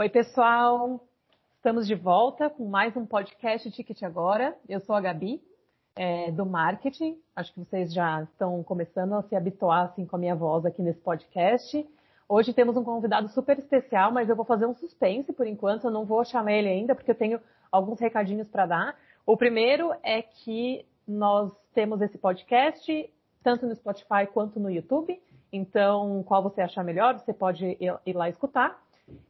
Oi, 0.00 0.08
pessoal. 0.08 0.98
Estamos 1.56 1.86
de 1.86 1.94
volta 1.94 2.48
com 2.48 2.64
mais 2.64 2.96
um 2.96 3.04
podcast 3.04 3.70
Ticket 3.70 4.02
Agora. 4.02 4.56
Eu 4.66 4.80
sou 4.80 4.94
a 4.94 5.00
Gabi, 5.02 5.42
é, 5.94 6.30
do 6.30 6.46
marketing. 6.46 7.18
Acho 7.36 7.52
que 7.52 7.60
vocês 7.60 7.92
já 7.92 8.22
estão 8.22 8.62
começando 8.62 9.12
a 9.12 9.22
se 9.24 9.36
habituar 9.36 9.84
assim, 9.84 10.06
com 10.06 10.16
a 10.16 10.18
minha 10.18 10.34
voz 10.34 10.64
aqui 10.64 10.80
nesse 10.80 11.00
podcast. 11.00 11.86
Hoje 12.26 12.54
temos 12.54 12.78
um 12.78 12.82
convidado 12.82 13.28
super 13.28 13.58
especial, 13.58 14.10
mas 14.10 14.30
eu 14.30 14.34
vou 14.34 14.46
fazer 14.46 14.64
um 14.64 14.74
suspense 14.74 15.34
por 15.34 15.46
enquanto. 15.46 15.84
Eu 15.84 15.90
não 15.90 16.06
vou 16.06 16.24
chamar 16.24 16.54
ele 16.54 16.70
ainda, 16.70 16.94
porque 16.94 17.10
eu 17.10 17.14
tenho 17.14 17.38
alguns 17.70 18.00
recadinhos 18.00 18.48
para 18.48 18.64
dar. 18.64 18.96
O 19.26 19.36
primeiro 19.36 19.92
é 20.02 20.22
que 20.22 20.86
nós 21.06 21.52
temos 21.74 22.00
esse 22.00 22.16
podcast 22.16 23.12
tanto 23.42 23.66
no 23.66 23.76
Spotify 23.76 24.26
quanto 24.32 24.58
no 24.58 24.70
YouTube. 24.70 25.20
Então, 25.52 26.24
qual 26.26 26.42
você 26.42 26.62
achar 26.62 26.82
melhor, 26.82 27.18
você 27.18 27.34
pode 27.34 27.76
ir 27.78 28.16
lá 28.16 28.30
escutar. 28.30 28.80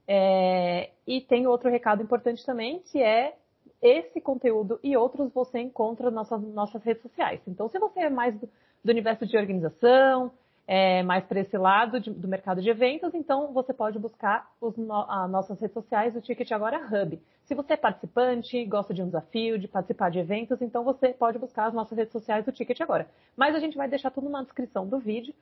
É, 0.07 0.91
e 1.07 1.21
tem 1.21 1.47
outro 1.47 1.71
recado 1.71 2.03
importante 2.03 2.45
também, 2.45 2.81
que 2.81 3.03
é 3.03 3.37
esse 3.81 4.21
conteúdo 4.21 4.79
e 4.83 4.97
outros 4.97 5.33
você 5.33 5.59
encontra 5.59 6.11
nas 6.11 6.29
nossas, 6.31 6.55
nossas 6.55 6.83
redes 6.83 7.03
sociais. 7.03 7.41
Então, 7.47 7.69
se 7.69 7.79
você 7.79 8.01
é 8.01 8.11
mais 8.11 8.35
do, 8.39 8.49
do 8.85 8.91
universo 8.91 9.27
de 9.27 9.37
organização, 9.37 10.33
é, 10.67 11.03
mais 11.03 11.25
para 11.25 11.41
esse 11.41 11.57
lado 11.59 11.99
de, 11.99 12.11
do 12.11 12.29
mercado 12.29 12.63
de 12.63 12.71
eventos, 12.71 13.13
então 13.15 13.53
você 13.53 13.73
pode 13.73 13.99
buscar 13.99 14.49
os 14.61 14.75
as 15.09 15.31
nossas 15.31 15.61
redes 15.61 15.75
sociais, 15.75 16.15
o 16.15 16.21
Ticket 16.21 16.53
Agora 16.53 16.79
Hub. 16.79 17.21
Se 17.45 17.57
você 17.57 17.73
é 17.73 17.77
participante, 17.77 18.65
gosta 18.67 18.95
de 18.95 19.03
um 19.03 19.07
desafio, 19.07 19.59
de 19.59 19.67
participar 19.67 20.11
de 20.11 20.21
eventos, 20.21 20.63
então 20.63 20.85
você 20.85 21.09
pode 21.09 21.39
buscar 21.41 21.67
as 21.67 21.75
nossas 21.75 21.99
redes 21.99 22.13
sociais 22.13 22.45
do 22.45 22.53
Ticket 22.53 22.81
Agora. 22.81 23.09
Mas 23.37 23.57
a 23.57 23.59
gente 23.59 23.77
vai 23.77 23.89
deixar 23.89 24.13
tudo 24.13 24.29
na 24.29 24.43
descrição 24.43 24.87
do 24.87 25.01
vídeo. 25.01 25.35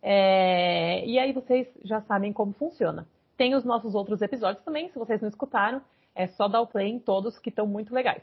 É, 0.00 1.04
e 1.04 1.18
aí 1.18 1.32
vocês 1.32 1.66
já 1.82 2.00
sabem 2.02 2.32
como 2.32 2.52
funciona. 2.52 3.08
Tem 3.36 3.54
os 3.54 3.64
nossos 3.64 3.94
outros 3.94 4.22
episódios 4.22 4.64
também, 4.64 4.88
se 4.90 4.98
vocês 4.98 5.20
não 5.20 5.28
escutaram, 5.28 5.82
é 6.14 6.26
só 6.26 6.48
dar 6.48 6.60
o 6.62 6.66
play 6.66 6.88
em 6.88 6.98
todos 6.98 7.38
que 7.38 7.50
estão 7.50 7.66
muito 7.66 7.94
legais. 7.94 8.22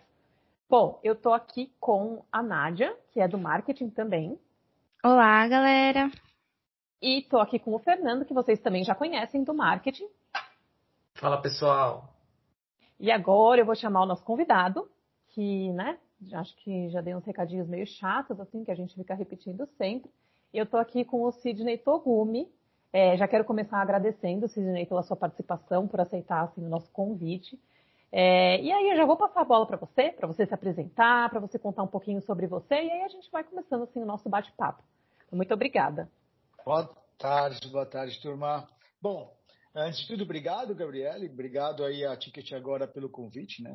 Bom, 0.70 1.00
eu 1.04 1.16
tô 1.16 1.32
aqui 1.32 1.72
com 1.80 2.24
a 2.32 2.42
Nádia, 2.42 2.98
que 3.12 3.20
é 3.20 3.28
do 3.28 3.38
marketing 3.38 3.90
também. 3.90 4.40
Olá, 5.04 5.48
galera. 5.48 6.10
E 7.00 7.22
tô 7.30 7.38
aqui 7.38 7.60
com 7.60 7.76
o 7.76 7.80
Fernando, 7.80 8.26
que 8.26 8.34
vocês 8.34 8.60
também 8.60 8.84
já 8.84 8.96
conhecem 8.96 9.44
do 9.44 9.54
marketing. 9.54 10.08
Fala, 11.14 11.40
pessoal. 11.42 12.10
E 13.00 13.12
agora 13.12 13.62
eu 13.62 13.66
vou 13.66 13.76
chamar 13.76 14.02
o 14.02 14.06
nosso 14.06 14.24
convidado, 14.24 14.90
que, 15.30 15.72
né, 15.74 16.00
acho 16.34 16.56
que 16.58 16.90
já 16.90 17.02
dei 17.02 17.14
uns 17.14 17.26
recadinhos 17.26 17.68
meio 17.68 17.86
chatos, 17.86 18.40
assim, 18.40 18.64
que 18.64 18.72
a 18.72 18.76
gente 18.76 18.96
fica 18.96 19.14
repetindo 19.14 19.68
sempre. 19.78 20.10
Eu 20.54 20.66
tô 20.66 20.78
aqui 20.78 21.04
com 21.04 21.24
o 21.24 21.32
Sidney 21.32 21.78
Togumi, 21.78 22.48
é, 22.94 23.18
já 23.18 23.28
quero 23.28 23.44
começar 23.44 23.82
agradecendo, 23.82 24.48
Sidney, 24.48 24.86
pela 24.86 25.02
sua 25.02 25.18
participação, 25.18 25.88
por 25.88 26.00
aceitar 26.00 26.44
assim, 26.44 26.64
o 26.64 26.70
nosso 26.70 26.92
convite. 26.92 27.60
É, 28.12 28.62
e 28.62 28.72
aí 28.72 28.92
eu 28.92 28.96
já 28.96 29.04
vou 29.04 29.18
passar 29.18 29.42
a 29.42 29.46
bola 29.46 29.66
para 29.66 29.78
você, 29.78 30.12
para 30.12 30.28
você 30.28 30.46
se 30.46 30.54
apresentar, 30.54 31.32
para 31.32 31.40
você 31.40 31.58
contar 31.58 31.82
um 31.82 31.88
pouquinho 31.88 32.22
sobre 32.22 32.46
você, 32.46 32.76
e 32.76 32.92
aí 32.92 33.02
a 33.02 33.08
gente 33.08 33.32
vai 33.32 33.44
começando 33.44 33.86
assim 33.86 34.00
o 34.00 34.06
nosso 34.06 34.30
bate-papo. 34.30 34.84
Muito 35.32 35.52
obrigada. 35.52 36.08
Boa 36.64 36.88
tarde, 37.18 37.68
boa 37.72 37.88
tarde, 37.88 38.22
turma. 38.22 38.70
Bom, 39.02 39.36
antes 39.76 40.02
de 40.02 40.08
tudo, 40.10 40.24
obrigado, 40.24 40.76
Gabriele, 40.76 41.28
obrigado 41.28 41.84
aí 41.84 42.06
a 42.06 42.16
Ticket 42.16 42.52
agora 42.52 42.88
pelo 42.88 43.10
convite, 43.10 43.64
né, 43.64 43.72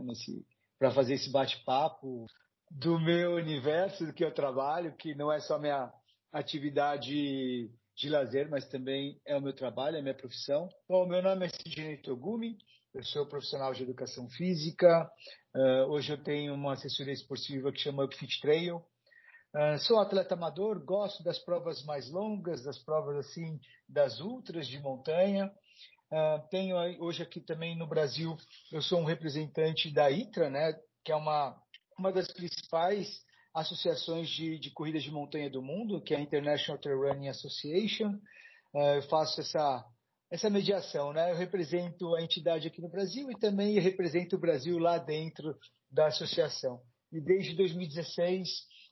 para 0.78 0.92
fazer 0.92 1.14
esse 1.14 1.32
bate-papo 1.32 2.26
do 2.70 3.00
meu 3.00 3.34
universo, 3.34 4.06
do 4.06 4.12
que 4.12 4.24
eu 4.24 4.32
trabalho, 4.32 4.92
que 4.92 5.16
não 5.16 5.32
é 5.32 5.40
só 5.40 5.58
minha 5.58 5.92
atividade 6.32 7.68
de 7.98 8.08
lazer, 8.08 8.48
mas 8.48 8.68
também 8.68 9.20
é 9.26 9.36
o 9.36 9.42
meu 9.42 9.52
trabalho, 9.52 9.96
é 9.96 9.98
a 9.98 10.02
minha 10.02 10.14
profissão. 10.14 10.68
Bom, 10.88 11.04
meu 11.04 11.20
nome 11.20 11.46
é 11.46 11.48
Sidney 11.48 11.96
Togumi, 11.96 12.56
eu 12.94 13.02
sou 13.02 13.26
profissional 13.26 13.74
de 13.74 13.82
educação 13.82 14.30
física. 14.30 15.10
Uh, 15.52 15.90
hoje 15.90 16.12
eu 16.12 16.22
tenho 16.22 16.54
uma 16.54 16.74
assessoria 16.74 17.12
esportiva 17.12 17.72
que 17.72 17.80
chama 17.80 18.04
Upfit 18.04 18.40
Trail. 18.40 18.76
Uh, 18.76 19.78
sou 19.80 19.98
atleta 19.98 20.34
amador, 20.34 20.78
gosto 20.84 21.24
das 21.24 21.40
provas 21.40 21.84
mais 21.84 22.08
longas, 22.08 22.62
das 22.62 22.78
provas 22.78 23.16
assim, 23.16 23.58
das 23.88 24.20
ultras 24.20 24.68
de 24.68 24.78
montanha. 24.78 25.50
Uh, 26.12 26.48
tenho 26.50 26.76
hoje 27.02 27.24
aqui 27.24 27.40
também 27.40 27.76
no 27.76 27.86
Brasil, 27.88 28.36
eu 28.70 28.80
sou 28.80 29.00
um 29.00 29.04
representante 29.04 29.92
da 29.92 30.08
ITRA, 30.08 30.48
né, 30.48 30.72
que 31.04 31.10
é 31.10 31.16
uma, 31.16 31.60
uma 31.98 32.12
das 32.12 32.30
principais 32.30 33.26
associações 33.54 34.28
de, 34.28 34.58
de 34.58 34.70
corridas 34.70 35.02
de 35.02 35.10
montanha 35.10 35.50
do 35.50 35.62
mundo, 35.62 36.00
que 36.00 36.14
é 36.14 36.16
a 36.16 36.20
International 36.20 36.80
Trail 36.80 37.00
Running 37.00 37.28
Association. 37.28 38.10
Uh, 38.74 38.96
eu 38.96 39.02
faço 39.02 39.40
essa, 39.40 39.84
essa 40.30 40.50
mediação, 40.50 41.12
né? 41.12 41.32
Eu 41.32 41.36
represento 41.36 42.14
a 42.14 42.22
entidade 42.22 42.68
aqui 42.68 42.80
no 42.80 42.88
Brasil 42.88 43.30
e 43.30 43.38
também 43.38 43.78
represento 43.78 44.36
o 44.36 44.40
Brasil 44.40 44.78
lá 44.78 44.98
dentro 44.98 45.56
da 45.90 46.06
associação. 46.06 46.80
E 47.12 47.20
desde 47.20 47.54
2016 47.54 48.48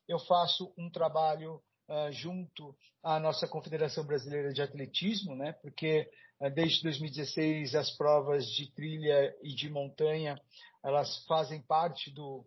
eu 0.08 0.18
faço 0.18 0.72
um 0.78 0.90
trabalho 0.90 1.60
uh, 1.88 2.10
junto 2.12 2.74
à 3.02 3.20
nossa 3.20 3.46
Confederação 3.46 4.06
Brasileira 4.06 4.52
de 4.52 4.62
Atletismo, 4.62 5.36
né? 5.36 5.52
Porque 5.60 6.08
uh, 6.40 6.50
desde 6.50 6.82
2016 6.82 7.74
as 7.74 7.90
provas 7.90 8.46
de 8.46 8.72
trilha 8.72 9.34
e 9.42 9.54
de 9.54 9.68
montanha 9.68 10.40
elas 10.82 11.24
fazem 11.26 11.60
parte 11.60 12.12
do, 12.12 12.46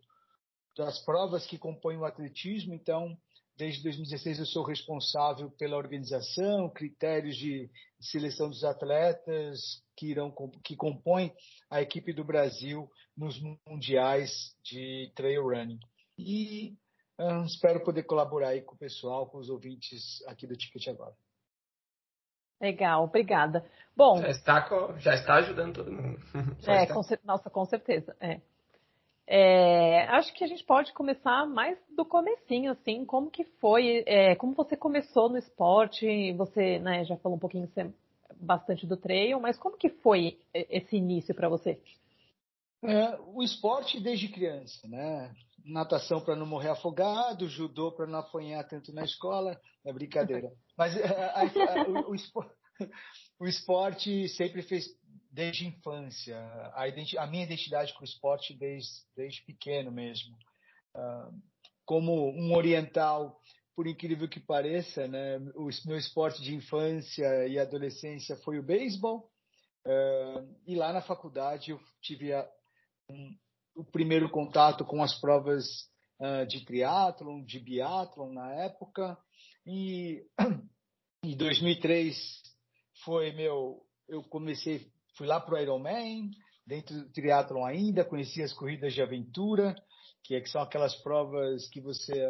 das 0.79 0.97
provas 0.99 1.45
que 1.45 1.57
compõem 1.57 1.97
o 1.97 2.05
atletismo. 2.05 2.73
Então, 2.73 3.17
desde 3.57 3.83
2016 3.83 4.39
eu 4.39 4.45
sou 4.45 4.63
responsável 4.63 5.51
pela 5.51 5.75
organização, 5.75 6.69
critérios 6.69 7.35
de 7.35 7.69
seleção 7.99 8.49
dos 8.49 8.63
atletas 8.63 9.83
que 9.97 10.07
irão 10.07 10.33
que 10.63 10.77
compõem 10.77 11.33
a 11.69 11.81
equipe 11.81 12.13
do 12.13 12.23
Brasil 12.23 12.89
nos 13.17 13.37
mundiais 13.67 14.55
de 14.63 15.11
trail 15.13 15.43
running. 15.43 15.79
E 16.17 16.77
uh, 17.19 17.43
espero 17.45 17.83
poder 17.83 18.03
colaborar 18.03 18.49
aí 18.49 18.61
com 18.61 18.75
o 18.75 18.79
pessoal, 18.79 19.27
com 19.27 19.37
os 19.37 19.49
ouvintes 19.49 20.25
aqui 20.27 20.47
do 20.47 20.55
Ticket 20.55 20.87
agora. 20.87 21.13
Legal, 22.61 23.03
obrigada. 23.03 23.69
Bom, 23.95 24.21
já 24.21 24.29
está, 24.29 24.67
já 24.97 25.13
está 25.13 25.35
ajudando 25.35 25.75
todo 25.75 25.91
mundo. 25.91 26.19
é, 26.67 26.85
com, 26.93 27.01
nossa, 27.25 27.49
com 27.49 27.65
certeza. 27.65 28.15
É. 28.21 28.39
É, 29.31 30.05
acho 30.07 30.33
que 30.33 30.43
a 30.43 30.47
gente 30.47 30.63
pode 30.63 30.91
começar 30.91 31.45
mais 31.45 31.77
do 31.95 32.03
comecinho, 32.03 32.71
assim, 32.71 33.05
como 33.05 33.29
que 33.29 33.43
foi, 33.61 34.03
é, 34.07 34.35
como 34.35 34.55
você 34.55 34.75
começou 34.75 35.29
no 35.29 35.37
esporte, 35.37 36.33
você 36.33 36.79
né, 36.79 37.05
já 37.05 37.15
falou 37.17 37.37
um 37.37 37.39
pouquinho 37.39 37.69
bastante 38.41 38.87
do 38.87 38.97
trail, 38.97 39.39
mas 39.39 39.55
como 39.55 39.77
que 39.77 39.89
foi 39.89 40.39
esse 40.51 40.95
início 40.95 41.35
para 41.35 41.47
você? 41.47 41.79
É, 42.83 43.19
o 43.27 43.43
esporte 43.43 43.99
desde 43.99 44.29
criança, 44.29 44.87
né? 44.87 45.31
Natação 45.63 46.21
para 46.21 46.35
não 46.35 46.47
morrer 46.47 46.69
afogado, 46.69 47.47
judô 47.47 47.91
para 47.91 48.07
não 48.07 48.19
apanhar 48.19 48.63
tanto 48.63 48.91
na 48.91 49.03
escola, 49.03 49.59
é 49.85 49.93
brincadeira. 49.93 50.51
Mas 50.75 50.95
é, 50.97 51.05
a, 51.05 51.41
a, 51.41 51.43
a, 51.43 51.89
o, 51.89 52.15
o, 53.41 53.45
esporte 53.45 54.27
sempre 54.29 54.63
fez 54.63 54.85
desde 55.29 55.65
a 55.65 55.69
infância, 55.69 56.37
a, 56.73 56.85
a, 57.23 57.27
minha 57.27 57.43
identidade 57.43 57.93
com 57.93 58.01
o 58.01 58.05
esporte 58.05 58.53
desde, 58.53 58.89
desde 59.15 59.43
pequeno 59.43 59.91
mesmo. 59.91 60.35
Uh, 60.95 61.41
como 61.85 62.31
um 62.31 62.55
oriental, 62.55 63.39
por 63.75 63.87
incrível 63.87 64.27
que 64.27 64.39
pareça, 64.39 65.07
né, 65.07 65.37
o 65.55 65.69
meu 65.85 65.97
esporte 65.97 66.41
de 66.41 66.55
infância 66.55 67.47
e 67.47 67.57
adolescência 67.57 68.35
foi 68.37 68.59
o 68.59 68.63
beisebol. 68.63 69.29
Uh, 69.85 70.55
e 70.67 70.75
lá 70.75 70.91
na 70.91 71.01
faculdade 71.01 71.71
eu 71.71 71.79
tive 72.01 72.33
a, 72.33 72.47
um, 73.09 73.35
o 73.75 73.83
primeiro 73.83 74.29
contato 74.29 74.83
com 74.83 75.01
as 75.01 75.19
provas 75.19 75.65
uh, 76.19 76.45
de 76.47 76.65
triatlon, 76.65 77.43
de 77.43 77.59
biatlon 77.59 78.33
na 78.33 78.51
época. 78.53 79.17
E 79.65 80.25
em 81.23 81.37
2003 81.37 82.17
foi 83.05 83.31
meu, 83.31 83.81
eu 84.07 84.21
comecei 84.23 84.91
Fui 85.19 85.27
lá 85.27 85.37
para 85.37 85.55
o 85.55 85.57
Ironman, 85.57 86.31
dentro 86.65 86.95
do 86.95 87.11
triatlon 87.11 87.65
ainda, 87.65 88.05
conheci 88.05 88.41
as 88.41 88.53
corridas 88.53 88.93
de 88.93 89.01
aventura, 89.01 89.75
que, 90.23 90.33
é, 90.33 90.39
que 90.39 90.47
são 90.47 90.61
aquelas 90.61 90.95
provas 91.03 91.67
que 91.67 91.81
você 91.81 92.25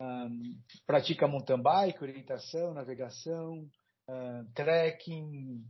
um, 0.00 0.60
pratica 0.84 1.28
mountain 1.28 1.62
bike, 1.62 2.02
orientação, 2.02 2.74
navegação, 2.74 3.70
um, 4.10 4.52
trekking, 4.52 5.64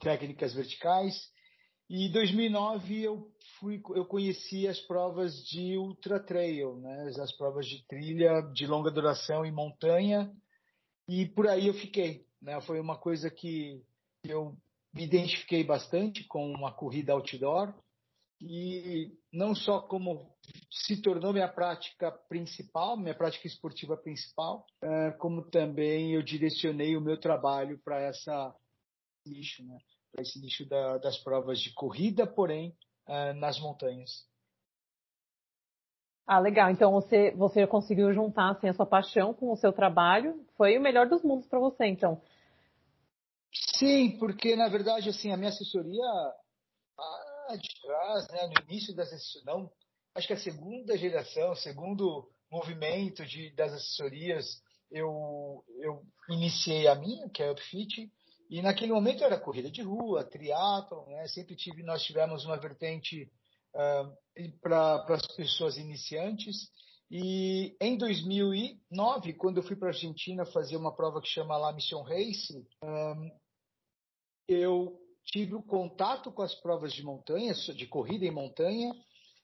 técnicas 0.00 0.54
verticais. 0.54 1.14
E 1.90 2.06
em 2.06 2.10
2009 2.10 3.02
eu 3.02 3.30
fui, 3.60 3.82
eu 3.94 4.06
conheci 4.06 4.66
as 4.66 4.80
provas 4.80 5.34
de 5.44 5.76
ultra 5.76 6.18
trail, 6.18 6.76
né? 6.76 7.12
As 7.20 7.36
provas 7.36 7.66
de 7.66 7.86
trilha 7.86 8.40
de 8.54 8.66
longa 8.66 8.90
duração 8.90 9.44
em 9.44 9.52
montanha. 9.52 10.32
E 11.06 11.26
por 11.26 11.46
aí 11.46 11.66
eu 11.66 11.74
fiquei, 11.74 12.24
né? 12.40 12.58
Foi 12.62 12.80
uma 12.80 12.98
coisa 12.98 13.30
que 13.30 13.82
eu 14.24 14.56
me 14.94 15.04
identifiquei 15.04 15.64
bastante 15.64 16.24
com 16.24 16.50
uma 16.52 16.72
corrida 16.72 17.12
outdoor 17.12 17.74
e 18.40 19.12
não 19.32 19.54
só 19.54 19.80
como 19.80 20.30
se 20.70 21.00
tornou 21.00 21.32
minha 21.32 21.48
prática 21.48 22.12
principal, 22.28 22.96
minha 22.96 23.14
prática 23.14 23.46
esportiva 23.46 23.96
principal, 23.96 24.66
é, 24.82 25.10
como 25.12 25.42
também 25.50 26.12
eu 26.12 26.22
direcionei 26.22 26.96
o 26.96 27.00
meu 27.00 27.18
trabalho 27.18 27.80
para 27.84 28.00
essa 28.00 28.54
nicho, 29.26 29.64
né? 29.64 29.78
para 30.12 30.22
esse 30.22 30.40
nicho 30.40 30.68
da, 30.68 30.98
das 30.98 31.18
provas 31.18 31.58
de 31.58 31.72
corrida, 31.72 32.26
porém 32.26 32.76
uh, 33.08 33.34
nas 33.34 33.58
montanhas. 33.58 34.28
Ah, 36.26 36.38
legal. 36.38 36.70
Então 36.70 36.92
você, 36.92 37.32
você 37.32 37.66
conseguiu 37.66 38.12
juntar 38.12 38.50
assim, 38.50 38.68
a 38.68 38.72
sua 38.72 38.86
paixão 38.86 39.34
com 39.34 39.50
o 39.52 39.56
seu 39.56 39.72
trabalho. 39.72 40.42
Foi 40.56 40.78
o 40.78 40.80
melhor 40.80 41.06
dos 41.06 41.22
mundos 41.22 41.46
para 41.46 41.58
você, 41.58 41.86
então. 41.86 42.22
Sim, 43.76 44.18
porque 44.18 44.56
na 44.56 44.68
verdade 44.68 45.08
assim 45.08 45.30
a 45.30 45.36
minha 45.36 45.50
assessoria 45.50 46.04
lá 46.98 47.56
de 47.56 47.68
trás, 47.82 48.28
né, 48.28 48.46
no 48.46 48.70
início 48.70 48.94
das 48.94 49.10
não, 49.44 49.70
acho 50.14 50.26
que 50.26 50.32
a 50.32 50.38
segunda 50.38 50.96
geração, 50.96 51.54
segundo 51.54 52.28
movimento 52.50 53.24
de, 53.26 53.50
das 53.54 53.72
assessorias, 53.72 54.62
eu, 54.90 55.64
eu 55.80 56.02
iniciei 56.30 56.86
a 56.86 56.94
minha, 56.94 57.28
que 57.28 57.42
é 57.42 57.48
a 57.48 57.52
Upfit, 57.52 58.10
e 58.48 58.62
naquele 58.62 58.92
momento 58.92 59.24
era 59.24 59.40
corrida 59.40 59.70
de 59.70 59.82
rua, 59.82 60.24
triatlo, 60.24 61.04
né? 61.08 61.26
Sempre 61.26 61.56
tive, 61.56 61.82
nós 61.82 62.04
tivemos 62.04 62.44
uma 62.44 62.56
vertente 62.56 63.28
uh, 63.74 64.58
para 64.60 65.04
as 65.08 65.26
pessoas 65.34 65.76
iniciantes. 65.76 66.70
E 67.10 67.76
em 67.80 67.96
2009, 67.96 69.34
quando 69.34 69.58
eu 69.58 69.62
fui 69.62 69.76
para 69.76 69.88
a 69.88 69.92
Argentina 69.92 70.44
fazer 70.46 70.76
uma 70.76 70.94
prova 70.94 71.20
que 71.20 71.28
chama 71.28 71.56
La 71.56 71.72
Mission 71.72 72.02
Race, 72.02 72.54
um, 72.82 73.30
eu 74.48 75.00
tive 75.24 75.54
o 75.54 75.62
contato 75.62 76.30
com 76.30 76.42
as 76.42 76.54
provas 76.54 76.92
de 76.92 77.02
montanha, 77.02 77.54
de 77.54 77.86
corrida 77.86 78.24
em 78.24 78.30
montanha, 78.30 78.94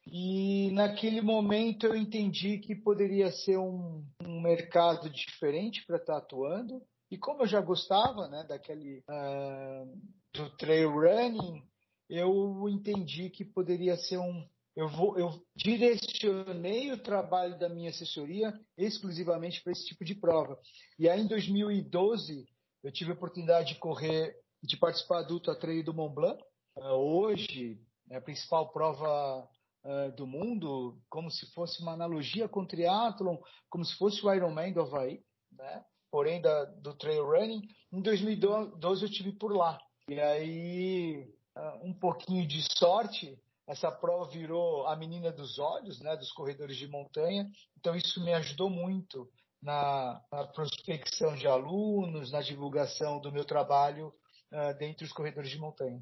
e 0.06 0.70
naquele 0.72 1.20
momento 1.20 1.86
eu 1.86 1.94
entendi 1.94 2.58
que 2.58 2.74
poderia 2.74 3.30
ser 3.30 3.58
um, 3.58 4.04
um 4.24 4.40
mercado 4.40 5.08
diferente 5.10 5.84
para 5.86 5.96
estar 5.96 6.16
atuando. 6.16 6.82
E 7.10 7.18
como 7.18 7.42
eu 7.42 7.46
já 7.46 7.60
gostava 7.60 8.28
né, 8.28 8.44
daquele 8.48 9.02
uh, 9.08 10.00
do 10.32 10.48
trail 10.56 10.90
running, 10.90 11.62
eu 12.08 12.68
entendi 12.68 13.30
que 13.30 13.44
poderia 13.44 13.96
ser 13.96 14.18
um. 14.18 14.46
Eu, 14.76 14.88
vou, 14.88 15.18
eu 15.18 15.44
direcionei 15.54 16.92
o 16.92 17.02
trabalho 17.02 17.58
da 17.58 17.68
minha 17.68 17.90
assessoria 17.90 18.58
exclusivamente 18.78 19.62
para 19.62 19.72
esse 19.72 19.84
tipo 19.86 20.04
de 20.04 20.14
prova. 20.14 20.58
E 20.98 21.08
aí, 21.08 21.20
em 21.20 21.26
2012, 21.26 22.46
eu 22.82 22.92
tive 22.92 23.10
a 23.10 23.14
oportunidade 23.14 23.74
de 23.74 23.80
correr, 23.80 24.34
de 24.62 24.76
participar 24.76 25.22
do 25.22 25.34
Ultra 25.34 25.56
do 25.82 25.94
Mont 25.94 26.14
Blanc. 26.14 26.42
Uh, 26.76 26.92
hoje, 26.92 27.80
é 28.10 28.16
a 28.16 28.20
principal 28.20 28.70
prova 28.72 29.48
uh, 29.84 30.12
do 30.16 30.26
mundo, 30.26 31.00
como 31.08 31.30
se 31.30 31.46
fosse 31.52 31.80
uma 31.82 31.92
analogia 31.92 32.48
com 32.48 32.60
o 32.60 32.66
triatlon, 32.66 33.36
como 33.68 33.84
se 33.84 33.96
fosse 33.96 34.24
o 34.24 34.32
Ironman 34.32 34.72
do 34.72 34.80
Havaí. 34.80 35.22
Né? 35.52 35.84
porém 36.10 36.40
da, 36.40 36.64
do 36.64 36.94
trail 36.94 37.24
running. 37.24 37.62
Em 37.92 38.02
2012 38.02 39.04
eu 39.04 39.10
tive 39.10 39.32
por 39.32 39.54
lá. 39.54 39.78
E 40.08 40.20
aí, 40.20 41.32
ah, 41.54 41.78
um 41.82 41.94
pouquinho 41.94 42.46
de 42.46 42.62
sorte, 42.76 43.38
essa 43.66 43.90
prova 43.90 44.30
virou 44.30 44.86
a 44.86 44.96
menina 44.96 45.30
dos 45.30 45.58
olhos, 45.58 46.00
né, 46.00 46.16
dos 46.16 46.32
corredores 46.32 46.76
de 46.76 46.88
montanha. 46.88 47.48
Então 47.78 47.94
isso 47.94 48.22
me 48.24 48.34
ajudou 48.34 48.68
muito 48.68 49.30
na, 49.62 50.20
na 50.32 50.46
prospecção 50.48 51.36
de 51.36 51.46
alunos, 51.46 52.32
na 52.32 52.42
divulgação 52.42 53.20
do 53.20 53.30
meu 53.30 53.44
trabalho 53.44 54.12
uh, 54.52 54.76
dentre 54.78 55.04
os 55.04 55.12
corredores 55.12 55.50
de 55.50 55.58
montanha. 55.58 56.00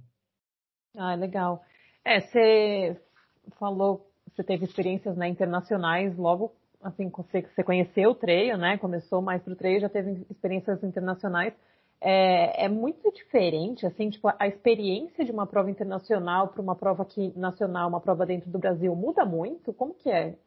Ah, 0.96 1.14
legal. 1.14 1.64
É, 2.04 2.20
você 2.20 3.00
falou, 3.58 4.10
você 4.34 4.42
teve 4.42 4.64
experiências 4.64 5.16
né, 5.16 5.28
internacionais 5.28 6.16
logo 6.16 6.52
assim, 6.82 7.08
você, 7.08 7.42
você 7.42 7.62
conheceu 7.62 8.10
o 8.10 8.14
trail, 8.14 8.56
né? 8.56 8.78
Começou 8.78 9.20
mais 9.20 9.42
pro 9.42 9.56
trail, 9.56 9.80
já 9.80 9.88
teve 9.88 10.26
experiências 10.30 10.82
internacionais. 10.82 11.54
É, 12.00 12.66
é, 12.66 12.68
muito 12.68 13.10
diferente, 13.12 13.84
assim, 13.84 14.08
tipo, 14.08 14.28
a 14.38 14.46
experiência 14.46 15.24
de 15.24 15.32
uma 15.32 15.46
prova 15.46 15.68
internacional 15.68 16.48
para 16.48 16.62
uma 16.62 16.76
prova 16.76 17.02
aqui 17.02 17.36
nacional, 17.36 17.88
uma 17.88 18.00
prova 18.00 18.24
dentro 18.24 18.48
do 18.50 18.58
Brasil, 18.58 18.94
muda 18.94 19.24
muito? 19.24 19.72
Como 19.72 19.94
que 19.94 20.08
é? 20.08 20.38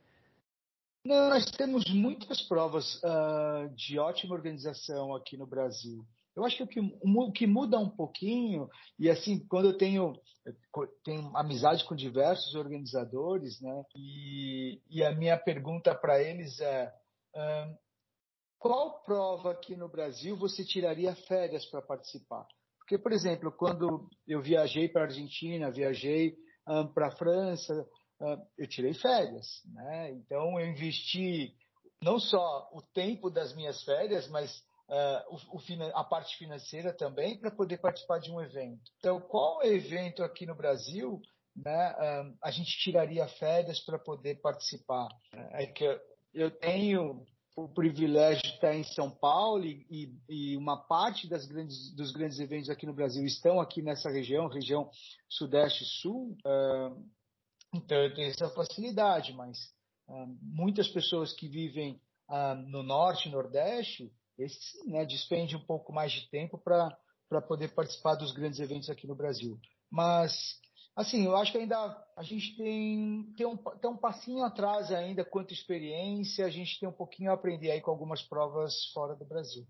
Não, 1.04 1.30
nós 1.30 1.44
temos 1.52 1.84
muitas 1.94 2.42
provas 2.48 3.02
uh, 3.04 3.68
de 3.76 4.00
ótima 4.00 4.34
organização 4.34 5.14
aqui 5.14 5.36
no 5.36 5.46
Brasil. 5.46 6.06
Eu 6.36 6.46
acho 6.46 6.66
que 6.66 6.80
o 6.80 7.32
que, 7.32 7.46
muda 7.46 7.78
um 7.78 7.90
pouquinho, 7.90 8.70
e 8.98 9.10
assim, 9.10 9.46
quando 9.48 9.70
eu 9.70 9.78
tenho, 9.78 10.14
eu 10.46 10.88
tenho 11.04 11.36
amizade 11.36 11.84
com 11.84 11.96
diversos 11.96 12.56
organizadores, 12.56 13.60
né, 13.62 13.84
e, 13.96 14.82
e 14.90 15.04
a 15.04 15.12
minha 15.12 15.38
pergunta 15.38 15.94
para 15.94 16.22
eles 16.22 16.60
é: 16.62 16.92
um, 17.36 17.76
qual 18.58 19.02
prova 19.04 19.52
aqui 19.52 19.76
no 19.76 19.90
Brasil 19.90 20.38
você 20.38 20.64
tiraria 20.64 21.16
férias 21.28 21.66
para 21.66 21.82
participar? 21.82 22.46
Porque, 22.78 22.98
por 22.98 23.12
exemplo, 23.12 23.52
quando 23.52 24.08
eu 24.28 24.42
viajei 24.42 24.88
para 24.88 25.02
a 25.02 25.06
Argentina, 25.06 25.72
viajei 25.72 26.36
um, 26.68 26.88
para 26.88 27.08
a 27.08 27.16
França, 27.16 27.74
um, 28.22 28.46
eu 28.58 28.68
tirei 28.68 28.94
férias, 28.94 29.48
né? 29.66 30.12
Então 30.12 30.60
eu 30.60 30.68
investi 30.68 31.54
não 32.02 32.20
só 32.20 32.70
o 32.72 32.82
tempo 32.82 33.30
das 33.30 33.56
minhas 33.56 33.84
férias, 33.84 34.28
mas 34.30 34.64
uh, 34.92 35.36
o, 35.52 35.58
o, 35.58 35.62
a 35.96 36.04
parte 36.04 36.38
financeira 36.38 36.94
também 36.94 37.40
para 37.40 37.50
poder 37.50 37.78
participar 37.78 38.20
de 38.20 38.32
um 38.32 38.42
evento. 38.42 38.92
Então, 39.00 39.22
qual 39.22 39.64
evento 39.64 40.24
aqui 40.24 40.46
no 40.46 40.56
Brasil 40.56 41.22
né, 41.56 41.92
uh, 41.94 42.38
a 42.44 42.52
gente 42.52 42.78
tiraria 42.80 43.28
férias 43.28 43.80
para 43.80 43.98
poder 43.98 44.42
participar? 44.42 45.08
É 45.54 45.66
que 45.66 45.86
eu 46.34 46.52
tenho 46.52 47.26
o 47.56 47.68
privilégio 47.68 48.42
de 48.44 48.50
estar 48.50 48.74
em 48.74 48.84
São 48.84 49.10
Paulo 49.10 49.66
e, 49.66 50.14
e, 50.30 50.58
uma 50.58 50.78
parte 50.78 51.28
grandes, 51.28 51.94
dos 51.96 52.12
grandes 52.12 52.40
eventos 52.40 52.70
aqui 52.70 52.86
no 52.86 52.94
Brasil 52.94 53.26
estão 53.26 53.60
aqui 53.60 53.82
nessa 53.82 54.10
região, 54.10 54.48
região 54.48 54.90
Sudeste 55.30 55.84
Sul. 56.02 56.38
Uh, 56.46 57.06
então 57.74 57.98
eu 57.98 58.14
tenho 58.14 58.30
essa 58.30 58.50
facilidade, 58.50 59.34
mas 59.34 59.58
uh, 60.08 60.38
muitas 60.42 60.88
pessoas 60.88 61.34
que 61.34 61.48
vivem 61.48 62.02
uh, 62.30 62.56
no 62.68 62.84
Norte 62.84 63.30
Nordeste 63.30 64.12
esse 64.38 64.90
né, 64.90 65.06
despende 65.06 65.56
um 65.56 65.66
pouco 65.66 65.94
mais 65.94 66.12
de 66.12 66.30
tempo 66.30 66.58
para 66.58 67.42
poder 67.48 67.74
participar 67.74 68.16
dos 68.16 68.32
grandes 68.32 68.60
eventos 68.60 68.90
aqui 68.90 69.08
no 69.08 69.16
Brasil. 69.16 69.60
Mas, 69.90 70.60
assim, 70.96 71.26
eu 71.26 71.36
acho 71.36 71.52
que 71.52 71.58
ainda 71.58 71.78
a 72.16 72.24
gente 72.24 72.56
tem, 72.56 73.34
tem, 73.36 73.46
um, 73.46 73.58
tem 73.58 73.90
um 73.90 73.98
passinho 73.98 74.44
atrás 74.44 74.92
ainda 74.92 75.26
quanto 75.26 75.54
experiência, 75.54 76.46
a 76.46 76.50
gente 76.50 76.80
tem 76.80 76.88
um 76.88 76.94
pouquinho 76.94 77.32
a 77.32 77.34
aprender 77.34 77.72
aí 77.72 77.82
com 77.82 77.92
algumas 77.92 78.22
provas 78.22 78.92
fora 78.94 79.16
do 79.16 79.26
Brasil. 79.26 79.66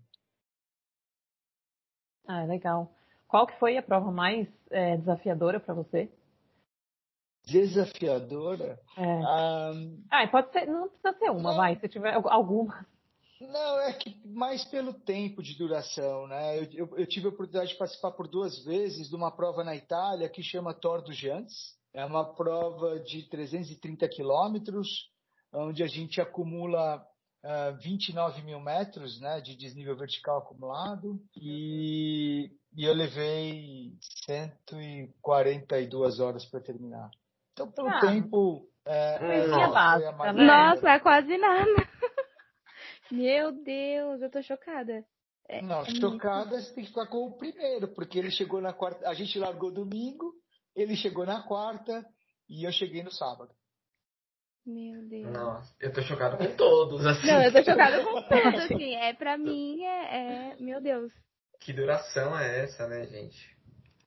Ah, 2.26 2.44
legal. 2.44 2.92
Qual 3.26 3.46
que 3.46 3.58
foi 3.58 3.76
a 3.76 3.82
prova 3.82 4.10
mais 4.12 4.46
é, 4.70 4.96
desafiadora 4.96 5.58
para 5.58 5.74
você? 5.74 6.10
Desafiadora? 7.44 8.78
É. 8.96 9.72
Um... 9.72 10.04
Ah, 10.10 10.26
pode 10.28 10.52
ser, 10.52 10.66
não 10.66 10.88
precisa 10.88 11.18
ser 11.18 11.30
uma, 11.30 11.50
não. 11.50 11.56
vai, 11.56 11.76
se 11.76 11.88
tiver 11.88 12.14
alguma. 12.14 12.86
Não, 13.48 13.80
é 13.80 13.92
que 13.92 14.20
mais 14.24 14.64
pelo 14.64 14.94
tempo 14.94 15.42
de 15.42 15.56
duração, 15.56 16.26
né? 16.26 16.58
Eu, 16.58 16.64
eu, 16.72 16.98
eu, 16.98 17.06
tive 17.06 17.26
a 17.26 17.30
oportunidade 17.30 17.72
de 17.72 17.78
participar 17.78 18.12
por 18.12 18.28
duas 18.28 18.64
vezes 18.64 19.08
de 19.08 19.16
uma 19.16 19.30
prova 19.30 19.64
na 19.64 19.74
Itália 19.74 20.28
que 20.28 20.42
chama 20.42 20.74
Tor 20.74 21.02
dos 21.02 21.16
Giants. 21.16 21.76
É 21.94 22.04
uma 22.04 22.24
prova 22.34 23.00
de 23.00 23.28
330 23.28 24.08
quilômetros, 24.08 25.10
onde 25.52 25.82
a 25.82 25.86
gente 25.86 26.20
acumula 26.20 26.96
uh, 26.96 27.48
ah, 27.48 27.70
29 27.82 28.42
mil 28.42 28.60
metros 28.60 29.20
né, 29.20 29.40
de 29.40 29.54
desnível 29.56 29.96
vertical 29.96 30.38
acumulado 30.38 31.20
e, 31.36 32.50
e 32.74 32.84
eu 32.84 32.94
levei 32.94 33.92
142 34.26 36.20
horas 36.20 36.46
para 36.46 36.60
terminar. 36.60 37.10
Então, 37.52 37.70
pelo 37.70 37.88
ah, 37.88 38.00
tempo. 38.00 38.66
É, 38.84 39.46
nossa, 39.46 40.32
nossa, 40.32 40.90
é 40.90 40.98
quase 40.98 41.36
nada. 41.36 41.88
Meu 43.10 43.52
Deus, 43.52 44.22
eu 44.22 44.30
tô 44.30 44.42
chocada. 44.42 45.04
É, 45.48 45.60
não, 45.60 45.82
é 45.82 45.94
chocada 45.94 46.50
muito... 46.50 46.64
você 46.64 46.74
tem 46.74 46.84
que 46.84 46.90
ficar 46.90 47.06
com 47.06 47.26
o 47.26 47.36
primeiro, 47.36 47.88
porque 47.88 48.18
ele 48.18 48.30
chegou 48.30 48.60
na 48.60 48.72
quarta. 48.72 49.08
A 49.08 49.14
gente 49.14 49.38
largou 49.38 49.72
domingo, 49.72 50.32
ele 50.74 50.96
chegou 50.96 51.26
na 51.26 51.42
quarta 51.42 52.04
e 52.48 52.64
eu 52.64 52.72
cheguei 52.72 53.02
no 53.02 53.10
sábado. 53.10 53.52
Meu 54.64 55.02
Deus. 55.08 55.32
Nossa, 55.32 55.74
eu 55.80 55.92
tô 55.92 56.00
chocado 56.02 56.38
com 56.38 56.56
todos, 56.56 57.04
assim. 57.04 57.26
Não, 57.26 57.42
eu 57.42 57.52
tô 57.52 57.64
chocada 57.64 58.04
com 58.04 58.22
todos, 58.28 58.60
assim. 58.60 58.94
É, 58.94 59.12
pra 59.12 59.36
mim, 59.36 59.82
é, 59.82 60.52
é. 60.52 60.56
Meu 60.60 60.80
Deus. 60.80 61.12
Que 61.60 61.72
duração 61.72 62.38
é 62.38 62.60
essa, 62.60 62.86
né, 62.86 63.06
gente? 63.06 63.56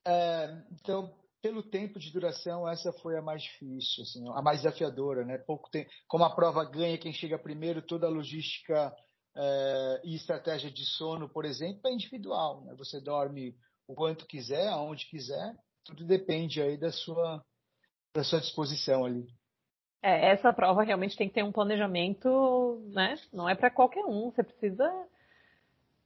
É, 0.06 0.58
então, 0.72 1.14
pelo 1.46 1.62
tempo 1.62 2.00
de 2.00 2.12
duração, 2.12 2.68
essa 2.68 2.92
foi 2.92 3.16
a 3.16 3.22
mais 3.22 3.44
difícil, 3.44 4.02
assim, 4.02 4.28
a 4.34 4.42
mais 4.42 4.64
desafiadora, 4.64 5.24
né? 5.24 5.38
Pouco 5.38 5.70
tempo, 5.70 5.88
como 6.08 6.24
a 6.24 6.36
prova 6.36 6.66
ganha 6.66 6.98
quem 6.98 7.14
chega 7.14 7.38
primeiro, 7.38 7.84
toda 7.84 8.08
a 8.08 8.10
logística 8.10 8.92
é, 9.38 10.02
e 10.04 10.16
estratégia 10.16 10.72
de 10.72 10.84
sono, 10.84 11.30
por 11.30 11.46
exemplo, 11.46 11.82
é 11.86 11.94
individual. 11.94 12.66
Né? 12.66 12.74
Você 12.80 13.00
dorme 13.00 13.56
o 13.88 13.94
quanto 13.94 14.26
quiser, 14.26 14.70
aonde 14.70 15.06
quiser, 15.06 15.54
tudo 15.84 16.04
depende 16.04 16.60
aí 16.64 16.80
da 16.80 16.92
sua 16.92 17.44
da 18.12 18.24
sua 18.24 18.40
disposição 18.40 19.06
ali. 19.06 19.28
É, 20.02 20.32
essa 20.32 20.52
prova 20.52 20.82
realmente 20.82 21.16
tem 21.16 21.28
que 21.28 21.36
ter 21.36 21.44
um 21.44 21.52
planejamento, 21.52 22.82
né? 22.92 23.20
Não 23.32 23.48
é 23.48 23.54
para 23.54 23.70
qualquer 23.70 24.04
um. 24.04 24.32
Você 24.32 24.42
precisa 24.42 24.92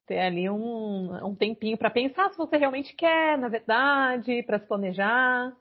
ter 0.09 0.19
ali 0.19 0.49
um, 0.49 1.27
um 1.27 1.35
tempinho 1.35 1.77
para 1.77 1.91
pensar 1.91 2.31
se 2.31 2.37
você 2.37 2.57
realmente 2.57 2.95
quer, 2.95 3.37
na 3.37 3.47
verdade, 3.47 4.41
para 4.41 4.59
se 4.59 4.65
planejar. 4.65 5.55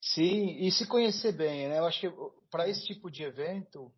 Sim, 0.00 0.56
e 0.58 0.72
se 0.72 0.86
conhecer 0.86 1.32
bem, 1.32 1.68
né? 1.68 1.78
Eu 1.78 1.84
acho 1.84 2.00
que 2.00 2.10
para 2.50 2.66
esse 2.66 2.86
tipo 2.86 3.10
de 3.10 3.22
evento, 3.22 3.92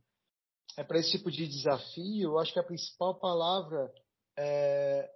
é 0.76 0.82
para 0.82 0.98
esse 0.98 1.12
tipo 1.12 1.30
de 1.30 1.46
desafio, 1.46 2.30
eu 2.30 2.38
acho 2.40 2.52
que 2.52 2.58
a 2.58 2.64
principal 2.64 3.20
palavra 3.20 3.88
é, 4.36 5.08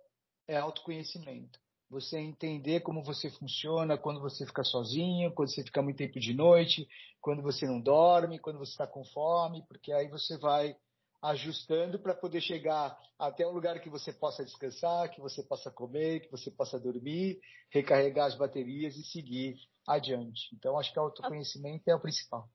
é 0.47 0.57
autoconhecimento. 0.59 1.59
Você 1.90 2.19
entender 2.19 2.81
como 2.81 3.02
você 3.02 3.31
funciona 3.31 3.99
quando 3.99 4.21
você 4.21 4.47
fica 4.47 4.62
sozinho, 4.62 5.35
quando 5.35 5.52
você 5.52 5.64
fica 5.64 5.83
muito 5.83 5.99
tempo 5.99 6.21
de 6.21 6.33
noite, 6.33 6.88
quando 7.21 7.42
você 7.42 7.66
não 7.66 7.81
dorme, 7.81 8.38
quando 8.38 8.61
você 8.61 8.71
está 8.71 8.87
com 8.87 9.04
fome, 9.07 9.64
porque 9.66 9.92
aí 9.92 10.09
você 10.09 10.38
vai 10.38 10.76
ajustando 11.23 11.99
para 11.99 12.14
poder 12.14 12.41
chegar 12.41 12.99
até 13.19 13.47
um 13.47 13.52
lugar 13.52 13.81
que 13.81 13.88
você 13.88 14.12
possa 14.12 14.45
descansar, 14.45 15.09
que 15.11 15.21
você 15.21 15.43
possa 15.43 15.71
comer, 15.71 16.21
que 16.21 16.31
você 16.31 16.50
possa 16.50 16.81
dormir, 16.81 17.38
recarregar 17.71 18.26
as 18.26 18.35
baterias 18.35 18.97
e 18.97 19.05
seguir 19.05 19.57
adiante. 19.87 20.55
Então, 20.55 20.79
acho 20.79 20.93
que 20.93 20.99
o 20.99 21.02
autoconhecimento 21.02 21.88
é 21.88 21.95
o 21.95 22.00
principal. 22.00 22.49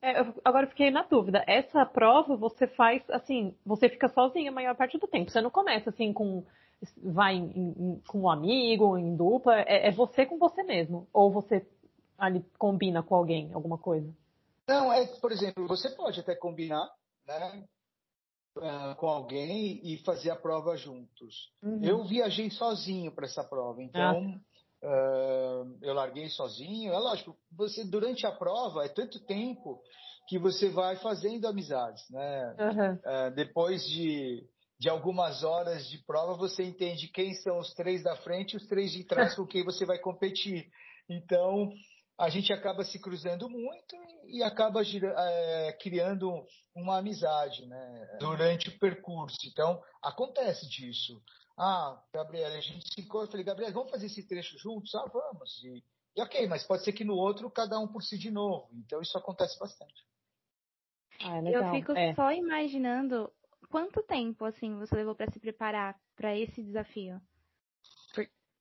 É, 0.00 0.12
agora 0.44 0.66
eu 0.66 0.70
fiquei 0.70 0.90
na 0.90 1.02
dúvida. 1.02 1.42
Essa 1.46 1.84
prova 1.84 2.36
você 2.36 2.68
faz 2.68 3.02
assim, 3.10 3.56
você 3.66 3.88
fica 3.88 4.08
sozinha 4.08 4.50
a 4.50 4.54
maior 4.54 4.76
parte 4.76 4.96
do 4.96 5.08
tempo. 5.08 5.30
Você 5.30 5.40
não 5.40 5.50
começa 5.50 5.90
assim 5.90 6.12
com 6.12 6.46
vai 6.96 7.34
em, 7.34 7.74
em, 7.76 8.02
com 8.06 8.20
um 8.20 8.30
amigo, 8.30 8.96
em 8.96 9.16
dupla. 9.16 9.60
É, 9.62 9.88
é 9.88 9.90
você 9.90 10.24
com 10.24 10.38
você 10.38 10.62
mesmo. 10.62 11.08
Ou 11.12 11.32
você 11.32 11.66
ali 12.16 12.44
combina 12.56 13.02
com 13.02 13.16
alguém, 13.16 13.52
alguma 13.52 13.76
coisa? 13.76 14.08
Não, 14.68 14.92
é, 14.92 15.04
por 15.06 15.32
exemplo, 15.32 15.66
você 15.66 15.90
pode 15.90 16.20
até 16.20 16.36
combinar, 16.36 16.88
né? 17.26 17.64
Uh, 18.58 18.94
com 18.96 19.08
alguém 19.08 19.80
e 19.82 19.98
fazer 19.98 20.30
a 20.30 20.36
prova 20.36 20.76
juntos. 20.76 21.50
Uhum. 21.62 21.82
Eu 21.82 22.04
viajei 22.04 22.50
sozinho 22.50 23.12
para 23.12 23.26
essa 23.26 23.44
prova, 23.44 23.82
então 23.82 24.40
ah. 24.82 25.64
uh, 25.64 25.78
eu 25.82 25.94
larguei 25.94 26.28
sozinho. 26.28 26.92
É 26.92 26.98
lógico, 26.98 27.36
você 27.52 27.84
durante 27.84 28.26
a 28.26 28.32
prova 28.32 28.84
é 28.84 28.88
tanto 28.88 29.20
tempo 29.20 29.80
que 30.28 30.38
você 30.38 30.68
vai 30.68 30.96
fazendo 30.96 31.46
amizades, 31.46 32.04
né? 32.10 32.56
Uhum. 32.58 32.92
Uh, 32.94 33.34
depois 33.34 33.82
de 33.88 34.46
de 34.78 34.88
algumas 34.88 35.42
horas 35.42 35.88
de 35.88 35.98
prova, 35.98 36.34
você 36.34 36.62
entende 36.62 37.08
quem 37.08 37.34
são 37.34 37.58
os 37.58 37.74
três 37.74 38.02
da 38.02 38.14
frente 38.16 38.52
e 38.52 38.56
os 38.56 38.66
três 38.68 38.92
de 38.92 39.02
trás 39.04 39.34
com 39.34 39.46
quem 39.46 39.64
você 39.64 39.84
vai 39.84 39.98
competir. 39.98 40.68
Então, 41.08 41.72
a 42.18 42.28
gente 42.28 42.52
acaba 42.52 42.84
se 42.84 42.98
cruzando 43.00 43.48
muito 43.48 43.96
e 44.26 44.42
acaba 44.42 44.82
é, 44.82 45.72
criando 45.80 46.44
uma 46.74 46.98
amizade 46.98 47.64
né, 47.66 48.16
durante 48.18 48.68
o 48.68 48.78
percurso. 48.78 49.36
Então, 49.46 49.80
acontece 50.02 50.68
disso. 50.68 51.22
Ah, 51.56 52.00
Gabriela, 52.12 52.56
a 52.56 52.60
gente 52.60 52.92
se 52.92 53.00
encontra. 53.00 53.26
Eu 53.26 53.30
falei, 53.30 53.44
Gabriela, 53.44 53.72
vamos 53.72 53.90
fazer 53.90 54.06
esse 54.06 54.26
trecho 54.26 54.58
juntos? 54.58 54.92
Ah, 54.96 55.06
vamos. 55.12 55.62
E, 55.62 55.84
e 56.16 56.22
ok, 56.22 56.46
mas 56.48 56.66
pode 56.66 56.82
ser 56.82 56.92
que 56.92 57.04
no 57.04 57.14
outro 57.14 57.50
cada 57.50 57.78
um 57.78 57.86
por 57.86 58.02
si 58.02 58.18
de 58.18 58.30
novo. 58.30 58.68
Então, 58.74 59.00
isso 59.00 59.16
acontece 59.16 59.56
bastante. 59.58 60.04
Ah, 61.22 61.38
é 61.38 61.56
eu 61.56 61.70
fico 61.70 61.92
é. 61.92 62.14
só 62.14 62.32
imaginando 62.32 63.32
quanto 63.70 64.02
tempo 64.02 64.44
assim 64.44 64.76
você 64.76 64.94
levou 64.96 65.14
para 65.14 65.30
se 65.30 65.38
preparar 65.38 65.96
para 66.16 66.36
esse 66.36 66.62
desafio. 66.62 67.20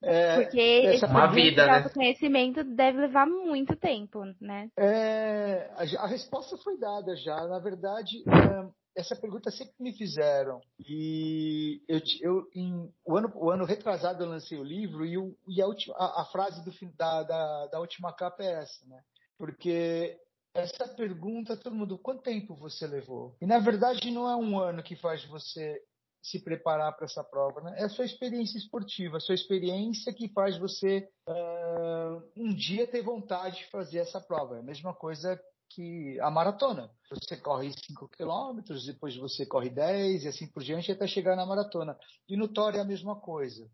É, 0.04 0.42
Porque 0.42 0.60
esse 0.60 1.06
uma 1.06 1.28
vida, 1.28 1.66
né? 1.66 1.78
autoconhecimento 1.78 2.64
deve 2.64 3.00
levar 3.00 3.26
muito 3.26 3.76
tempo, 3.76 4.24
né? 4.40 4.70
É, 4.78 5.72
a, 5.76 6.04
a, 6.04 6.08
resposta 6.08 6.56
foi 6.58 6.78
dada 6.78 7.16
já. 7.16 7.36
Na 7.48 7.60
verdade, 7.60 8.24
é, 8.28 8.70
essa 8.96 9.16
pergunta 9.16 9.50
sempre 9.50 9.74
me 9.80 9.94
fizeram. 9.94 10.62
E 10.80 11.82
eu, 11.88 12.00
eu 12.22 12.48
em, 12.56 12.94
o, 13.06 13.18
ano, 13.18 13.32
o 13.36 13.50
ano 13.50 13.66
retrasado 13.66 14.24
eu 14.24 14.30
lancei 14.30 14.60
o 14.60 14.64
livro 14.64 15.06
e, 15.06 15.18
o, 15.18 15.36
e 15.48 15.62
a, 15.62 15.66
a, 15.66 16.22
a, 16.22 16.26
frase 16.26 16.64
do, 16.64 16.72
da, 16.96 17.24
da, 17.24 17.68
da 17.68 17.80
última 17.80 18.14
capa 18.14 18.44
é 18.44 18.62
essa, 18.62 18.86
né? 18.86 19.02
Porque 19.36 20.16
essa 20.54 20.88
pergunta, 20.88 21.56
todo 21.56 21.76
mundo, 21.76 21.98
quanto 22.00 22.24
tempo 22.24 22.56
você 22.56 22.88
levou? 22.88 23.36
E 23.40 23.46
na 23.46 23.60
verdade 23.60 24.10
não 24.12 24.30
é 24.30 24.36
um 24.36 24.60
ano 24.60 24.82
que 24.82 24.96
faz 24.96 25.24
você 25.26 25.80
se 26.30 26.40
preparar 26.40 26.94
para 26.96 27.06
essa 27.06 27.24
prova. 27.24 27.62
Né? 27.62 27.76
É 27.80 27.86
a 27.86 27.90
sua 27.90 28.04
experiência 28.04 28.58
esportiva, 28.58 29.18
a 29.18 29.22
sua 29.22 29.36
experiência 29.36 30.14
que 30.14 30.28
faz 30.30 30.58
você 30.58 31.08
uh, 31.28 32.32
um 32.36 32.54
dia 32.54 32.86
ter 32.86 33.02
vontade 33.02 33.60
de 33.60 33.72
fazer 33.72 34.00
essa 34.00 34.20
prova. 34.20 34.58
É 34.58 34.60
a 34.60 34.64
mesma 34.64 34.94
coisa 34.94 35.40
que 35.70 36.20
a 36.20 36.30
maratona. 36.30 36.92
Você 37.10 37.38
corre 37.38 37.72
5 37.72 38.10
quilômetros, 38.10 38.86
depois 38.86 39.16
você 39.16 39.46
corre 39.46 39.70
10 39.70 40.26
e 40.26 40.28
assim 40.28 40.48
por 40.52 40.64
diante 40.64 40.92
até 40.92 41.08
chegar 41.08 41.36
na 41.38 41.46
maratona. 41.46 41.98
E 42.28 42.36
no 42.36 42.50
Thor 42.50 42.76
é 42.76 42.80
a 42.80 42.86
mesma 42.86 43.20
coisa. 43.20 43.70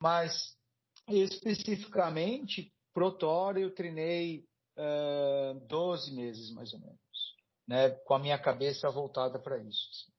Mas 0.00 0.56
especificamente, 1.08 2.72
pro 2.92 3.12
Thor 3.12 3.56
eu 3.56 3.72
treinei 3.72 4.44
uh, 4.76 5.60
12 5.68 6.14
meses 6.14 6.52
mais 6.52 6.72
ou 6.72 6.80
menos, 6.80 6.98
né? 7.68 7.90
com 7.90 8.14
a 8.14 8.18
minha 8.18 8.38
cabeça 8.38 8.90
voltada 8.90 9.38
para 9.38 9.58
isso. 9.58 10.11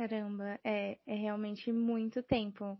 Caramba, 0.00 0.58
é, 0.64 0.96
é 1.06 1.14
realmente 1.14 1.70
muito 1.70 2.22
tempo. 2.22 2.78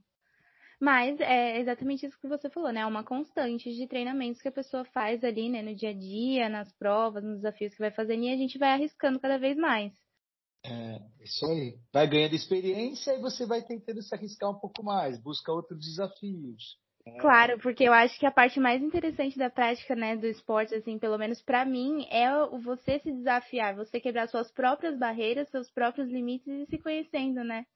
Mas 0.80 1.20
é 1.20 1.60
exatamente 1.60 2.06
isso 2.06 2.18
que 2.18 2.26
você 2.26 2.48
falou, 2.48 2.72
né? 2.72 2.80
É 2.80 2.86
uma 2.86 3.04
constante 3.04 3.74
de 3.74 3.86
treinamentos 3.86 4.40
que 4.40 4.48
a 4.48 4.52
pessoa 4.52 4.86
faz 4.86 5.22
ali, 5.22 5.50
né, 5.50 5.60
no 5.60 5.74
dia 5.74 5.90
a 5.90 5.92
dia, 5.92 6.48
nas 6.48 6.72
provas, 6.72 7.22
nos 7.22 7.42
desafios 7.42 7.74
que 7.74 7.78
vai 7.78 7.90
fazendo, 7.90 8.24
e 8.24 8.32
a 8.32 8.36
gente 8.38 8.56
vai 8.56 8.70
arriscando 8.70 9.20
cada 9.20 9.38
vez 9.38 9.54
mais. 9.58 9.92
É, 10.64 10.98
isso 11.22 11.44
aí. 11.44 11.78
Vai 11.92 12.08
ganhando 12.08 12.34
experiência 12.34 13.14
e 13.14 13.20
você 13.20 13.44
vai 13.44 13.60
tentando 13.60 14.00
se 14.00 14.14
arriscar 14.14 14.50
um 14.50 14.58
pouco 14.58 14.82
mais, 14.82 15.20
busca 15.22 15.52
outros 15.52 15.78
desafios. 15.78 16.78
Claro, 17.18 17.58
porque 17.58 17.84
eu 17.84 17.92
acho 17.92 18.18
que 18.18 18.26
a 18.26 18.30
parte 18.30 18.60
mais 18.60 18.82
interessante 18.82 19.38
da 19.38 19.50
prática, 19.50 19.94
né, 19.94 20.16
do 20.16 20.26
esporte, 20.26 20.74
assim, 20.74 20.98
pelo 20.98 21.18
menos 21.18 21.40
para 21.42 21.64
mim, 21.64 22.06
é 22.10 22.28
você 22.62 22.98
se 22.98 23.10
desafiar, 23.10 23.74
você 23.74 23.98
quebrar 23.98 24.28
suas 24.28 24.50
próprias 24.50 24.98
barreiras, 24.98 25.48
seus 25.48 25.70
próprios 25.70 26.08
limites 26.08 26.46
e 26.46 26.66
se 26.66 26.78
conhecendo, 26.78 27.42
né? 27.42 27.66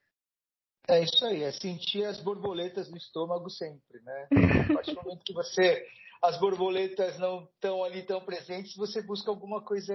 É 0.86 1.02
isso 1.02 1.24
aí, 1.24 1.42
é 1.42 1.50
sentir 1.50 2.04
as 2.04 2.20
borboletas 2.20 2.90
no 2.90 2.96
estômago 2.96 3.48
sempre, 3.48 4.00
né? 4.02 4.28
A 4.70 4.74
partir 4.74 4.94
do 4.94 5.02
momento 5.02 5.24
que 5.24 5.32
você 5.32 5.86
as 6.22 6.38
borboletas 6.38 7.18
não 7.18 7.44
estão 7.44 7.84
ali 7.84 8.02
tão 8.02 8.18
presentes, 8.24 8.74
você 8.76 9.02
busca 9.02 9.30
alguma 9.30 9.62
coisa 9.62 9.94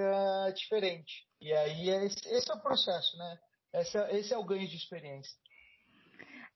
diferente. 0.55 1.27
E 1.41 1.51
aí 1.51 1.89
é 1.89 2.05
esse, 2.05 2.51
é 2.51 2.53
o 2.53 2.61
processo, 2.61 3.17
né? 3.17 3.39
Esse 4.11 4.33
é 4.33 4.37
o 4.37 4.43
ganho 4.43 4.67
de 4.67 4.75
experiência. 4.75 5.35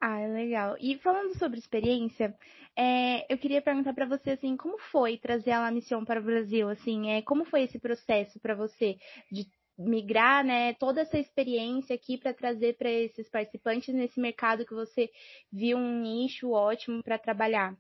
Ah, 0.06 0.28
legal. 0.28 0.76
E 0.82 0.98
falando 0.98 1.34
sobre 1.40 1.58
experiência, 1.58 2.38
é, 2.78 3.34
eu 3.34 3.38
queria 3.38 3.62
perguntar 3.62 3.94
para 3.94 4.06
você 4.06 4.32
assim, 4.32 4.58
como 4.58 4.78
foi 4.78 5.18
trazer 5.18 5.52
a 5.52 5.62
La 5.62 5.72
Mission 5.72 6.04
para 6.04 6.20
o 6.20 6.24
Brasil? 6.24 6.68
Assim, 6.68 7.10
é, 7.10 7.22
como 7.22 7.46
foi 7.46 7.62
esse 7.64 7.80
processo 7.80 8.38
para 8.42 8.54
você 8.54 8.98
de 9.32 9.48
migrar, 9.78 10.44
né, 10.44 10.74
toda 10.74 11.00
essa 11.00 11.18
experiência 11.18 11.96
aqui 11.96 12.18
para 12.18 12.34
trazer 12.34 12.76
para 12.76 12.92
esses 12.92 13.30
participantes 13.30 13.96
nesse 13.96 14.20
mercado 14.20 14.66
que 14.66 14.74
você 14.74 15.10
viu 15.50 15.78
um 15.78 16.02
nicho 16.02 16.52
ótimo 16.52 17.02
para 17.02 17.18
trabalhar? 17.18 17.74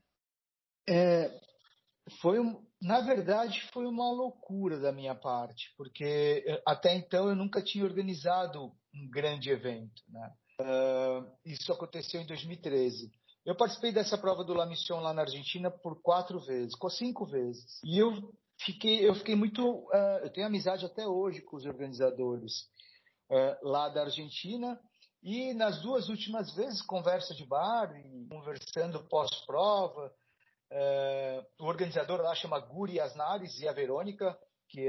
É, 0.88 1.30
foi 2.22 2.39
um, 2.39 2.65
na 2.82 3.01
verdade 3.01 3.62
foi 3.74 3.86
uma 3.86 4.10
loucura 4.10 4.80
da 4.80 4.94
minha 4.94 5.13
parte, 5.13 5.74
porque 5.75 6.42
eh, 6.48 6.63
até 6.65 6.96
então 6.96 7.27
eu 7.27 7.36
nunca 7.36 7.62
tinha 7.62 7.84
organizado 7.84 8.72
um 8.96 9.10
grande 9.10 9.50
evento, 9.50 10.01
né? 10.08 10.32
Uh, 10.60 11.32
isso 11.46 11.72
aconteceu 11.72 12.22
em 12.22 12.26
2013. 12.26 13.12
Eu 13.46 13.56
participei 13.56 13.92
dessa 13.92 14.18
prova 14.18 14.44
do 14.44 14.54
La 14.54 14.66
Mission 14.66 15.00
lá 15.00 15.14
na 15.14 15.24
Argentina 15.24 15.70
por 15.70 16.02
quatro 16.02 16.40
vezes, 16.40 16.74
cinco 16.92 17.26
vezes. 17.26 17.80
E 17.84 17.98
eu 17.98 18.12
fiquei, 18.60 19.08
eu 19.08 19.16
fiquei 19.16 19.36
muito, 19.36 19.68
uh, 19.68 20.20
eu 20.22 20.30
tenho 20.32 20.48
amizade 20.48 20.86
até 20.86 21.08
hoje 21.08 21.42
com 21.42 21.58
os 21.58 21.66
organizadores 21.66 22.70
uh, 23.32 23.68
lá 23.68 23.90
da 23.90 24.04
Argentina. 24.04 24.80
E 25.22 25.54
nas 25.54 25.82
duas 25.82 26.10
últimas 26.10 26.54
vezes, 26.54 26.82
conversa 26.82 27.34
de 27.34 27.46
bar, 27.46 27.94
conversando 28.30 29.08
pós-prova, 29.08 30.14
o 31.60 31.66
organizador 31.66 32.20
lá 32.20 32.36
chama 32.36 32.60
Guri 32.60 33.00
Asnares 33.00 33.58
e 33.62 33.68
a 33.68 33.72
Verônica, 33.72 34.38
que 34.68 34.82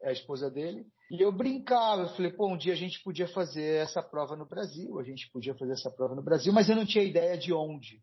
é 0.00 0.08
a 0.08 0.12
esposa 0.12 0.48
dele. 0.48 0.86
E 1.10 1.22
eu 1.22 1.30
brincava, 1.30 2.02
eu 2.02 2.08
falei, 2.08 2.32
pô, 2.32 2.48
um 2.48 2.56
dia 2.56 2.72
a 2.72 2.76
gente 2.76 3.00
podia 3.02 3.28
fazer 3.28 3.82
essa 3.82 4.02
prova 4.02 4.34
no 4.34 4.46
Brasil, 4.46 4.98
a 4.98 5.04
gente 5.04 5.30
podia 5.30 5.54
fazer 5.54 5.72
essa 5.72 5.90
prova 5.90 6.14
no 6.16 6.22
Brasil, 6.22 6.52
mas 6.52 6.68
eu 6.68 6.74
não 6.74 6.84
tinha 6.84 7.04
ideia 7.04 7.38
de 7.38 7.52
onde. 7.52 8.02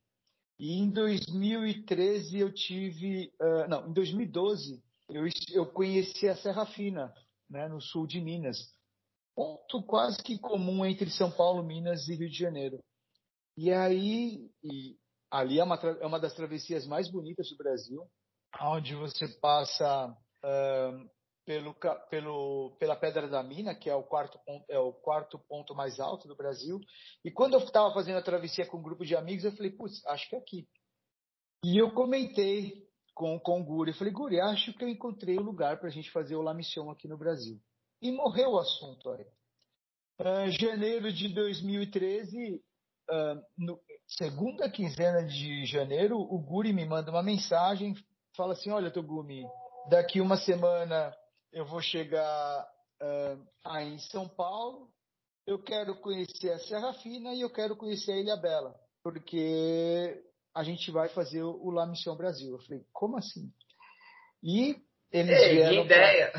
E 0.58 0.80
em 0.80 0.90
2013 0.90 2.40
eu 2.40 2.54
tive, 2.54 3.34
uh, 3.42 3.68
não, 3.68 3.90
em 3.90 3.94
2012 3.94 4.82
eu, 5.10 5.26
eu 5.52 5.66
conheci 5.66 6.30
a 6.30 6.36
Serra 6.38 6.66
Fina, 6.66 7.14
né, 7.50 7.68
no 7.68 7.82
sul 7.82 8.08
de 8.08 8.22
Minas, 8.22 8.58
ponto 9.36 9.84
quase 9.84 10.22
que 10.24 10.40
comum 10.40 10.86
entre 10.86 11.10
São 11.10 11.30
Paulo, 11.30 11.64
Minas 11.64 12.08
e 12.08 12.16
Rio 12.16 12.30
de 12.30 12.38
Janeiro. 12.38 12.80
E 13.58 13.72
aí, 13.72 14.50
e 14.64 14.96
ali 15.30 15.60
é 15.60 15.64
uma, 15.64 15.76
é 15.76 16.06
uma 16.06 16.20
das 16.20 16.34
travessias 16.34 16.88
mais 16.88 17.10
bonitas 17.12 17.50
do 17.50 17.58
Brasil, 17.58 18.08
onde 18.62 18.96
você 18.96 19.28
passa 19.28 20.08
uh, 20.08 21.10
pelo, 21.46 21.76
pelo, 22.10 22.76
pela 22.80 22.96
Pedra 22.96 23.28
da 23.28 23.44
Mina, 23.44 23.76
que 23.76 23.90
é 23.90 23.96
o, 23.96 24.04
quarto 24.04 24.40
ponto, 24.46 24.66
é 24.70 24.80
o 24.80 24.94
quarto 24.94 25.38
ponto 25.38 25.76
mais 25.76 26.00
alto 26.00 26.28
do 26.28 26.36
Brasil. 26.36 26.80
E 27.24 27.32
quando 27.32 27.56
eu 27.56 27.60
estava 27.60 27.94
fazendo 27.94 28.18
a 28.18 28.24
travessia 28.24 28.66
com 28.66 28.78
um 28.78 28.84
grupo 28.84 29.06
de 29.06 29.16
amigos, 29.16 29.44
eu 29.44 29.52
falei, 29.52 29.72
putz, 29.72 30.06
acho 30.08 30.30
que 30.30 30.36
é 30.36 30.40
aqui. 30.40 30.68
E 31.64 31.78
eu 31.78 31.92
comentei 31.92 32.88
com, 33.14 33.40
com 33.40 33.62
o 33.62 33.64
Guri, 33.64 33.92
eu 33.92 33.98
falei, 33.98 34.14
Guri, 34.14 34.40
acho 34.40 34.74
que 34.74 34.84
eu 34.84 34.90
encontrei 34.90 35.38
o 35.38 35.42
um 35.42 35.46
lugar 35.46 35.80
para 35.80 35.88
a 35.88 35.92
gente 35.92 36.12
fazer 36.12 36.36
o 36.36 36.42
La 36.42 36.54
Mission 36.54 36.90
aqui 36.90 37.08
no 37.08 37.18
Brasil. 37.18 37.60
E 38.02 38.12
morreu 38.12 38.52
o 38.52 38.60
assunto 38.60 39.10
aí. 39.12 39.26
Uh, 40.20 40.52
janeiro 40.52 41.12
de 41.12 41.30
2013, 41.30 42.62
uh, 43.10 43.42
no, 43.58 43.80
segunda 44.08 44.70
quinzena 44.70 45.26
de 45.26 45.66
janeiro, 45.66 46.18
o 46.18 46.40
Guri 46.40 46.72
me 46.72 46.86
manda 46.86 47.12
uma 47.12 47.24
mensagem, 47.24 47.96
fala 48.36 48.54
assim, 48.54 48.70
olha, 48.70 48.92
Togumi, 48.92 49.44
daqui 49.90 50.22
uma 50.22 50.38
semana 50.38 51.14
eu 51.54 51.66
vou 51.66 51.82
chegar 51.82 52.68
uh, 53.02 53.48
aí 53.64 53.94
em 53.94 54.00
São 54.00 54.28
Paulo, 54.28 54.90
eu 55.46 55.62
quero 55.62 55.96
conhecer 56.02 56.52
a 56.52 56.60
Serra 56.60 56.94
Fina 56.96 57.34
e 57.34 57.42
eu 57.42 57.50
quero 57.50 57.76
conhecer 57.76 58.12
a 58.12 58.18
Ilha 58.18 58.36
Bela, 58.36 58.76
porque 59.04 60.22
a 60.56 60.64
gente 60.64 60.90
vai 60.92 61.10
fazer 61.10 61.44
o 61.44 61.70
La 61.70 61.86
Mission 61.86 62.16
Brasil. 62.16 62.54
Eu 62.54 62.60
falei, 62.60 62.84
como 62.92 63.18
assim? 63.18 63.52
E 64.42 64.76
eles 65.12 65.42
Ei, 65.42 65.56
vieram. 65.56 65.72
Que 65.72 65.82
ideia! 65.82 66.32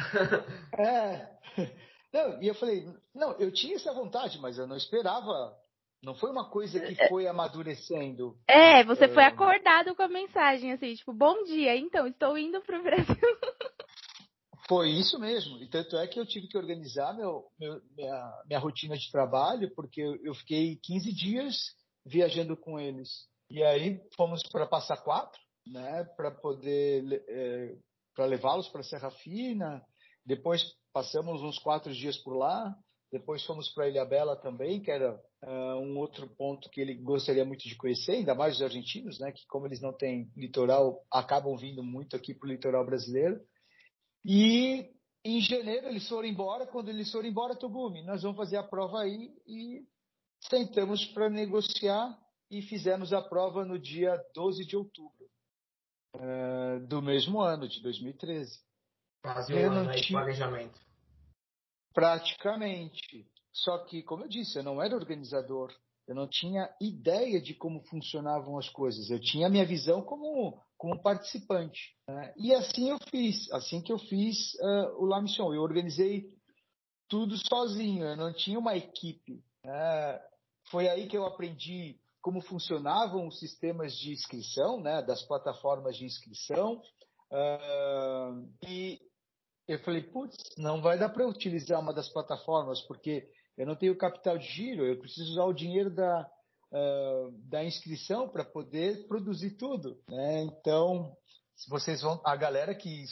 Pra... 0.71 1.35
É. 1.57 1.79
Não, 2.13 2.43
e 2.43 2.49
eu 2.49 2.55
falei, 2.55 2.87
não, 3.15 3.33
eu 3.39 3.53
tinha 3.53 3.77
essa 3.77 3.93
vontade, 3.93 4.39
mas 4.39 4.59
eu 4.59 4.67
não 4.67 4.77
esperava. 4.77 5.57
Não 6.03 6.15
foi 6.15 6.31
uma 6.31 6.49
coisa 6.51 6.79
que 6.81 7.01
é. 7.01 7.09
foi 7.09 7.27
amadurecendo. 7.27 8.37
É, 8.49 8.85
você 8.85 9.09
foi 9.09 9.25
acordado 9.25 9.95
com 9.95 10.03
a 10.03 10.09
mensagem, 10.09 10.73
assim, 10.73 10.95
tipo, 10.95 11.13
bom 11.13 11.45
dia, 11.45 11.77
então, 11.77 12.07
estou 12.07 12.37
indo 12.37 12.61
para 12.61 12.79
o 12.79 12.83
Brasil. 12.83 13.17
Foi 14.69 14.91
isso 14.91 15.19
mesmo. 15.19 15.59
E 15.63 15.69
tanto 15.69 15.97
é 15.97 16.07
que 16.07 16.19
eu 16.19 16.27
tive 16.27 16.49
que 16.49 16.57
organizar 16.57 17.15
meu, 17.15 17.45
meu 17.59 17.81
minha, 17.97 18.43
minha 18.47 18.59
rotina 18.59 18.97
de 18.97 19.11
trabalho, 19.11 19.73
porque 19.75 20.01
eu 20.01 20.35
fiquei 20.35 20.77
15 20.83 21.13
dias 21.13 21.57
viajando 22.07 22.57
com 22.57 22.79
eles. 22.81 23.27
E 23.51 23.63
aí 23.63 24.01
fomos 24.17 24.43
para 24.51 24.67
Passa 24.67 24.97
Quatro, 24.97 25.41
né, 25.67 26.05
para 26.17 26.31
poder 26.31 27.25
é, 27.29 27.77
para 28.15 28.27
levá-los 28.27 28.69
para 28.69 28.83
Serra 28.83 29.11
Fina. 29.11 29.83
Depois 30.25 30.65
passamos 30.93 31.43
uns 31.43 31.59
quatro 31.59 31.93
dias 31.93 32.17
por 32.17 32.37
lá. 32.37 32.75
Depois 33.13 33.45
fomos 33.45 33.69
para 33.73 33.89
Ilha 33.89 34.05
Bela 34.05 34.35
também, 34.35 34.83
que 34.83 34.91
era 34.91 35.15
uh, 35.45 35.79
um 35.79 35.97
outro 35.99 36.27
ponto 36.37 36.69
que 36.69 36.81
ele 36.81 36.95
gostaria 36.95 37.45
muito 37.45 37.63
de 37.69 37.77
conhecer, 37.77 38.13
ainda 38.13 38.35
mais 38.35 38.57
os 38.57 38.63
argentinos, 38.63 39.21
né, 39.21 39.31
que 39.31 39.47
como 39.47 39.67
eles 39.67 39.81
não 39.81 39.93
têm 39.93 40.29
litoral, 40.37 41.01
acabam 41.13 41.57
vindo 41.57 41.81
muito 41.81 42.17
aqui 42.17 42.35
para 42.35 42.49
o 42.49 42.51
litoral 42.51 42.85
brasileiro. 42.85 43.41
E 44.25 44.91
em 45.25 45.41
janeiro 45.41 45.89
eles 45.89 46.09
foram 46.09 46.27
embora. 46.29 46.67
Quando 46.67 46.89
eles 46.89 47.11
foram 47.11 47.29
embora, 47.29 47.57
Togumi, 47.57 48.03
nós 48.03 48.23
vamos 48.23 48.37
fazer 48.37 48.57
a 48.57 48.63
prova 48.63 49.03
aí 49.03 49.31
e 49.47 49.87
sentamos 50.41 51.05
para 51.07 51.29
negociar 51.29 52.19
e 52.51 52.63
fizemos 52.63 53.13
a 53.13 53.21
prova 53.21 53.65
no 53.65 53.79
dia 53.79 54.17
12 54.35 54.65
de 54.65 54.77
outubro 54.77 55.29
uh, 56.15 56.87
do 56.87 57.03
mesmo 57.03 57.41
ano, 57.41 57.69
de 57.69 57.83
2013. 57.83 58.61
Quase 59.23 59.55
um 59.55 59.73
ano 59.73 59.91
aí 59.91 60.01
de 60.01 60.09
planejamento. 60.09 60.81
Praticamente. 61.93 63.27
Só 63.53 63.79
que, 63.85 64.03
como 64.03 64.25
eu 64.25 64.29
disse, 64.29 64.59
eu 64.59 64.63
não 64.63 64.83
era 64.83 64.97
organizador. 64.97 65.73
Eu 66.07 66.15
não 66.15 66.29
tinha 66.29 66.69
ideia 66.81 67.41
de 67.41 67.55
como 67.55 67.81
funcionavam 67.85 68.59
as 68.59 68.69
coisas. 68.69 69.11
Eu 69.11 69.21
tinha 69.21 69.47
a 69.47 69.51
minha 69.51 69.65
visão 69.65 70.03
como, 70.03 70.63
como 70.77 71.03
participante. 71.03 71.97
Né? 72.07 72.35
E 72.37 72.55
assim 72.55 72.91
eu 72.91 72.99
fiz. 73.11 73.51
Assim 73.53 73.81
que 73.81 73.93
eu 73.93 73.99
fiz 73.99 74.55
uh, 74.55 75.03
o 75.03 75.07
La 75.07 75.21
Mission. 75.21 75.55
Eu 75.55 75.63
organizei 75.63 76.29
tudo 77.09 77.37
sozinho. 77.49 78.05
Eu 78.05 78.17
não 78.17 78.33
tinha 78.33 78.59
uma 78.59 78.77
equipe. 78.77 79.43
Uh, 79.65 80.21
foi 80.71 80.89
aí 80.89 81.07
que 81.07 81.17
eu 81.17 81.25
aprendi 81.25 81.99
como 82.21 82.41
funcionavam 82.41 83.27
os 83.27 83.39
sistemas 83.39 83.95
de 83.99 84.11
inscrição, 84.13 84.81
né, 84.81 85.03
das 85.03 85.23
plataformas 85.23 85.97
de 85.97 86.07
inscrição. 86.07 86.81
Uh, 87.31 88.49
e 88.67 88.99
eu 89.69 89.79
falei, 89.81 90.03
putz, 90.03 90.37
não 90.57 90.81
vai 90.81 90.99
dar 90.99 91.11
para 91.11 91.27
utilizar 91.27 91.81
uma 91.81 91.93
das 91.93 92.09
plataformas, 92.09 92.81
porque 92.83 93.29
eu 93.57 93.67
não 93.67 93.77
tenho 93.77 93.97
capital 93.97 94.39
de 94.39 94.47
giro, 94.47 94.85
eu 94.85 94.99
preciso 94.99 95.33
usar 95.33 95.45
o 95.45 95.53
dinheiro 95.53 95.91
da, 95.91 96.31
uh, 96.73 97.33
da 97.49 97.65
inscrição 97.65 98.29
para 98.29 98.45
poder 98.45 99.07
produzir 99.07 99.53
tudo. 99.53 100.01
Né? 100.09 100.43
Então, 100.43 101.17
vocês 101.69 102.03
vão, 102.03 102.21
a 102.25 102.37
galera 102.37 102.75
que 102.75 103.05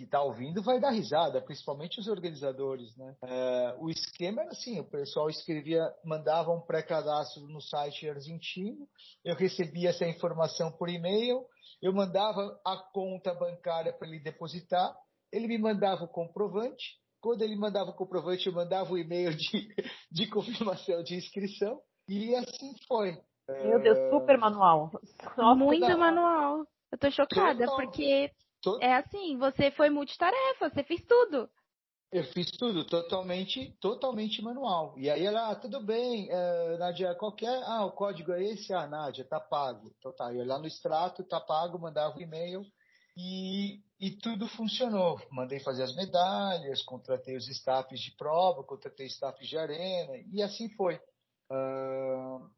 que 0.00 0.04
está 0.04 0.22
ouvindo 0.22 0.62
vai 0.62 0.80
dar 0.80 0.92
risada, 0.92 1.42
principalmente 1.42 2.00
os 2.00 2.08
organizadores, 2.08 2.96
né? 2.96 3.14
É, 3.22 3.76
o 3.78 3.90
esquema 3.90 4.40
era 4.40 4.50
assim, 4.52 4.80
o 4.80 4.84
pessoal 4.88 5.28
escrevia, 5.28 5.92
mandava 6.02 6.50
um 6.50 6.60
pré-cadastro 6.62 7.46
no 7.48 7.60
site 7.60 8.08
argentino, 8.08 8.88
eu 9.22 9.34
recebia 9.34 9.90
essa 9.90 10.06
informação 10.06 10.72
por 10.72 10.88
e-mail, 10.88 11.44
eu 11.82 11.92
mandava 11.92 12.58
a 12.64 12.78
conta 12.94 13.34
bancária 13.34 13.92
para 13.92 14.08
ele 14.08 14.20
depositar, 14.20 14.96
ele 15.30 15.46
me 15.46 15.58
mandava 15.58 16.04
o 16.04 16.08
comprovante, 16.08 16.96
quando 17.20 17.42
ele 17.42 17.56
mandava 17.56 17.90
o 17.90 17.94
comprovante, 17.94 18.46
eu 18.46 18.52
mandava 18.52 18.92
o 18.92 18.98
e-mail 18.98 19.34
de, 19.36 19.74
de 20.10 20.26
confirmação 20.28 21.02
de 21.02 21.16
inscrição, 21.16 21.80
e 22.08 22.34
assim 22.34 22.74
foi. 22.88 23.16
Meu 23.48 23.80
Deus, 23.82 23.98
super 24.10 24.38
manual. 24.38 24.90
Nossa, 25.36 25.54
Muito 25.54 25.88
não. 25.88 25.98
manual. 25.98 26.64
Eu 26.92 26.98
tô 26.98 27.10
chocada, 27.10 27.64
Total. 27.64 27.76
porque 27.76 28.30
é 28.80 28.94
assim, 28.94 29.36
você 29.38 29.70
foi 29.70 29.90
multitarefa, 29.90 30.68
você 30.68 30.82
fez 30.84 31.04
tudo. 31.04 31.48
Eu 32.12 32.24
fiz 32.24 32.50
tudo, 32.50 32.84
totalmente, 32.84 33.72
totalmente 33.80 34.42
manual. 34.42 34.98
E 34.98 35.08
aí 35.08 35.24
ela, 35.24 35.50
ah, 35.50 35.54
tudo 35.54 35.80
bem, 35.80 36.28
uh, 36.28 36.78
Nádia, 36.78 37.14
qualquer, 37.14 37.62
ah, 37.64 37.84
o 37.84 37.92
código 37.92 38.32
é 38.32 38.42
esse, 38.42 38.72
ah, 38.74 38.88
Nádia, 38.88 39.24
tá 39.24 39.38
pago. 39.38 39.92
Então 39.96 40.12
tá, 40.12 40.34
eu 40.34 40.44
lá 40.44 40.58
no 40.58 40.66
extrato, 40.66 41.22
tá 41.22 41.38
pago, 41.38 41.78
mandava 41.78 42.16
o 42.16 42.18
um 42.18 42.22
e-mail 42.22 42.66
e, 43.16 43.82
e 43.98 44.10
tudo 44.10 44.48
funcionou. 44.48 45.20
Mandei 45.30 45.60
fazer 45.60 45.82
as 45.82 45.94
medalhas, 45.94 46.82
contratei 46.82 47.36
os 47.36 47.48
staffs 47.48 48.00
de 48.00 48.12
prova, 48.12 48.64
contratei 48.64 49.06
staffs 49.06 49.48
de 49.48 49.58
arena, 49.58 50.12
e 50.32 50.42
assim 50.42 50.68
foi. 50.70 50.96
Uh, 51.50 52.50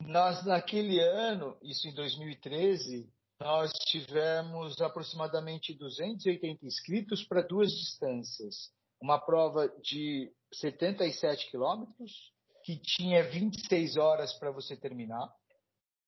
nós, 0.00 0.44
naquele 0.44 1.00
ano, 1.00 1.56
isso 1.62 1.86
em 1.86 1.94
2013, 1.94 3.12
nós 3.40 3.72
tivemos 3.86 4.80
aproximadamente 4.80 5.74
280 5.74 6.64
inscritos 6.64 7.24
para 7.24 7.42
duas 7.42 7.70
distâncias. 7.72 8.70
Uma 9.00 9.18
prova 9.18 9.68
de 9.82 10.32
77 10.54 11.50
quilômetros, 11.50 12.32
que 12.64 12.76
tinha 12.76 13.28
26 13.28 13.96
horas 13.96 14.32
para 14.34 14.50
você 14.50 14.76
terminar, 14.76 15.28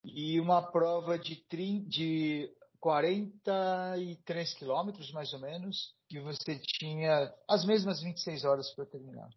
e 0.04 0.38
uma 0.38 0.62
prova 0.62 1.18
de, 1.18 1.36
30, 1.48 1.88
de 1.88 2.50
43 2.84 4.54
quilômetros, 4.58 5.10
mais 5.10 5.32
ou 5.32 5.40
menos, 5.40 5.94
que 6.06 6.20
você 6.20 6.58
tinha 6.58 7.32
as 7.48 7.64
mesmas 7.64 8.02
26 8.02 8.44
horas 8.44 8.70
para 8.74 8.84
terminar. 8.84 9.30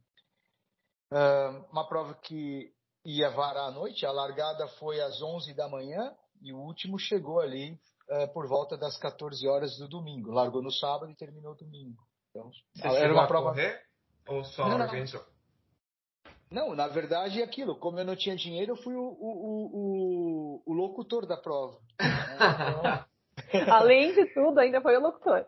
uma 1.72 1.88
prova 1.88 2.14
que 2.16 2.74
ia 3.06 3.30
varar 3.30 3.70
à 3.70 3.72
noite, 3.72 4.06
a 4.06 4.12
largada 4.12 4.68
foi 4.80 5.00
às 5.00 5.22
11 5.22 5.54
da 5.54 5.70
manhã, 5.70 6.14
e 6.42 6.52
o 6.52 6.58
último 6.58 7.00
chegou 7.00 7.40
ali 7.40 7.80
uh, 8.10 8.28
por 8.34 8.50
volta 8.50 8.76
das 8.76 8.98
14 8.98 9.48
horas 9.48 9.78
do 9.78 9.88
domingo. 9.88 10.30
Largou 10.30 10.62
no 10.62 10.70
sábado 10.70 11.10
e 11.10 11.16
terminou 11.16 11.56
domingo. 11.56 12.04
Então, 12.30 12.52
Você 12.76 12.98
era 12.98 13.14
uma 13.14 13.28
prova. 13.28 13.52
Correr, 13.52 13.82
ou 14.28 14.44
só 14.44 14.68
não, 14.68 14.78
organizou? 14.78 15.26
Não, 16.52 16.76
na 16.76 16.90
verdade 16.90 17.42
é 17.42 17.46
aquilo. 17.46 17.80
Como 17.80 17.98
eu 17.98 18.04
não 18.04 18.18
tinha 18.18 18.36
dinheiro, 18.36 18.74
eu 18.74 18.84
fui 18.84 18.94
o, 18.94 19.08
o, 19.08 19.72
o, 19.74 20.64
o 20.66 20.74
locutor 20.74 21.26
da 21.26 21.38
prova. 21.38 21.80
então... 21.98 23.07
Além 23.72 24.14
de 24.14 24.26
tudo, 24.34 24.60
ainda 24.60 24.82
foi 24.82 24.98
o 24.98 25.02
locutor. 25.02 25.46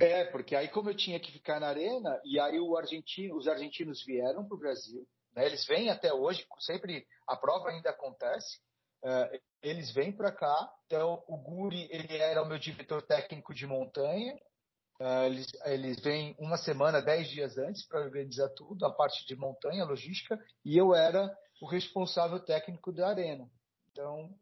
É, 0.00 0.24
porque 0.26 0.54
aí 0.54 0.68
como 0.68 0.90
eu 0.90 0.96
tinha 0.96 1.18
que 1.18 1.32
ficar 1.32 1.58
na 1.60 1.68
arena, 1.68 2.20
e 2.24 2.38
aí 2.38 2.58
argentino, 2.76 3.36
os 3.36 3.48
argentinos 3.48 4.04
vieram 4.04 4.46
para 4.46 4.54
o 4.54 4.58
Brasil, 4.58 5.06
né, 5.34 5.46
eles 5.46 5.66
vêm 5.66 5.88
até 5.88 6.12
hoje, 6.12 6.46
sempre 6.58 7.06
a 7.26 7.36
prova 7.36 7.70
ainda 7.70 7.90
acontece, 7.90 8.58
uh, 9.04 9.38
eles 9.62 9.92
vêm 9.92 10.12
para 10.12 10.32
cá. 10.32 10.70
Então, 10.86 11.22
o 11.26 11.36
Guri, 11.36 11.88
ele 11.90 12.16
era 12.16 12.42
o 12.42 12.46
meu 12.46 12.58
diretor 12.58 13.02
técnico 13.02 13.54
de 13.54 13.66
montanha. 13.66 14.34
Uh, 15.00 15.26
eles, 15.26 15.46
eles 15.64 16.00
vêm 16.00 16.34
uma 16.38 16.56
semana, 16.56 17.00
dez 17.00 17.28
dias 17.28 17.56
antes 17.56 17.86
para 17.86 18.00
organizar 18.00 18.48
tudo, 18.50 18.84
a 18.84 18.92
parte 18.92 19.24
de 19.26 19.36
montanha, 19.36 19.84
logística, 19.84 20.38
e 20.64 20.76
eu 20.76 20.94
era 20.94 21.32
o 21.62 21.66
responsável 21.66 22.40
técnico 22.40 22.92
da 22.92 23.08
arena. 23.08 23.48
Então, 23.90 24.34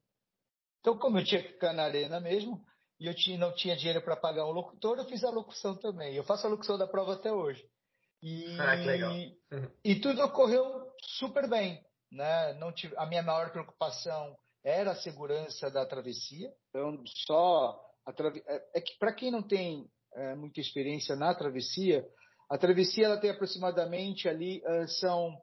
então 0.81 0.99
como 0.99 1.19
eu 1.19 1.25
tinha 1.25 1.43
que 1.43 1.53
ficar 1.53 1.73
na 1.73 1.85
arena 1.85 2.21
mesmo, 2.21 2.65
e 2.99 3.07
eu 3.07 3.15
tinha, 3.15 3.39
não 3.39 3.55
tinha 3.55 3.77
dinheiro 3.77 4.03
para 4.03 4.17
pagar 4.17 4.47
um 4.47 4.53
locutor, 4.53 4.99
eu 4.99 5.05
fiz 5.05 5.23
a 5.25 5.31
locução 5.31 5.77
também. 5.77 6.15
Eu 6.15 6.25
faço 6.25 6.47
a 6.47 6.51
locução 6.51 6.79
da 6.79 6.87
prova 6.87 7.15
até 7.15 7.33
hoje. 7.33 7.65
E, 8.23 8.59
ah, 8.59 8.77
que 8.77 8.85
legal. 8.85 9.13
e 9.85 10.01
tudo 10.01 10.23
ocorreu 10.23 10.91
super 11.03 11.49
bem. 11.49 11.85
Né? 12.11 12.55
Não 12.55 12.73
tive, 12.73 12.95
a 12.97 13.07
minha 13.07 13.23
maior 13.23 13.51
preocupação 13.51 14.37
era 14.65 14.93
a 14.93 14.97
segurança 14.97 15.71
da 15.71 15.85
travessia. 15.85 16.51
Então, 16.71 17.03
só 17.27 17.79
é, 18.09 18.79
é 18.79 18.81
que 18.81 18.99
para 18.99 19.13
quem 19.13 19.31
não 19.31 19.43
tem 19.43 19.89
é, 20.15 20.35
muita 20.35 20.61
experiência 20.61 21.15
na 21.15 21.35
travessia, 21.35 22.07
a 22.49 22.57
travessia 22.57 23.07
ela 23.07 23.21
tem 23.21 23.31
aproximadamente 23.31 24.29
ali, 24.29 24.63
uh, 24.65 24.89
são 24.89 25.37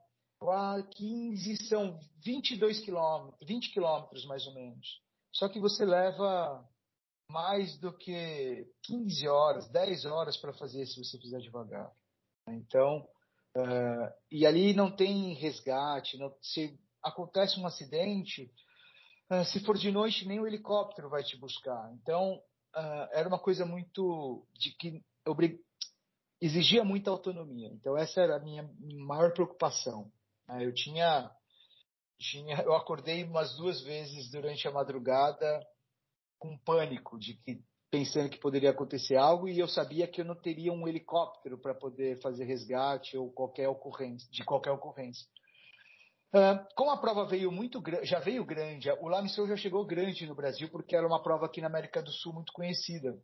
15, 0.96 1.68
são 1.68 2.00
22 2.24 2.82
quilômetros, 2.82 3.48
20 3.48 3.72
quilômetros 3.72 4.26
mais 4.26 4.46
ou 4.48 4.54
menos. 4.54 5.02
Só 5.32 5.48
que 5.50 5.60
você 5.60 5.86
leva 5.86 6.64
mais 7.30 7.78
do 7.80 7.92
que 7.92 8.68
15 8.84 9.28
horas, 9.28 9.68
10 9.70 10.06
horas 10.06 10.38
para 10.38 10.54
fazer 10.54 10.86
se 10.86 11.04
você 11.04 11.18
fizer 11.18 11.40
devagar. 11.40 11.92
Então, 12.48 13.08
uh, 13.58 14.14
e 14.32 14.46
ali 14.46 14.74
não 14.74 14.96
tem 14.96 15.34
resgate, 15.34 16.18
não, 16.18 16.36
se 16.42 16.78
acontece 17.02 17.60
um 17.60 17.66
acidente, 17.66 18.52
uh, 19.32 19.46
se 19.46 19.60
for 19.62 19.78
de 19.78 19.92
noite 19.92 20.28
nem 20.28 20.40
o 20.40 20.48
helicóptero 20.48 21.10
vai 21.10 21.24
te 21.24 21.38
buscar. 21.38 21.92
Então, 21.94 22.42
uh, 22.76 23.08
era 23.12 23.28
uma 23.28 23.40
coisa 23.40 23.66
muito 23.66 24.46
de 24.54 24.72
que 24.72 25.02
exigia 26.42 26.84
muita 26.84 27.10
autonomia. 27.10 27.70
Então 27.74 27.98
essa 27.98 28.22
era 28.22 28.36
a 28.36 28.40
minha 28.40 28.70
maior 29.08 29.34
preocupação. 29.34 30.12
Né? 30.48 30.66
Eu 30.66 30.74
tinha, 30.74 31.32
tinha, 32.20 32.62
eu 32.64 32.74
acordei 32.74 33.24
umas 33.24 33.56
duas 33.56 33.82
vezes 33.82 34.30
durante 34.30 34.68
a 34.68 34.72
madrugada 34.72 35.66
com 36.44 36.58
pânico 36.58 37.18
de 37.18 37.36
que 37.36 37.64
pensando 37.90 38.30
que 38.30 38.38
poderia 38.38 38.72
acontecer 38.72 39.16
algo 39.16 39.48
e 39.48 39.58
eu 39.58 39.68
sabia 39.68 40.06
que 40.06 40.20
eu 40.20 40.26
não 40.26 40.36
teria 40.36 40.74
um 40.74 40.86
helicóptero 40.86 41.58
para 41.58 41.74
poder 41.74 42.20
fazer 42.22 42.44
resgate 42.44 43.16
ou 43.16 43.32
qualquer 43.32 43.70
ocorrência, 43.70 44.30
de 44.30 44.44
qualquer 44.44 44.72
ocorrência. 44.72 45.26
Uh, 46.36 46.60
como 46.76 46.92
a 46.92 46.98
prova 46.98 47.26
veio 47.26 47.50
muito 47.50 47.82
já 48.02 48.20
veio 48.20 48.44
grande, 48.44 48.90
o 48.92 49.08
Lamisol 49.08 49.48
já 49.48 49.56
chegou 49.56 49.86
grande 49.86 50.28
no 50.28 50.36
Brasil 50.36 50.68
porque 50.70 50.96
era 50.96 51.08
uma 51.08 51.24
prova 51.24 51.46
aqui 51.46 51.62
na 51.62 51.68
América 51.68 52.02
do 52.02 52.12
Sul 52.12 52.34
muito 52.34 52.52
conhecida. 52.52 53.16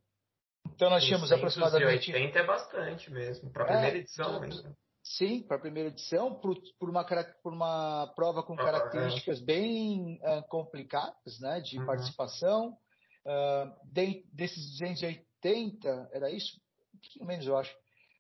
Então 0.74 0.90
nós 0.90 1.04
tínhamos 1.04 1.32
aproximadamente 1.32 2.14
80 2.14 2.40
é 2.40 2.46
bastante 2.46 3.12
mesmo 3.12 3.52
para 3.52 3.64
a 3.64 3.68
primeira 3.68 3.98
é, 3.98 4.00
edição 4.00 4.42
ainda. 4.42 4.78
Sim, 5.04 5.42
para 5.42 5.58
a 5.58 5.60
primeira 5.60 5.90
edição, 5.90 6.36
por, 6.36 6.56
por, 6.80 6.90
uma, 6.90 7.04
por 7.42 7.52
uma 7.52 8.14
prova 8.16 8.44
com 8.44 8.56
características 8.56 9.42
bem 9.42 10.20
uh, 10.22 10.48
complicadas, 10.48 11.40
né, 11.42 11.60
de 11.60 11.80
uhum. 11.80 11.86
participação. 11.86 12.78
Uh, 13.26 13.74
de, 13.86 14.26
desses 14.34 14.78
280, 14.80 16.10
era 16.14 16.32
isso? 16.32 16.60
Um 16.94 17.00
pouquinho 17.00 17.26
menos, 17.26 17.48
eu 17.48 17.58
acho. 17.58 17.76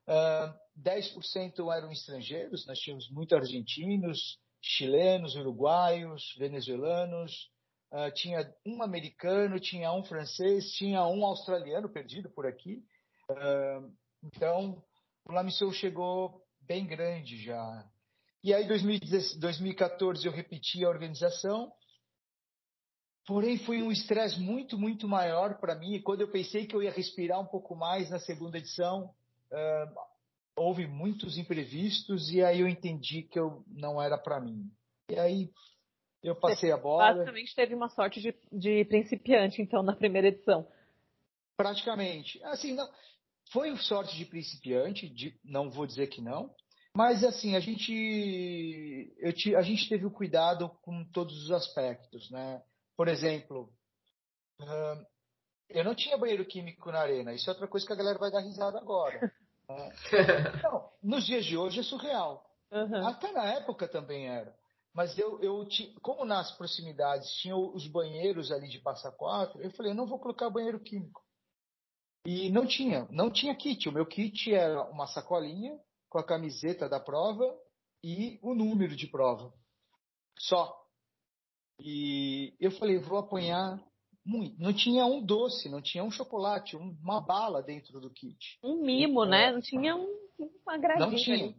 Uh, 0.08 0.54
10% 0.82 1.76
eram 1.76 1.92
estrangeiros, 1.92 2.66
nós 2.66 2.80
tínhamos 2.80 3.10
muitos 3.12 3.38
argentinos, 3.38 4.40
chilenos, 4.62 5.36
uruguaios, 5.36 6.36
venezuelanos, 6.38 7.50
uh, 7.94 8.12
tinha 8.14 8.52
um 8.66 8.82
americano, 8.82 9.60
tinha 9.60 9.92
um 9.92 10.04
francês, 10.04 10.72
tinha 10.74 11.06
um 11.06 11.26
australiano 11.26 11.90
perdido 11.90 12.30
por 12.30 12.46
aqui. 12.46 12.84
Uh, 13.30 13.94
então, 14.24 14.84
o 15.26 15.32
Lamisou 15.32 15.72
chegou 15.72 16.44
bem 16.62 16.86
grande 16.86 17.38
já. 17.42 17.88
E 18.44 18.54
aí, 18.54 18.64
em 18.64 19.40
2014, 19.40 20.26
eu 20.26 20.32
repeti 20.32 20.84
a 20.84 20.90
organização. 20.90 21.72
Porém, 23.30 23.60
foi 23.60 23.84
um 23.84 23.92
estresse 23.92 24.40
muito, 24.40 24.76
muito 24.76 25.08
maior 25.08 25.60
para 25.60 25.76
mim. 25.76 25.94
E 25.94 26.02
quando 26.02 26.22
eu 26.22 26.32
pensei 26.32 26.66
que 26.66 26.76
eu 26.76 26.82
ia 26.82 26.90
respirar 26.90 27.40
um 27.40 27.46
pouco 27.46 27.76
mais 27.76 28.10
na 28.10 28.18
segunda 28.18 28.58
edição, 28.58 29.14
uh, 29.52 30.00
houve 30.56 30.88
muitos 30.88 31.38
imprevistos 31.38 32.32
e 32.32 32.44
aí 32.44 32.62
eu 32.62 32.68
entendi 32.68 33.22
que 33.22 33.38
eu 33.38 33.64
não 33.68 34.02
era 34.02 34.18
para 34.18 34.42
mim. 34.42 34.68
E 35.12 35.20
aí 35.20 35.52
eu 36.24 36.36
passei 36.36 36.72
a 36.72 36.78
bola. 36.78 37.14
Basicamente 37.14 37.54
teve 37.54 37.76
uma 37.76 37.90
sorte 37.90 38.20
de, 38.20 38.34
de 38.52 38.84
principiante, 38.86 39.62
então, 39.62 39.84
na 39.84 39.96
primeira 39.96 40.30
edição. 40.30 40.68
Praticamente. 41.56 42.44
Assim, 42.46 42.74
não, 42.74 42.90
foi 43.52 43.78
sorte 43.78 44.18
de 44.18 44.26
principiante, 44.26 45.08
de, 45.08 45.40
não 45.46 45.70
vou 45.70 45.86
dizer 45.86 46.08
que 46.08 46.20
não, 46.20 46.50
mas 46.96 47.24
assim, 47.24 47.56
a 47.56 47.60
gente, 47.60 49.14
eu, 49.20 49.32
a 49.56 49.62
gente 49.62 49.88
teve 49.88 50.08
o 50.08 50.12
cuidado 50.12 50.68
com 50.82 51.06
todos 51.06 51.44
os 51.44 51.52
aspectos, 51.52 52.32
né? 52.32 52.64
Por 53.00 53.08
exemplo, 53.08 53.72
eu 55.70 55.86
não 55.86 55.96
tinha 55.96 56.18
banheiro 56.18 56.44
químico 56.44 56.92
na 56.92 57.00
arena, 57.00 57.34
isso 57.34 57.50
é 57.50 57.54
outra 57.54 57.66
coisa 57.66 57.88
que 57.88 57.94
a 57.94 57.96
galera 57.96 58.20
vai 58.20 58.30
dar 58.30 58.42
risada 58.42 58.78
agora. 58.78 59.34
Né? 59.70 59.90
Não, 60.62 60.92
nos 61.02 61.26
dias 61.26 61.46
de 61.46 61.56
hoje 61.56 61.80
é 61.80 61.84
surreal. 61.84 62.46
Uhum. 62.70 63.08
Até 63.08 63.32
na 63.32 63.46
época 63.54 63.88
também 63.88 64.28
era. 64.28 64.54
Mas 64.94 65.18
eu, 65.18 65.42
eu 65.42 65.66
como 66.02 66.26
nas 66.26 66.52
proximidades 66.58 67.32
tinha 67.36 67.56
os 67.56 67.88
banheiros 67.88 68.52
ali 68.52 68.68
de 68.68 68.80
passa 68.80 69.10
quatro, 69.14 69.62
eu 69.62 69.72
falei, 69.72 69.94
não 69.94 70.06
vou 70.06 70.20
colocar 70.20 70.50
banheiro 70.50 70.82
químico. 70.82 71.24
E 72.26 72.50
não 72.50 72.68
tinha, 72.68 73.08
não 73.10 73.32
tinha 73.32 73.56
kit. 73.56 73.88
O 73.88 73.94
meu 73.94 74.06
kit 74.06 74.54
era 74.54 74.84
uma 74.90 75.08
sacolinha 75.08 75.80
com 76.10 76.20
a 76.20 76.26
camiseta 76.26 76.90
da 76.90 77.00
prova 77.00 77.46
e 78.04 78.38
o 78.42 78.54
número 78.54 78.94
de 78.94 79.08
prova. 79.08 79.54
Só. 80.38 80.79
E 81.80 82.54
eu 82.60 82.72
falei, 82.72 82.98
vou 82.98 83.18
apanhar 83.18 83.82
muito. 84.26 84.60
Não 84.62 84.74
tinha 84.74 85.06
um 85.06 85.24
doce, 85.24 85.70
não 85.70 85.82
tinha 85.82 86.04
um 86.04 86.12
chocolate, 86.12 86.76
uma 86.76 87.22
bala 87.22 87.64
dentro 87.64 88.00
do 88.00 88.10
kit. 88.10 88.60
Um 88.64 88.82
mimo, 88.82 89.26
né? 89.26 89.52
Não 89.52 89.62
tinha 89.62 89.96
um, 89.96 90.08
uma 90.38 90.78
gradinha. 90.78 91.10
Não 91.10 91.16
tinha. 91.16 91.56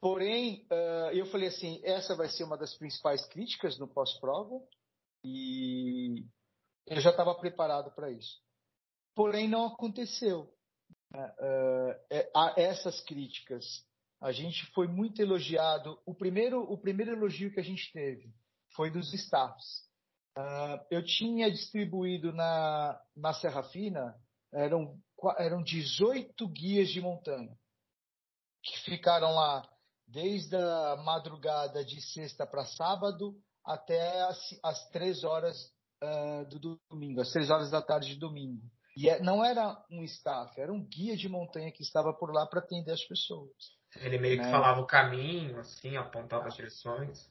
Porém, 0.00 0.66
eu 1.14 1.24
falei 1.26 1.48
assim, 1.48 1.80
essa 1.82 2.14
vai 2.14 2.28
ser 2.28 2.44
uma 2.44 2.58
das 2.58 2.76
principais 2.76 3.24
críticas 3.26 3.78
no 3.78 3.88
pós-prova 3.88 4.60
e 5.24 6.26
eu 6.86 7.00
já 7.00 7.08
estava 7.08 7.34
preparado 7.34 7.90
para 7.92 8.10
isso. 8.10 8.42
Porém, 9.14 9.48
não 9.48 9.64
aconteceu. 9.66 10.52
Uh, 11.14 11.94
é, 12.10 12.30
essas 12.56 13.00
críticas, 13.00 13.64
a 14.20 14.32
gente 14.32 14.66
foi 14.72 14.88
muito 14.88 15.22
elogiado. 15.22 15.98
O 16.04 16.12
primeiro, 16.12 16.60
o 16.70 16.76
primeiro 16.76 17.12
elogio 17.12 17.52
que 17.52 17.60
a 17.60 17.64
gente 17.64 17.90
teve 17.92 18.28
foi 18.74 18.90
dos 18.90 19.12
staffs. 19.12 19.84
Uh, 20.36 20.84
eu 20.90 21.04
tinha 21.04 21.50
distribuído 21.50 22.32
na, 22.32 23.00
na 23.16 23.32
Serra 23.34 23.62
Fina, 23.64 24.14
eram, 24.52 24.98
eram 25.38 25.62
18 25.62 26.48
guias 26.48 26.88
de 26.88 27.00
montanha 27.00 27.56
que 28.62 28.78
ficaram 28.80 29.34
lá 29.34 29.62
desde 30.06 30.56
a 30.56 30.96
madrugada 30.96 31.84
de 31.84 32.00
sexta 32.00 32.46
para 32.46 32.64
sábado 32.64 33.36
até 33.64 34.22
as, 34.22 34.38
as 34.62 34.88
três 34.90 35.24
horas 35.24 35.56
uh, 36.02 36.44
do 36.46 36.80
domingo, 36.90 37.20
às 37.20 37.30
três 37.30 37.50
horas 37.50 37.70
da 37.70 37.80
tarde 37.80 38.08
de 38.08 38.18
domingo. 38.18 38.62
E 38.96 39.08
é, 39.08 39.20
não 39.20 39.44
era 39.44 39.76
um 39.90 40.02
staff, 40.04 40.58
era 40.60 40.72
um 40.72 40.84
guia 40.84 41.16
de 41.16 41.28
montanha 41.28 41.72
que 41.72 41.82
estava 41.82 42.12
por 42.12 42.32
lá 42.32 42.46
para 42.46 42.60
atender 42.60 42.92
as 42.92 43.04
pessoas. 43.04 43.52
Ele 43.96 44.18
meio 44.18 44.38
né? 44.38 44.44
que 44.44 44.50
falava 44.50 44.80
o 44.80 44.86
caminho, 44.86 45.58
assim, 45.58 45.96
apontava 45.96 46.46
as 46.46 46.54
direções. 46.54 47.28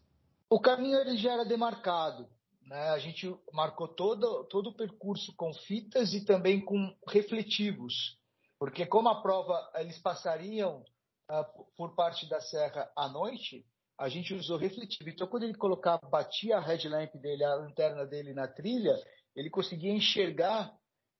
O 0.53 0.59
caminho 0.59 0.99
ele 0.99 1.17
já 1.17 1.33
era 1.33 1.43
demarcado. 1.43 2.29
Né? 2.67 2.89
A 2.89 2.99
gente 2.99 3.35
marcou 3.51 3.87
todo, 3.87 4.43
todo 4.43 4.69
o 4.69 4.75
percurso 4.75 5.35
com 5.35 5.51
fitas 5.51 6.13
e 6.13 6.23
também 6.23 6.63
com 6.63 6.95
refletivos. 7.07 8.19
Porque 8.59 8.85
como 8.85 9.09
a 9.09 9.19
prova, 9.19 9.71
eles 9.77 9.97
passariam 9.97 10.85
uh, 11.31 11.65
por 11.75 11.95
parte 11.95 12.29
da 12.29 12.39
serra 12.39 12.87
à 12.95 13.09
noite, 13.09 13.65
a 13.97 14.07
gente 14.07 14.31
usou 14.35 14.59
refletivo. 14.59 15.09
Então, 15.09 15.25
quando 15.25 15.41
ele 15.41 15.55
colocava, 15.55 16.07
batia 16.07 16.57
a 16.57 16.61
headlamp 16.61 17.15
dele, 17.15 17.43
a 17.43 17.55
lanterna 17.55 18.05
dele 18.05 18.31
na 18.31 18.47
trilha, 18.47 18.93
ele 19.35 19.49
conseguia 19.49 19.91
enxergar 19.91 20.71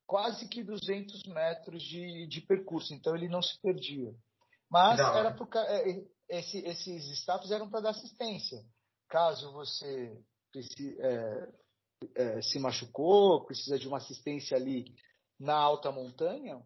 quase 0.05 0.47
que 0.47 0.63
200 0.63 1.23
metros 1.23 1.81
de, 1.81 2.27
de 2.27 2.39
percurso. 2.41 2.93
Então, 2.93 3.15
ele 3.15 3.27
não 3.27 3.41
se 3.41 3.59
perdia. 3.59 4.13
Mas 4.69 4.99
era 4.99 5.31
por, 5.31 5.49
é, 5.55 6.03
esse, 6.29 6.59
esses 6.59 7.07
status 7.17 7.49
eram 7.49 7.67
para 7.67 7.81
dar 7.81 7.89
assistência. 7.89 8.63
Caso 9.13 9.51
você 9.51 10.19
é, 10.99 11.53
é, 12.15 12.41
se 12.41 12.57
machucou, 12.57 13.45
precisa 13.45 13.77
de 13.77 13.87
uma 13.87 13.97
assistência 13.97 14.57
ali 14.57 14.85
na 15.39 15.53
alta 15.53 15.91
montanha, 15.91 16.59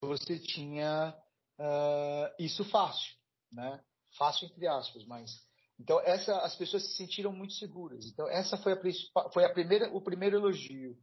você 0.00 0.38
tinha 0.38 1.14
uh, 1.58 2.42
isso 2.42 2.64
fácil, 2.64 3.14
né? 3.52 3.84
Fácil 4.16 4.46
entre 4.46 4.66
aspas, 4.66 5.04
mas 5.04 5.30
então 5.78 6.00
essa 6.00 6.38
as 6.38 6.56
pessoas 6.56 6.84
se 6.84 6.96
sentiram 6.96 7.34
muito 7.34 7.52
seguras. 7.52 8.06
Então 8.06 8.26
essa 8.30 8.56
foi 8.56 8.72
a 8.72 9.30
foi 9.30 9.44
a 9.44 9.52
primeira 9.52 9.94
o 9.94 10.00
primeiro 10.00 10.38
elogio. 10.38 10.96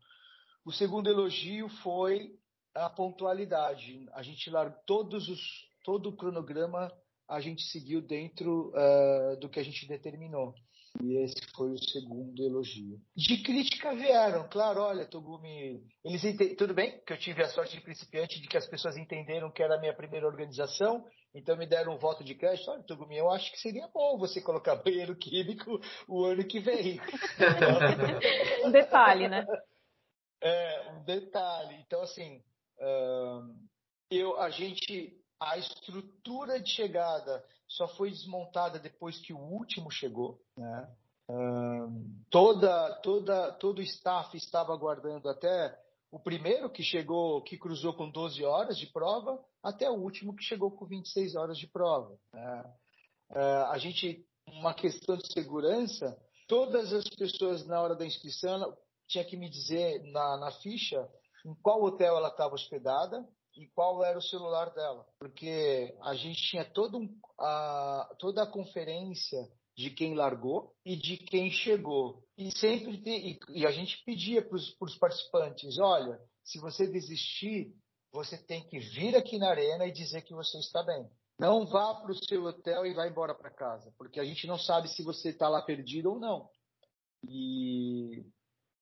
O 0.65 0.71
segundo 0.71 1.07
elogio 1.07 1.69
foi 1.83 2.39
a 2.73 2.89
pontualidade. 2.89 4.03
A 4.13 4.23
gente 4.23 4.49
largou 4.49 4.81
todos 4.87 5.29
os 5.29 5.39
todo 5.83 6.09
o 6.09 6.17
cronograma 6.17 6.91
a 7.29 7.39
gente 7.39 7.61
seguiu 7.65 8.01
dentro 8.01 8.71
uh, 8.71 9.39
do 9.39 9.47
que 9.47 9.59
a 9.59 9.63
gente 9.63 9.87
determinou. 9.87 10.55
E 11.03 11.17
esse 11.17 11.35
foi 11.55 11.71
o 11.71 11.77
segundo 11.77 12.43
elogio. 12.43 12.99
De 13.15 13.41
crítica 13.43 13.93
vieram, 13.93 14.47
claro, 14.49 14.81
olha, 14.81 15.05
Togumi, 15.05 15.83
eles 16.03 16.23
ent... 16.23 16.55
tudo 16.57 16.73
bem 16.73 16.99
que 17.05 17.13
eu 17.13 17.17
tive 17.17 17.43
a 17.43 17.49
sorte 17.49 17.77
de 17.77 17.83
principiante 17.83 18.41
de 18.41 18.47
que 18.47 18.57
as 18.57 18.65
pessoas 18.65 18.97
entenderam 18.97 19.51
que 19.51 19.61
era 19.61 19.75
a 19.75 19.79
minha 19.79 19.93
primeira 19.93 20.25
organização, 20.25 21.05
então 21.33 21.55
me 21.55 21.67
deram 21.67 21.93
um 21.93 21.99
voto 21.99 22.23
de 22.23 22.33
crédito. 22.33 22.71
Olha, 22.71 22.83
Togumi, 22.83 23.17
eu 23.17 23.29
acho 23.29 23.51
que 23.51 23.59
seria 23.59 23.87
bom 23.93 24.17
você 24.17 24.41
colocar 24.41 24.75
banheiro 24.83 25.15
químico 25.15 25.79
o 26.07 26.25
ano 26.25 26.43
que 26.43 26.59
vem. 26.59 26.99
um 28.65 28.71
detalhe, 28.71 29.27
né? 29.27 29.45
É, 30.41 30.91
um 30.93 31.03
detalhe. 31.03 31.75
Então, 31.85 32.01
assim, 32.01 32.41
eu, 34.09 34.39
a 34.39 34.49
gente, 34.49 35.15
a 35.39 35.57
estrutura 35.57 36.59
de 36.59 36.69
chegada 36.71 37.43
só 37.67 37.87
foi 37.87 38.09
desmontada 38.09 38.79
depois 38.79 39.19
que 39.19 39.33
o 39.33 39.39
último 39.39 39.91
chegou, 39.91 40.41
né? 40.55 40.89
toda, 42.29 42.93
toda, 43.01 43.51
todo 43.53 43.79
o 43.79 43.83
staff 43.83 44.35
estava 44.37 44.73
aguardando 44.73 45.29
até 45.29 45.77
o 46.09 46.19
primeiro 46.19 46.69
que 46.69 46.81
chegou, 46.81 47.41
que 47.41 47.57
cruzou 47.57 47.93
com 47.93 48.09
12 48.09 48.43
horas 48.45 48.77
de 48.77 48.87
prova, 48.87 49.43
até 49.61 49.89
o 49.89 49.95
último 49.95 50.33
que 50.33 50.43
chegou 50.43 50.71
com 50.71 50.85
26 50.85 51.35
horas 51.35 51.57
de 51.57 51.67
prova. 51.67 52.17
Né? 52.33 52.73
a 53.69 53.77
gente, 53.77 54.25
uma 54.47 54.73
questão 54.73 55.17
de 55.17 55.31
segurança, 55.33 56.17
todas 56.47 56.93
as 56.93 57.03
pessoas 57.09 57.67
na 57.67 57.81
hora 57.81 57.93
da 57.93 58.05
inscrição 58.05 58.73
tinha 59.05 59.25
que 59.25 59.35
me 59.35 59.49
dizer 59.49 60.01
na, 60.11 60.37
na 60.37 60.51
ficha 60.51 61.09
em 61.45 61.53
qual 61.55 61.83
hotel 61.83 62.15
ela 62.15 62.29
estava 62.29 62.55
hospedada 62.55 63.27
e 63.57 63.67
qual 63.67 64.03
era 64.05 64.17
o 64.17 64.21
celular 64.21 64.73
dela, 64.73 65.05
porque 65.19 65.95
a 66.03 66.13
gente 66.13 66.41
tinha 66.43 66.63
todo 66.63 66.99
um, 66.99 67.19
a, 67.39 68.15
toda 68.19 68.43
a 68.43 68.47
conferência 68.47 69.39
de 69.75 69.89
quem 69.89 70.13
largou 70.13 70.73
e 70.85 70.95
de 70.95 71.17
quem 71.17 71.49
chegou. 71.51 72.23
E 72.37 72.51
sempre 72.57 73.01
e, 73.05 73.39
e 73.49 73.65
a 73.65 73.71
gente 73.71 74.03
pedia 74.05 74.41
para 74.41 74.55
os 74.55 74.97
participantes: 74.97 75.77
olha, 75.79 76.19
se 76.43 76.59
você 76.59 76.87
desistir, 76.87 77.75
você 78.11 78.37
tem 78.37 78.63
que 78.67 78.79
vir 78.79 79.15
aqui 79.15 79.37
na 79.37 79.49
arena 79.49 79.85
e 79.85 79.91
dizer 79.91 80.21
que 80.21 80.33
você 80.33 80.57
está 80.59 80.83
bem. 80.83 81.09
Não 81.39 81.65
vá 81.65 81.93
para 81.95 82.11
o 82.11 82.25
seu 82.25 82.45
hotel 82.45 82.85
e 82.85 82.93
vá 82.93 83.07
embora 83.07 83.35
para 83.35 83.51
casa, 83.51 83.93
porque 83.97 84.19
a 84.19 84.23
gente 84.23 84.47
não 84.47 84.57
sabe 84.57 84.87
se 84.87 85.03
você 85.03 85.29
está 85.29 85.47
lá 85.47 85.61
perdido 85.61 86.11
ou 86.11 86.19
não. 86.19 86.49
E 87.27 88.25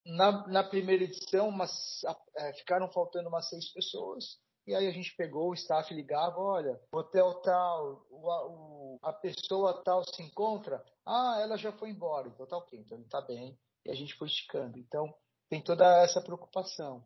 na, 0.05 0.47
na 0.47 0.63
primeira 0.63 1.03
edição, 1.03 1.49
umas, 1.49 2.01
é, 2.37 2.53
ficaram 2.53 2.89
faltando 2.91 3.27
umas 3.27 3.49
seis 3.49 3.71
pessoas. 3.73 4.37
E 4.67 4.73
aí 4.73 4.87
a 4.87 4.91
gente 4.91 5.15
pegou, 5.15 5.49
o 5.49 5.53
staff 5.53 5.93
ligava, 5.93 6.39
olha, 6.39 6.79
hotel 6.91 7.41
tal, 7.41 8.05
o, 8.09 8.27
o, 8.27 8.99
a 9.03 9.13
pessoa 9.13 9.83
tal 9.83 10.03
se 10.03 10.23
encontra, 10.23 10.83
ah, 11.05 11.37
ela 11.39 11.55
já 11.55 11.71
foi 11.71 11.89
embora, 11.89 12.27
então 12.27 12.47
tá 12.47 12.57
ok, 12.57 12.79
então 12.79 12.97
ele 12.97 13.07
tá 13.07 13.21
bem, 13.21 13.57
e 13.85 13.91
a 13.91 13.93
gente 13.93 14.15
foi 14.15 14.27
esticando. 14.27 14.79
Então 14.79 15.13
tem 15.49 15.61
toda 15.61 15.85
essa 16.03 16.21
preocupação. 16.21 17.03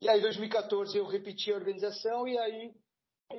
E 0.00 0.08
aí, 0.08 0.18
em 0.18 0.22
2014, 0.22 0.96
eu 0.96 1.06
repeti 1.06 1.50
a 1.50 1.56
organização 1.56 2.28
e 2.28 2.38
aí 2.38 2.74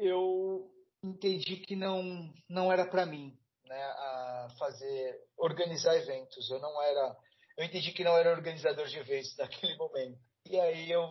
eu 0.02 0.70
entendi 1.04 1.58
que 1.58 1.76
não, 1.76 2.34
não 2.50 2.72
era 2.72 2.86
para 2.86 3.06
mim 3.06 3.38
né, 3.66 3.82
a 3.84 4.48
fazer, 4.58 5.22
organizar 5.38 5.96
eventos. 5.96 6.50
Eu 6.50 6.60
não 6.60 6.82
era, 6.82 7.16
eu 7.58 7.66
entendi 7.66 7.92
que 7.92 8.04
não 8.04 8.18
era 8.18 8.32
organizador 8.32 8.88
de 8.88 8.98
eventos 8.98 9.36
naquele 9.38 9.78
momento. 9.78 10.20
E 10.50 10.60
aí 10.60 10.92
eu 10.92 11.10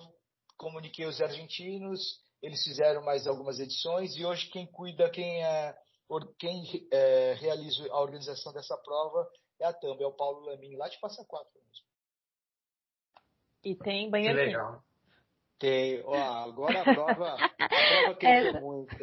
comuniquei 0.64 1.05
os 1.05 1.20
argentinos, 1.20 2.22
eles 2.40 2.64
fizeram 2.64 3.05
mais 3.05 3.27
algumas 3.27 3.61
edições 3.61 4.16
e 4.16 4.24
hoje 4.24 4.48
quem 4.48 4.66
cuida, 4.66 5.11
quem 5.11 5.44
é, 5.44 5.77
quem 6.38 6.88
é, 6.90 7.35
realiza 7.35 7.87
a 7.90 8.00
organização 8.00 8.50
dessa 8.50 8.74
prova 8.79 9.29
é 9.61 9.66
a 9.66 9.74
Tamba, 9.74 10.03
é 10.03 10.07
o 10.07 10.16
Paulo 10.16 10.40
Lamin, 10.46 10.77
lá 10.77 10.88
de 10.88 10.98
Passa 11.00 11.22
Quatro 11.27 11.53
mesmo. 11.55 11.85
E 13.62 13.74
tem 13.77 14.11
banheiro 14.11 14.38
que 14.38 14.44
legal. 14.46 14.83
Tem, 15.59 16.03
ó, 16.05 16.16
agora 16.44 16.81
a 16.81 16.94
prova, 16.94 17.35
a 17.35 17.68
prova 17.68 18.14
cresceu 18.18 18.61
muito. 18.61 18.96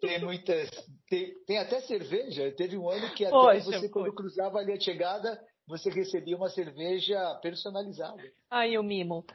Tem 0.00 0.20
muitas, 0.20 0.70
tem, 1.08 1.34
tem, 1.46 1.58
até 1.58 1.80
cerveja. 1.80 2.52
Teve 2.52 2.76
um 2.76 2.88
ano 2.88 3.12
que 3.14 3.24
até 3.24 3.32
Poxa, 3.32 3.64
você, 3.64 3.88
quando 3.88 4.14
cruzava 4.14 4.58
ali 4.58 4.72
a 4.72 4.80
chegada, 4.80 5.42
você 5.66 5.90
recebia 5.90 6.36
uma 6.36 6.48
cerveja 6.48 7.34
personalizada. 7.42 8.22
Aí 8.50 8.78
o 8.78 8.82
mimo. 8.82 9.26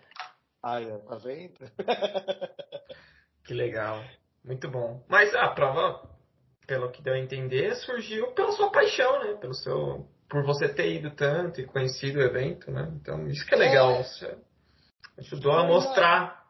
Ai, 0.63 0.85
tá 1.07 1.15
vendo? 1.15 1.59
que 3.43 3.53
legal. 3.53 4.03
Muito 4.43 4.69
bom. 4.69 5.03
Mas 5.07 5.33
a 5.35 5.49
prova, 5.49 6.07
pelo 6.67 6.91
que 6.91 7.01
deu 7.01 7.13
a 7.13 7.19
entender, 7.19 7.75
surgiu 7.75 8.31
pela 8.33 8.51
sua 8.51 8.71
paixão, 8.71 9.23
né? 9.23 9.33
Pelo 9.35 9.53
seu, 9.53 10.07
por 10.29 10.43
você 10.43 10.71
ter 10.71 10.93
ido 10.93 11.11
tanto 11.15 11.59
e 11.59 11.65
conhecido 11.65 12.19
o 12.19 12.23
evento, 12.23 12.69
né? 12.71 12.91
Então, 12.95 13.27
isso 13.27 13.45
que 13.45 13.55
é 13.55 13.57
legal. 13.57 13.91
É. 13.91 14.03
Você 14.03 14.37
ajudou 15.17 15.53
a 15.53 15.65
mostrar. 15.65 16.41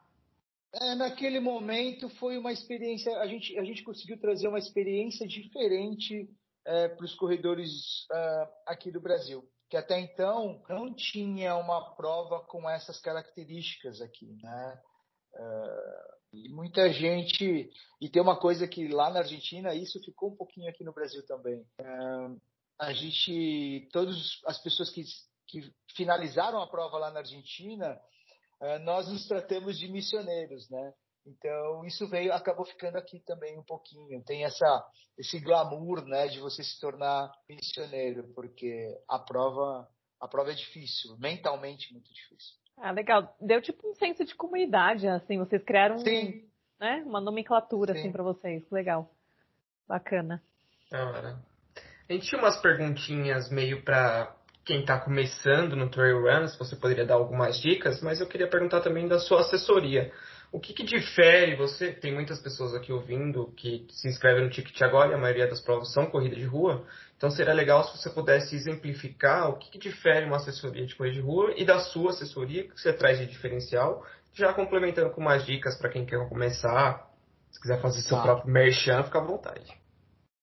É, 0.74 0.96
naquele 0.96 1.40
momento 1.40 2.10
foi 2.10 2.38
uma 2.38 2.52
experiência, 2.52 3.18
a 3.20 3.28
gente, 3.28 3.58
a 3.58 3.64
gente 3.64 3.84
conseguiu 3.84 4.18
trazer 4.20 4.48
uma 4.48 4.60
experiência 4.60 5.28
diferente 5.28 6.30
é, 6.66 6.88
para 6.90 7.06
os 7.06 7.14
corredores 7.16 7.70
uh, 8.10 8.48
aqui 8.66 8.92
do 8.92 9.02
Brasil 9.02 9.44
que 9.72 9.78
até 9.78 9.98
então 9.98 10.62
não 10.68 10.94
tinha 10.94 11.56
uma 11.56 11.96
prova 11.96 12.42
com 12.42 12.70
essas 12.70 13.00
características 13.00 14.02
aqui, 14.02 14.38
né? 14.44 14.82
Uh, 15.34 16.34
e 16.34 16.50
muita 16.50 16.92
gente 16.92 17.72
e 18.02 18.10
tem 18.10 18.22
uma 18.22 18.38
coisa 18.38 18.68
que 18.68 18.90
lá 18.90 19.10
na 19.10 19.20
Argentina 19.20 19.74
isso 19.74 20.04
ficou 20.04 20.34
um 20.34 20.36
pouquinho 20.36 20.70
aqui 20.70 20.84
no 20.84 20.92
Brasil 20.92 21.26
também. 21.26 21.62
Uh, 21.80 22.38
a 22.78 22.92
gente, 22.92 23.88
todas 23.94 24.42
as 24.46 24.62
pessoas 24.62 24.90
que, 24.90 25.06
que 25.48 25.74
finalizaram 25.96 26.62
a 26.62 26.68
prova 26.68 26.98
lá 26.98 27.10
na 27.10 27.20
Argentina, 27.20 27.98
uh, 28.62 28.80
nós 28.80 29.08
nos 29.08 29.26
tratamos 29.26 29.80
de 29.80 29.88
missioneiros, 29.88 30.70
né? 30.70 30.94
Então 31.26 31.86
isso 31.86 32.08
veio, 32.10 32.34
acabou 32.34 32.66
ficando 32.66 32.98
aqui 32.98 33.20
também 33.26 33.58
um 33.58 33.64
pouquinho. 33.64 34.24
Tem 34.24 34.44
essa 34.44 34.86
esse 35.18 35.40
glamour, 35.40 36.04
né, 36.06 36.28
de 36.28 36.40
você 36.40 36.64
se 36.64 36.80
tornar 36.80 37.32
missioneiro, 37.48 38.32
porque 38.34 38.98
a 39.08 39.20
prova 39.20 39.88
a 40.20 40.28
prova 40.28 40.52
é 40.52 40.56
difícil, 40.56 41.18
mentalmente 41.18 41.92
muito 41.94 42.12
difícil. 42.14 42.56
Ah, 42.78 42.92
legal. 42.92 43.36
Deu 43.40 43.62
tipo 43.62 43.88
um 43.88 43.96
senso 43.96 44.26
de 44.26 44.36
comunidade, 44.36 45.08
assim, 45.08 45.38
vocês 45.38 45.64
criaram 45.64 46.00
Sim. 46.00 46.48
né, 46.80 47.04
uma 47.06 47.22
nomenclatura 47.22 47.94
assim 47.94 48.12
para 48.12 48.24
vocês. 48.24 48.64
Legal. 48.72 49.12
Bacana. 49.88 50.42
Ah, 50.92 51.38
a 52.10 52.14
gente 52.14 52.28
tinha 52.28 52.42
umas 52.42 52.60
perguntinhas 52.62 53.50
meio 53.50 53.84
para 53.84 54.36
quem 54.66 54.82
está 54.82 55.00
começando 55.00 55.76
no 55.76 55.90
Trail 55.90 56.22
Run, 56.22 56.48
se 56.48 56.58
você 56.58 56.76
poderia 56.76 57.06
dar 57.06 57.16
algumas 57.16 57.60
dicas, 57.60 58.02
mas 58.02 58.20
eu 58.20 58.28
queria 58.28 58.50
perguntar 58.50 58.82
também 58.82 59.08
da 59.08 59.18
sua 59.20 59.42
assessoria. 59.42 60.12
O 60.52 60.60
que, 60.60 60.74
que, 60.74 60.84
difere 60.84 61.56
você? 61.56 61.94
Tem 61.94 62.14
muitas 62.14 62.42
pessoas 62.42 62.74
aqui 62.74 62.92
ouvindo 62.92 63.54
que 63.56 63.88
se 63.90 64.10
inscrevem 64.10 64.44
no 64.44 64.50
Ticket 64.50 64.82
agora 64.82 65.12
e 65.12 65.14
a 65.14 65.18
maioria 65.18 65.48
das 65.48 65.62
provas 65.62 65.94
são 65.94 66.08
corrida 66.08 66.36
de 66.36 66.44
rua. 66.44 66.86
Então 67.16 67.32
seria 67.32 67.54
legal 67.54 67.86
se 67.86 67.98
você 67.98 68.10
pudesse 68.10 68.54
exemplificar 68.56 69.50
o 69.50 69.58
que, 69.58 69.72
que 69.72 69.80
difere 69.80 70.26
uma 70.26 70.36
assessoria 70.36 70.86
de 70.86 70.94
corrida 70.94 71.16
de 71.16 71.22
rua 71.22 71.54
e 71.56 71.64
da 71.64 71.80
sua 71.80 72.10
assessoria, 72.10 72.68
que 72.68 72.78
você 72.78 72.92
traz 72.92 73.18
de 73.18 73.28
diferencial, 73.28 74.06
já 74.34 74.54
complementando 74.54 75.12
com 75.12 75.22
mais 75.22 75.46
dicas 75.46 75.78
para 75.78 75.90
quem 75.90 76.06
quer 76.06 76.28
começar. 76.28 77.10
Se 77.50 77.62
quiser 77.62 77.82
fazer 77.82 78.02
seu 78.02 78.18
tá. 78.18 78.24
próprio 78.24 78.52
merchan, 78.52 79.04
fica 79.04 79.20
à 79.20 79.24
vontade. 79.24 79.72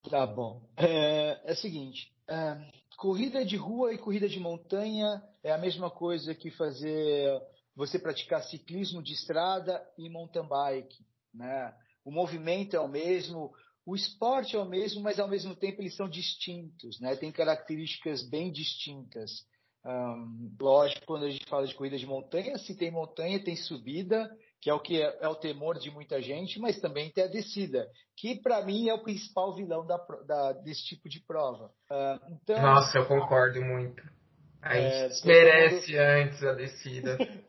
Tá 0.08 0.26
bom. 0.26 0.62
É, 0.76 1.50
é 1.50 1.52
o 1.52 1.56
seguinte: 1.56 2.10
é, 2.26 2.56
corrida 2.96 3.44
de 3.44 3.56
rua 3.56 3.92
e 3.92 3.98
corrida 3.98 4.26
de 4.26 4.40
montanha 4.40 5.22
é 5.44 5.52
a 5.52 5.58
mesma 5.58 5.90
coisa 5.90 6.34
que 6.34 6.50
fazer 6.50 7.40
você 7.78 7.96
praticar 7.96 8.42
ciclismo 8.42 9.00
de 9.00 9.12
estrada 9.12 9.80
e 9.96 10.10
mountain 10.10 10.48
bike. 10.48 10.98
Né? 11.32 11.72
O 12.04 12.10
movimento 12.10 12.74
é 12.74 12.80
o 12.80 12.88
mesmo, 12.88 13.52
o 13.86 13.94
esporte 13.94 14.56
é 14.56 14.58
o 14.58 14.64
mesmo, 14.64 15.00
mas 15.00 15.20
ao 15.20 15.28
mesmo 15.28 15.54
tempo 15.54 15.80
eles 15.80 15.94
são 15.94 16.08
distintos, 16.08 16.98
né? 16.98 17.14
tem 17.14 17.30
características 17.30 18.28
bem 18.28 18.50
distintas. 18.50 19.46
Um, 19.86 20.56
lógico, 20.60 21.06
quando 21.06 21.26
a 21.26 21.30
gente 21.30 21.48
fala 21.48 21.68
de 21.68 21.74
corrida 21.76 21.96
de 21.96 22.04
montanha, 22.04 22.58
se 22.58 22.76
tem 22.76 22.90
montanha, 22.90 23.42
tem 23.42 23.54
subida, 23.54 24.28
que 24.60 24.68
é 24.68 24.74
o 24.74 24.80
que 24.80 25.00
é, 25.00 25.16
é 25.20 25.28
o 25.28 25.36
temor 25.36 25.78
de 25.78 25.88
muita 25.88 26.20
gente, 26.20 26.58
mas 26.58 26.80
também 26.80 27.12
tem 27.12 27.22
a 27.22 27.28
descida, 27.28 27.88
que 28.16 28.42
para 28.42 28.60
mim 28.64 28.88
é 28.88 28.94
o 28.94 29.04
principal 29.04 29.54
vilão 29.54 29.86
da, 29.86 29.96
da, 30.26 30.52
desse 30.52 30.84
tipo 30.84 31.08
de 31.08 31.20
prova. 31.20 31.70
Uh, 31.88 32.32
então, 32.32 32.60
Nossa, 32.60 32.98
eu 32.98 33.06
concordo 33.06 33.62
muito. 33.62 34.02
A 34.60 34.74
gente 34.74 35.22
é, 35.22 35.26
merece 35.26 35.92
mundo... 35.92 36.00
antes 36.00 36.42
a 36.42 36.52
descida. 36.54 37.16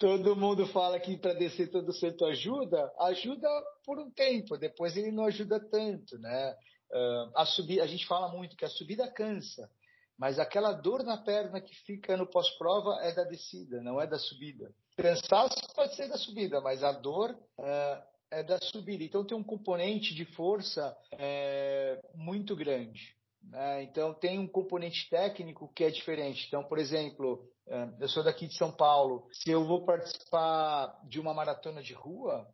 todo 0.00 0.34
mundo 0.34 0.66
fala 0.68 0.98
que 0.98 1.18
para 1.18 1.34
descer 1.34 1.70
todo 1.70 1.92
centro 1.92 2.26
ajuda, 2.26 2.90
ajuda 3.00 3.46
por 3.84 3.98
um 3.98 4.10
tempo, 4.10 4.56
depois 4.56 4.96
ele 4.96 5.12
não 5.12 5.26
ajuda 5.26 5.60
tanto, 5.60 6.18
né? 6.18 6.56
Uh, 6.90 7.30
a 7.36 7.44
subir, 7.44 7.80
a 7.82 7.86
gente 7.86 8.06
fala 8.06 8.28
muito 8.34 8.56
que 8.56 8.64
a 8.64 8.70
subida 8.70 9.06
cansa, 9.12 9.70
mas 10.18 10.38
aquela 10.38 10.72
dor 10.72 11.04
na 11.04 11.18
perna 11.18 11.60
que 11.60 11.74
fica 11.84 12.16
no 12.16 12.26
pós-prova 12.26 12.98
é 13.02 13.14
da 13.14 13.24
descida, 13.24 13.82
não 13.82 14.00
é 14.00 14.06
da 14.06 14.18
subida. 14.18 14.72
Cansaço 14.96 15.54
pode 15.74 15.94
ser 15.94 16.08
da 16.08 16.16
subida, 16.16 16.62
mas 16.62 16.82
a 16.82 16.92
dor 16.92 17.32
uh, 17.58 18.02
é 18.30 18.42
da 18.42 18.58
subida. 18.58 19.04
Então 19.04 19.24
tem 19.24 19.36
um 19.36 19.44
componente 19.44 20.14
de 20.14 20.24
força 20.24 20.96
é, 21.12 22.00
muito 22.14 22.56
grande. 22.56 23.14
Né? 23.42 23.82
Então 23.84 24.14
tem 24.14 24.38
um 24.38 24.46
componente 24.46 25.08
técnico 25.08 25.72
que 25.74 25.84
é 25.84 25.90
diferente. 25.90 26.46
Então, 26.46 26.64
por 26.64 26.78
exemplo, 26.78 27.48
é, 27.66 27.88
eu 28.00 28.08
sou 28.08 28.22
daqui 28.22 28.46
de 28.46 28.56
São 28.56 28.72
Paulo. 28.72 29.28
Se 29.32 29.50
eu 29.50 29.66
vou 29.66 29.84
participar 29.84 31.00
de 31.08 31.20
uma 31.20 31.34
maratona 31.34 31.82
de 31.82 31.94
rua, 31.94 32.46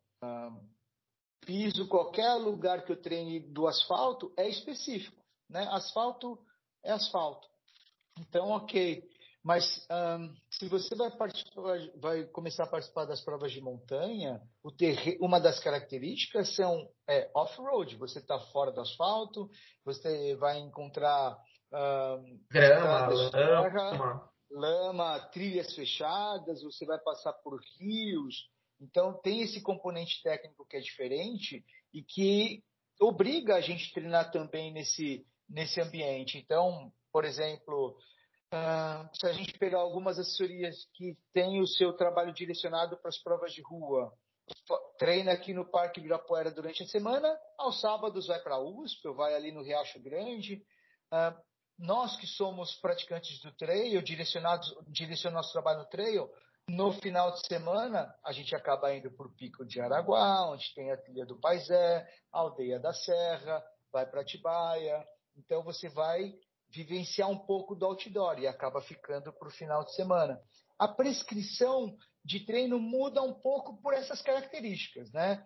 piso 1.40 1.88
qualquer 1.88 2.34
lugar 2.34 2.84
que 2.84 2.92
eu 2.92 3.00
treine 3.00 3.40
do 3.40 3.66
asfalto 3.66 4.32
é 4.36 4.48
específico, 4.48 5.22
né? 5.48 5.66
Asfalto 5.70 6.38
é 6.84 6.92
asfalto. 6.92 7.48
Então, 8.18 8.50
ok. 8.50 9.02
Mas 9.46 9.86
um, 9.88 10.34
se 10.50 10.68
você 10.68 10.92
vai, 10.96 11.08
vai, 12.00 12.24
começar 12.24 12.64
a 12.64 12.66
participar 12.66 13.04
das 13.04 13.20
provas 13.20 13.52
de 13.52 13.60
montanha, 13.60 14.42
uma 15.20 15.38
das 15.38 15.60
características 15.60 16.52
são 16.56 16.90
é, 17.08 17.30
off-road. 17.32 17.94
Você 17.94 18.18
está 18.18 18.40
fora 18.50 18.72
do 18.72 18.80
asfalto, 18.80 19.48
você 19.84 20.34
vai 20.34 20.58
encontrar 20.58 21.38
um, 21.72 22.40
grama, 22.50 23.06
lama. 23.06 24.30
lama, 24.50 25.20
trilhas 25.28 25.72
fechadas, 25.76 26.64
você 26.64 26.84
vai 26.84 26.98
passar 26.98 27.32
por 27.34 27.60
rios. 27.78 28.50
Então 28.80 29.12
tem 29.22 29.42
esse 29.42 29.62
componente 29.62 30.20
técnico 30.24 30.66
que 30.68 30.76
é 30.76 30.80
diferente 30.80 31.64
e 31.94 32.02
que 32.02 32.64
obriga 33.00 33.54
a 33.54 33.60
gente 33.60 33.90
a 33.90 33.94
treinar 33.94 34.32
também 34.32 34.72
nesse, 34.72 35.24
nesse 35.48 35.80
ambiente. 35.80 36.36
Então, 36.36 36.92
por 37.12 37.24
exemplo, 37.24 37.96
Uh, 38.52 39.08
se 39.12 39.26
a 39.26 39.32
gente 39.32 39.58
pegar 39.58 39.78
algumas 39.78 40.18
assessorias 40.18 40.86
que 40.94 41.16
têm 41.32 41.60
o 41.60 41.66
seu 41.66 41.92
trabalho 41.92 42.32
direcionado 42.32 42.96
para 42.98 43.08
as 43.08 43.18
provas 43.18 43.52
de 43.52 43.60
rua, 43.60 44.12
treina 44.98 45.32
aqui 45.32 45.52
no 45.52 45.68
Parque 45.68 45.98
Ibirapuera 45.98 46.50
durante 46.50 46.82
a 46.82 46.86
semana, 46.86 47.36
aos 47.58 47.80
sábados 47.80 48.28
vai 48.28 48.40
para 48.40 48.54
a 48.54 48.60
USP, 48.60 49.08
vai 49.14 49.34
ali 49.34 49.50
no 49.50 49.62
Riacho 49.62 50.00
Grande. 50.00 50.62
Uh, 51.12 51.36
nós 51.78 52.16
que 52.16 52.26
somos 52.26 52.74
praticantes 52.76 53.40
do 53.40 53.52
trail, 53.52 54.00
direcionados, 54.00 54.72
direcionamos 54.88 55.46
nosso 55.46 55.52
trabalho 55.52 55.80
no 55.80 55.88
trail, 55.88 56.30
no 56.68 56.92
final 56.92 57.32
de 57.32 57.46
semana 57.46 58.12
a 58.24 58.32
gente 58.32 58.54
acaba 58.54 58.94
indo 58.94 59.10
para 59.10 59.26
o 59.26 59.32
Pico 59.32 59.64
de 59.64 59.80
Araguá, 59.80 60.50
onde 60.50 60.74
tem 60.74 60.90
a 60.90 60.96
trilha 60.96 61.26
do 61.26 61.38
Paisé, 61.38 62.08
a 62.32 62.38
Aldeia 62.38 62.80
da 62.80 62.92
Serra, 62.92 63.62
vai 63.92 64.06
para 64.06 64.20
Atibaia. 64.20 65.06
Então 65.36 65.62
você 65.62 65.88
vai 65.88 66.34
vivenciar 66.76 67.30
um 67.30 67.38
pouco 67.38 67.74
do 67.74 67.86
outdoor 67.86 68.38
e 68.38 68.46
acaba 68.46 68.80
ficando 68.82 69.32
para 69.32 69.48
o 69.48 69.52
final 69.52 69.84
de 69.84 69.94
semana. 69.94 70.40
A 70.78 70.86
prescrição 70.86 71.96
de 72.24 72.40
treino 72.40 72.78
muda 72.78 73.22
um 73.22 73.32
pouco 73.32 73.80
por 73.80 73.94
essas 73.94 74.20
características, 74.20 75.10
né? 75.12 75.42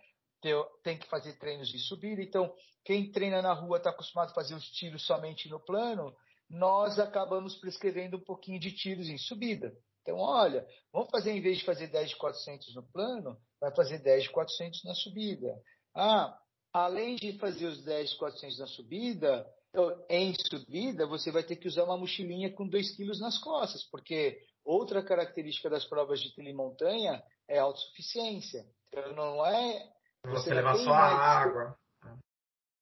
Tem 0.83 0.99
que 0.99 1.09
fazer 1.09 1.38
treinos 1.38 1.69
de 1.69 1.79
subida, 1.79 2.23
então 2.23 2.53
quem 2.85 3.12
treina 3.12 3.43
na 3.43 3.53
rua 3.53 3.77
está 3.77 3.90
acostumado 3.90 4.31
a 4.31 4.35
fazer 4.35 4.55
os 4.55 4.64
tiros 4.71 5.07
somente 5.07 5.49
no 5.49 5.61
plano, 5.61 6.14
nós 6.49 6.99
acabamos 6.99 7.55
prescrevendo 7.57 8.16
um 8.16 8.25
pouquinho 8.25 8.59
de 8.59 8.73
tiros 8.73 9.09
em 9.09 9.19
subida. 9.19 9.73
Então, 10.03 10.16
olha, 10.19 10.66
vamos 10.93 11.11
fazer, 11.11 11.31
em 11.31 11.40
vez 11.40 11.59
de 11.59 11.64
fazer 11.64 11.87
10 11.88 12.11
de 12.11 12.16
400 12.16 12.75
no 12.75 12.83
plano, 12.83 13.38
vai 13.61 13.73
fazer 13.75 13.99
10 13.99 14.25
de 14.25 14.31
400 14.31 14.83
na 14.85 14.95
subida. 14.95 15.55
Ah, 15.95 16.37
além 16.73 17.16
de 17.16 17.38
fazer 17.38 17.66
os 17.66 17.85
10 17.85 18.11
de 18.11 18.16
400 18.16 18.59
na 18.59 18.66
subida, 18.66 19.47
então, 19.71 20.05
em 20.09 20.35
subida, 20.35 21.07
você 21.07 21.31
vai 21.31 21.45
ter 21.45 21.57
que 21.57 21.69
usar 21.69 21.85
uma 21.85 21.97
mochilinha 21.97 22.53
com 22.53 22.69
2 22.69 22.97
quilos 22.97 23.21
nas 23.21 23.39
costas, 23.39 23.85
porque 23.85 24.43
outra 24.65 25.03
característica 25.03 25.71
das 25.71 25.85
provas 25.85 26.21
de 26.21 26.35
trilha 26.35 26.55
montanha 26.55 27.23
é 27.49 27.59
a 27.59 27.63
autossuficiência. 27.63 28.67
Então, 28.89 29.15
não 29.15 29.47
é. 29.47 29.89
Você, 30.27 30.49
você 30.49 30.55
levar 30.55 30.77
só 30.77 30.93
a 30.93 31.07
água. 31.07 31.79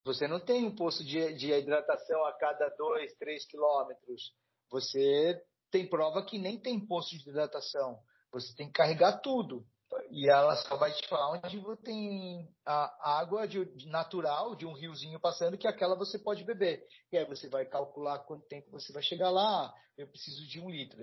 Você 0.05 0.27
não 0.27 0.41
tem 0.41 0.65
um 0.65 0.75
posto 0.75 1.05
de, 1.05 1.35
de 1.35 1.53
hidratação 1.53 2.25
a 2.25 2.33
cada 2.33 2.71
2, 2.71 3.15
3 3.19 3.47
quilômetros. 3.47 4.33
Você 4.71 5.39
tem 5.71 5.87
prova 5.87 6.25
que 6.25 6.39
nem 6.39 6.59
tem 6.59 6.81
posto 6.87 7.11
de 7.19 7.29
hidratação. 7.29 7.99
Você 8.33 8.55
tem 8.57 8.69
que 8.69 8.73
carregar 8.73 9.21
tudo 9.21 9.67
e 10.11 10.29
ela 10.29 10.57
só 10.57 10.77
vai 10.77 10.93
te 10.93 11.07
falar 11.09 11.33
onde 11.33 11.61
tem 11.83 12.49
a 12.65 13.19
água 13.21 13.47
de, 13.47 13.65
natural 13.87 14.55
de 14.55 14.67
um 14.67 14.73
riozinho 14.73 15.21
passando 15.21 15.59
que 15.59 15.67
aquela 15.67 15.97
você 15.97 16.19
pode 16.19 16.45
beber. 16.45 16.85
E 17.13 17.19
aí 17.19 17.25
você 17.25 17.49
vai 17.49 17.65
calcular 17.65 18.19
quanto 18.21 18.47
tempo 18.47 18.71
você 18.71 18.93
vai 18.93 19.03
chegar 19.03 19.31
lá. 19.31 19.73
Eu 19.97 20.07
preciso 20.07 20.47
de 20.47 20.61
um 20.61 20.71
litro. 20.71 20.99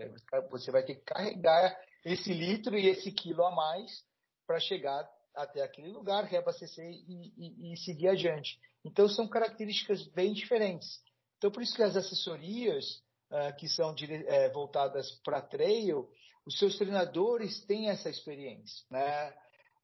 Você 0.49 0.71
vai 0.71 0.83
ter 0.83 0.95
que 0.95 1.01
carregar 1.01 1.75
esse 2.03 2.33
litro 2.33 2.77
e 2.77 2.87
esse 2.87 3.11
quilo 3.11 3.43
a 3.45 3.51
mais 3.51 4.03
para 4.45 4.59
chegar 4.59 5.07
até 5.35 5.61
aquele 5.63 5.89
lugar, 5.89 6.23
reabastecer 6.23 6.85
e, 6.85 7.33
e, 7.37 7.73
e 7.73 7.77
seguir 7.77 8.09
adiante. 8.09 8.59
Então 8.83 9.09
são 9.09 9.27
características 9.27 10.07
bem 10.09 10.33
diferentes. 10.33 11.01
Então 11.37 11.51
por 11.51 11.61
isso 11.61 11.75
que 11.75 11.83
as 11.83 11.95
assessorias 11.95 12.85
uh, 13.31 13.55
que 13.57 13.67
são 13.67 13.91
uh, 13.91 14.53
voltadas 14.53 15.11
para 15.23 15.41
trail 15.41 16.09
os 16.45 16.57
seus 16.57 16.77
treinadores 16.77 17.65
têm 17.65 17.89
essa 17.89 18.09
experiência. 18.09 18.85
Né? 18.89 19.29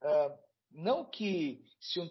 Uh, 0.04 0.38
não 0.72 1.04
que 1.04 1.64
se 1.80 2.00
um, 2.00 2.10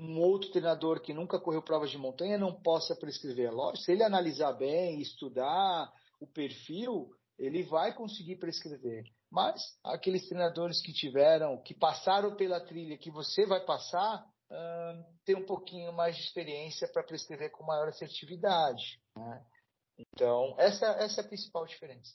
um, 0.00 0.20
outro 0.20 0.50
treinador 0.50 1.00
que 1.00 1.14
nunca 1.14 1.38
correu 1.38 1.62
provas 1.62 1.90
de 1.90 1.98
montanha 1.98 2.36
não 2.36 2.52
possa 2.52 2.96
prescrever. 2.96 3.52
Lógico, 3.52 3.84
se 3.84 3.92
ele 3.92 4.02
analisar 4.02 4.52
bem, 4.52 5.00
estudar 5.00 5.92
o 6.20 6.26
perfil, 6.26 7.10
ele 7.38 7.62
vai 7.62 7.94
conseguir 7.94 8.36
prescrever. 8.36 9.04
Mas 9.30 9.60
aqueles 9.82 10.28
treinadores 10.28 10.80
que 10.80 10.92
tiveram, 10.92 11.60
que 11.62 11.74
passaram 11.74 12.36
pela 12.36 12.60
trilha 12.60 12.98
que 12.98 13.10
você 13.10 13.46
vai 13.46 13.64
passar, 13.64 14.24
uh, 14.50 15.04
tem 15.24 15.36
um 15.36 15.46
pouquinho 15.46 15.92
mais 15.92 16.16
de 16.16 16.22
experiência 16.22 16.88
para 16.88 17.02
prescrever 17.02 17.50
com 17.50 17.64
maior 17.64 17.88
assertividade. 17.88 19.00
Né? 19.16 19.44
Então, 19.98 20.54
essa, 20.58 20.86
essa 20.86 21.20
é 21.20 21.24
a 21.24 21.26
principal 21.26 21.66
diferença. 21.66 22.14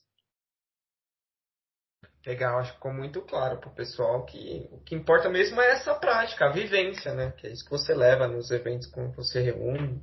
Legal, 2.25 2.59
acho 2.59 2.71
que 2.71 2.77
ficou 2.77 2.93
muito 2.93 3.21
claro 3.21 3.57
para 3.59 3.69
o 3.69 3.73
pessoal 3.73 4.25
que 4.25 4.67
o 4.71 4.79
que 4.79 4.93
importa 4.93 5.29
mesmo 5.29 5.61
é 5.61 5.71
essa 5.71 5.95
prática, 5.95 6.45
a 6.45 6.51
vivência, 6.51 7.13
né? 7.13 7.31
Que 7.37 7.47
é 7.47 7.51
isso 7.51 7.63
que 7.63 7.71
você 7.71 7.93
leva 7.93 8.27
nos 8.27 8.51
eventos 8.51 8.87
com 8.87 9.09
você 9.11 9.41
reúne. 9.41 10.01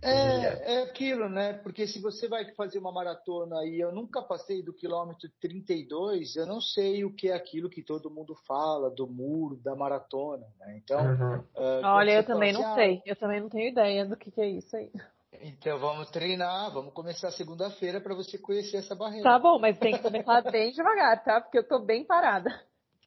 É, 0.00 0.74
é 0.74 0.82
aquilo, 0.82 1.28
né? 1.28 1.54
Porque 1.54 1.86
se 1.86 2.00
você 2.00 2.28
vai 2.28 2.44
fazer 2.54 2.78
uma 2.78 2.92
maratona 2.92 3.64
e 3.64 3.80
eu 3.80 3.90
nunca 3.90 4.22
passei 4.22 4.62
do 4.62 4.72
quilômetro 4.72 5.28
32, 5.40 6.36
eu 6.36 6.46
não 6.46 6.60
sei 6.60 7.04
o 7.04 7.12
que 7.12 7.30
é 7.30 7.34
aquilo 7.34 7.68
que 7.68 7.82
todo 7.82 8.10
mundo 8.10 8.36
fala, 8.46 8.90
do 8.90 9.08
muro, 9.08 9.56
da 9.56 9.74
maratona, 9.74 10.46
né? 10.60 10.80
Então. 10.84 11.00
Uhum. 11.00 11.38
Uh, 11.56 11.82
Olha, 11.84 12.12
eu 12.12 12.24
também 12.24 12.50
assim, 12.50 12.62
não 12.62 12.72
ah, 12.72 12.74
sei. 12.76 13.02
Eu 13.04 13.16
também 13.16 13.40
não 13.40 13.48
tenho 13.48 13.70
ideia 13.70 14.06
do 14.06 14.16
que, 14.16 14.30
que 14.30 14.40
é 14.40 14.48
isso 14.48 14.76
aí. 14.76 14.92
Então 15.42 15.78
vamos 15.78 16.10
treinar, 16.10 16.72
vamos 16.72 16.92
começar 16.92 17.30
segunda-feira 17.30 18.00
para 18.00 18.14
você 18.14 18.38
conhecer 18.38 18.78
essa 18.78 18.94
barreira. 18.94 19.24
Tá 19.24 19.38
bom, 19.38 19.58
mas 19.58 19.78
tem 19.78 19.92
que 19.92 20.02
começar 20.02 20.42
bem 20.50 20.72
devagar, 20.72 21.22
tá? 21.22 21.40
Porque 21.40 21.58
eu 21.58 21.66
tô 21.66 21.78
bem 21.78 22.04
parada. 22.04 22.50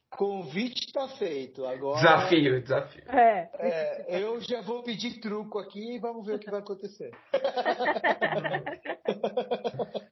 Convite 0.09 0.87
está 0.87 1.07
feito. 1.07 1.65
Agora. 1.65 2.01
Desafio, 2.01 2.61
desafio. 2.61 3.03
É. 3.09 3.49
é. 3.53 4.21
Eu 4.21 4.41
já 4.41 4.61
vou 4.61 4.83
pedir 4.83 5.21
truco 5.21 5.57
aqui 5.57 5.95
e 5.95 5.99
vamos 5.99 6.25
ver 6.25 6.35
o 6.35 6.39
que 6.39 6.51
vai 6.51 6.59
acontecer. 6.59 7.11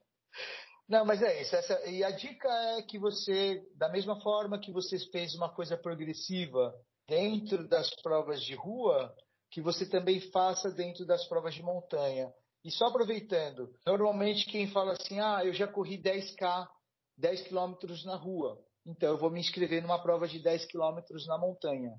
Não, 0.88 1.04
mas 1.04 1.22
é 1.22 1.42
isso. 1.42 1.54
Essa, 1.54 1.88
e 1.88 2.02
a 2.02 2.10
dica 2.10 2.48
é 2.78 2.82
que 2.82 2.98
você, 2.98 3.62
da 3.76 3.88
mesma 3.88 4.20
forma 4.22 4.58
que 4.58 4.72
você 4.72 4.98
fez 5.12 5.36
uma 5.36 5.48
coisa 5.48 5.76
progressiva 5.76 6.74
dentro 7.06 7.68
das 7.68 7.88
provas 8.02 8.42
de 8.42 8.54
rua, 8.54 9.14
que 9.50 9.60
você 9.60 9.84
também 9.88 10.20
faça 10.30 10.70
dentro 10.70 11.04
das 11.04 11.26
provas 11.26 11.54
de 11.54 11.62
montanha. 11.62 12.32
E 12.64 12.70
só 12.70 12.86
aproveitando, 12.86 13.72
normalmente 13.86 14.46
quem 14.46 14.70
fala 14.70 14.92
assim, 14.92 15.18
ah, 15.18 15.44
eu 15.44 15.52
já 15.52 15.66
corri 15.66 15.98
10K, 15.98 16.68
10 17.16 17.42
quilômetros 17.48 18.04
na 18.04 18.16
rua, 18.16 18.62
então 18.86 19.10
eu 19.10 19.18
vou 19.18 19.30
me 19.30 19.40
inscrever 19.40 19.82
numa 19.82 20.02
prova 20.02 20.28
de 20.28 20.38
10 20.38 20.66
quilômetros 20.66 21.26
na 21.26 21.38
montanha. 21.38 21.92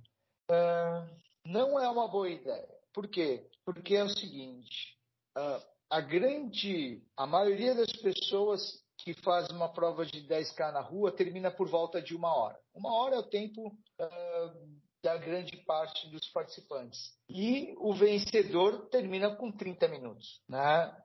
Uh, 0.50 1.22
não 1.46 1.80
é 1.80 1.88
uma 1.90 2.08
boa 2.08 2.30
ideia. 2.30 2.70
Por 2.94 3.08
quê? 3.08 3.48
Porque 3.66 3.96
é 3.96 4.04
o 4.04 4.10
seguinte, 4.10 4.98
uh, 5.38 5.62
a 5.90 6.02
grande, 6.02 7.02
a 7.18 7.26
maioria 7.26 7.76
das 7.76 7.92
pessoas 7.92 8.82
que 8.98 9.14
faz 9.14 9.50
uma 9.50 9.70
prova 9.70 10.06
de 10.06 10.28
10K 10.28 10.72
na 10.72 10.82
rua 10.82 11.12
termina 11.12 11.50
por 11.50 11.68
volta 11.68 12.02
de 12.02 12.16
uma 12.16 12.36
hora. 12.36 12.60
Uma 12.74 12.94
hora 12.94 13.16
é 13.16 13.20
o 13.20 13.30
tempo 13.30 13.68
uh, 13.68 14.82
da 15.12 15.18
grande 15.18 15.58
parte 15.66 16.10
dos 16.10 16.28
participantes. 16.30 17.14
E 17.30 17.76
o 17.78 17.94
vencedor 17.94 18.88
termina 18.90 19.36
com 19.36 19.52
30 19.52 19.88
minutos, 19.90 20.42
né? 20.48 20.96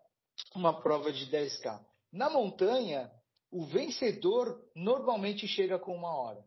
uma 0.54 0.80
prova 0.80 1.12
de 1.12 1.26
10K. 1.26 1.80
Na 2.12 2.30
montanha, 2.30 3.10
o 3.50 3.64
vencedor 3.66 4.62
normalmente 4.74 5.48
chega 5.48 5.78
com 5.78 5.94
uma 5.94 6.14
hora. 6.14 6.44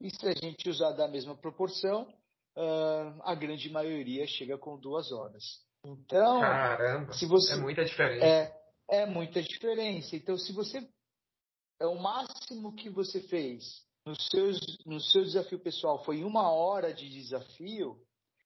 E 0.00 0.10
se 0.10 0.26
a 0.26 0.32
gente 0.32 0.68
usar 0.68 0.92
da 0.92 1.06
mesma 1.06 1.36
proporção, 1.36 2.02
uh, 2.56 3.22
a 3.22 3.34
grande 3.34 3.70
maioria 3.70 4.26
chega 4.26 4.58
com 4.58 4.78
duas 4.78 5.12
horas. 5.12 5.44
Então, 5.84 6.40
Caramba, 6.40 7.12
se 7.12 7.26
você, 7.26 7.52
é 7.52 7.56
muita 7.56 7.84
diferença. 7.84 8.24
É, 8.24 9.02
é 9.02 9.06
muita 9.06 9.42
diferença. 9.42 10.16
Então, 10.16 10.36
se 10.36 10.52
você 10.52 10.86
é 11.80 11.86
o 11.86 12.00
máximo 12.00 12.74
que 12.74 12.88
você 12.88 13.20
fez 13.20 13.83
no 14.04 14.20
seu, 14.20 14.50
no 14.86 15.00
seu 15.00 15.24
desafio 15.24 15.58
pessoal 15.58 16.04
foi 16.04 16.22
uma 16.24 16.50
hora 16.50 16.92
de 16.92 17.08
desafio, 17.08 17.98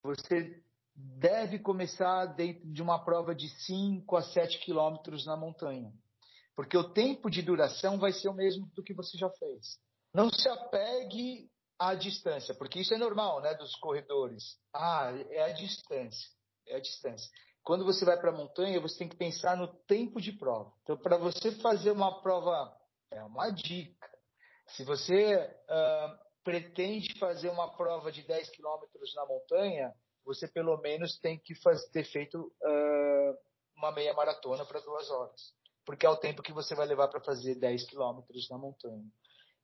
você 0.02 0.62
deve 0.94 1.58
começar 1.58 2.26
dentro 2.26 2.66
de 2.72 2.82
uma 2.82 3.04
prova 3.04 3.34
de 3.34 3.48
5 3.66 4.16
a 4.16 4.22
7 4.22 4.58
quilômetros 4.60 5.26
na 5.26 5.36
montanha. 5.36 5.92
Porque 6.54 6.76
o 6.76 6.92
tempo 6.92 7.30
de 7.30 7.42
duração 7.42 7.98
vai 7.98 8.12
ser 8.12 8.28
o 8.28 8.34
mesmo 8.34 8.66
do 8.74 8.82
que 8.82 8.94
você 8.94 9.16
já 9.16 9.30
fez. 9.30 9.78
Não 10.12 10.30
se 10.30 10.48
apegue 10.48 11.48
à 11.78 11.94
distância, 11.94 12.54
porque 12.54 12.80
isso 12.80 12.94
é 12.94 12.98
normal, 12.98 13.40
né, 13.40 13.54
dos 13.54 13.74
corredores. 13.76 14.56
Ah, 14.74 15.12
é 15.30 15.42
a 15.44 15.52
distância. 15.52 16.28
É 16.66 16.76
a 16.76 16.80
distância. 16.80 17.30
Quando 17.62 17.84
você 17.84 18.04
vai 18.04 18.18
para 18.18 18.30
a 18.30 18.36
montanha, 18.36 18.80
você 18.80 18.98
tem 18.98 19.08
que 19.08 19.16
pensar 19.16 19.56
no 19.56 19.68
tempo 19.84 20.20
de 20.20 20.32
prova. 20.32 20.72
Então, 20.82 20.96
para 20.96 21.16
você 21.16 21.52
fazer 21.52 21.90
uma 21.90 22.20
prova 22.22 22.76
É 23.10 23.22
uma 23.22 23.50
dica. 23.50 24.17
Se 24.68 24.84
você 24.84 25.36
uh, 25.36 26.18
pretende 26.44 27.18
fazer 27.18 27.48
uma 27.50 27.74
prova 27.76 28.12
de 28.12 28.22
10 28.22 28.50
quilômetros 28.50 29.14
na 29.14 29.26
montanha, 29.26 29.92
você 30.24 30.46
pelo 30.46 30.76
menos 30.78 31.18
tem 31.18 31.38
que 31.38 31.54
ter 31.92 32.04
feito 32.04 32.38
uh, 32.38 33.38
uma 33.76 33.92
meia 33.92 34.12
maratona 34.12 34.64
para 34.64 34.80
duas 34.80 35.10
horas. 35.10 35.52
Porque 35.84 36.04
é 36.04 36.10
o 36.10 36.16
tempo 36.16 36.42
que 36.42 36.52
você 36.52 36.74
vai 36.74 36.86
levar 36.86 37.08
para 37.08 37.20
fazer 37.20 37.54
10 37.54 37.88
quilômetros 37.88 38.48
na 38.50 38.58
montanha. 38.58 39.04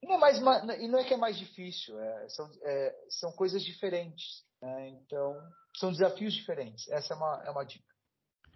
E 0.02 0.06
não, 0.06 0.14
é 0.14 0.18
mais, 0.18 0.38
e 0.80 0.88
não 0.88 0.98
é 0.98 1.04
que 1.04 1.14
é 1.14 1.16
mais 1.16 1.38
difícil, 1.38 1.98
é, 1.98 2.28
são, 2.28 2.50
é, 2.62 2.96
são 3.08 3.32
coisas 3.32 3.62
diferentes. 3.62 4.44
Né? 4.60 4.88
Então, 4.88 5.34
são 5.76 5.92
desafios 5.92 6.32
diferentes. 6.34 6.88
Essa 6.88 7.14
é 7.14 7.16
uma, 7.16 7.42
é 7.46 7.50
uma 7.50 7.64
dica. 7.64 7.94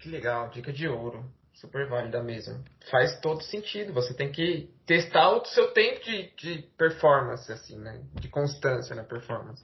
Que 0.01 0.09
legal, 0.09 0.49
dica 0.51 0.72
de 0.72 0.86
ouro. 0.88 1.24
Super 1.61 1.88
válida 1.88 2.22
mesmo. 2.22 2.64
Faz 2.88 3.18
todo 3.20 3.42
sentido. 3.42 3.92
Você 3.92 4.14
tem 4.14 4.30
que 4.30 4.72
testar 4.86 5.30
o 5.30 5.44
seu 5.44 5.72
tempo 5.72 6.04
de, 6.04 6.30
de 6.36 6.62
performance, 6.76 7.50
assim, 7.50 7.76
né? 7.78 8.00
De 8.14 8.28
constância 8.28 8.94
na 8.94 9.02
performance. 9.02 9.61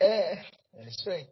É, 0.00 0.38
é 0.74 0.84
isso 0.86 1.10
aí. 1.10 1.28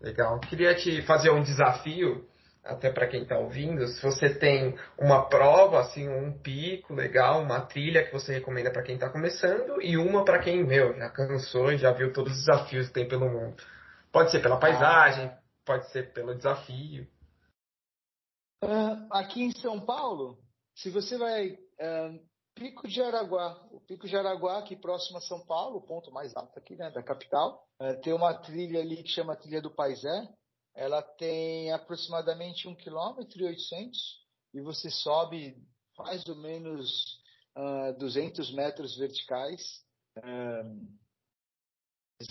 Legal. 0.00 0.38
Queria 0.40 0.76
te 0.76 1.02
fazer 1.02 1.30
um 1.30 1.42
desafio, 1.42 2.24
até 2.62 2.88
para 2.92 3.08
quem 3.08 3.22
está 3.22 3.36
ouvindo. 3.36 3.84
Se 3.88 4.00
você 4.00 4.32
tem 4.32 4.78
uma 4.96 5.28
prova, 5.28 5.80
assim, 5.80 6.08
um 6.08 6.32
pico 6.32 6.94
legal, 6.94 7.42
uma 7.42 7.60
trilha 7.62 8.04
que 8.04 8.12
você 8.12 8.34
recomenda 8.34 8.70
para 8.70 8.84
quem 8.84 8.94
está 8.94 9.10
começando 9.10 9.82
e 9.82 9.96
uma 9.96 10.24
para 10.24 10.38
quem, 10.38 10.64
meu, 10.64 10.96
já 10.96 11.10
cansou 11.10 11.72
e 11.72 11.78
já 11.78 11.90
viu 11.90 12.12
todos 12.12 12.32
os 12.32 12.46
desafios 12.46 12.86
que 12.86 12.94
tem 12.94 13.08
pelo 13.08 13.28
mundo. 13.28 13.60
Pode 14.12 14.30
ser 14.30 14.40
pela 14.40 14.56
paisagem, 14.56 15.26
ah. 15.26 15.38
pode 15.64 15.90
ser 15.90 16.12
pelo 16.12 16.36
desafio. 16.36 17.08
Uh, 18.62 19.06
aqui 19.10 19.42
em 19.42 19.52
São 19.52 19.80
Paulo, 19.80 20.38
se 20.76 20.90
você 20.90 21.16
vai 21.16 21.52
uh, 21.52 22.30
Pico 22.54 22.86
de 22.86 23.00
Araguá, 23.00 23.58
o 23.72 23.80
Pico 23.80 24.06
de 24.06 24.14
Araguá, 24.14 24.58
aqui 24.58 24.76
próximo 24.76 25.16
a 25.16 25.22
São 25.22 25.40
Paulo, 25.46 25.78
o 25.78 25.86
ponto 25.86 26.12
mais 26.12 26.36
alto 26.36 26.58
aqui, 26.58 26.76
né, 26.76 26.90
da 26.90 27.02
capital, 27.02 27.66
uh, 27.80 27.98
tem 28.02 28.12
uma 28.12 28.34
trilha 28.34 28.80
ali 28.80 29.02
que 29.02 29.08
chama 29.08 29.34
Trilha 29.34 29.62
do 29.62 29.74
Paisé. 29.74 30.28
Ela 30.76 31.02
tem 31.02 31.72
aproximadamente 31.72 32.68
1 32.68 32.74
km 32.76 33.24
e 33.34 33.44
800 33.44 33.98
e 34.54 34.60
você 34.60 34.90
sobe 34.90 35.56
mais 35.98 36.24
ou 36.28 36.36
menos 36.36 37.18
200 37.98 38.54
metros 38.54 38.96
verticais. 38.96 39.60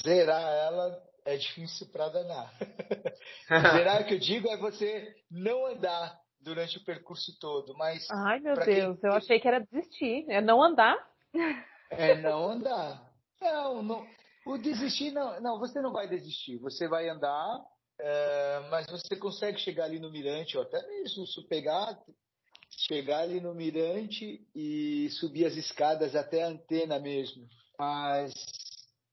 zerar 0.01 0.41
ela 0.41 1.09
é 1.25 1.37
difícil 1.37 1.87
para 1.87 2.09
danar. 2.09 2.53
Zerar 3.75 4.07
que 4.07 4.15
eu 4.15 4.19
digo 4.19 4.47
é 4.47 4.57
você 4.57 5.15
não 5.29 5.65
andar 5.67 6.18
durante 6.41 6.77
o 6.77 6.83
percurso 6.83 7.37
todo, 7.39 7.75
mas 7.75 8.09
Ai, 8.09 8.39
meu 8.39 8.55
Deus, 8.55 8.99
quem... 8.99 9.09
eu 9.09 9.15
achei 9.15 9.39
que 9.39 9.47
era 9.47 9.59
desistir, 9.59 10.25
é 10.29 10.41
não 10.41 10.61
andar. 10.61 10.97
É 11.89 12.15
não 12.15 12.51
andar. 12.51 13.11
Não, 13.41 13.81
não. 13.81 14.07
O 14.45 14.57
desistir 14.57 15.11
não, 15.11 15.39
não, 15.41 15.59
você 15.59 15.81
não 15.81 15.91
vai 15.91 16.07
desistir, 16.07 16.57
você 16.57 16.87
vai 16.87 17.09
andar, 17.09 17.59
é, 17.99 18.67
mas 18.69 18.87
você 18.87 19.15
consegue 19.15 19.59
chegar 19.59 19.85
ali 19.85 19.99
no 19.99 20.11
mirante, 20.11 20.57
ou 20.57 20.63
até 20.63 20.85
mesmo 20.87 21.27
se 21.27 21.47
pegar, 21.47 21.99
chegar 22.69 23.19
ali 23.19 23.39
no 23.39 23.53
mirante 23.53 24.47
e 24.55 25.09
subir 25.11 25.45
as 25.45 25.55
escadas 25.55 26.15
até 26.15 26.43
a 26.43 26.47
antena 26.47 26.99
mesmo. 26.99 27.47
Mas 27.77 28.33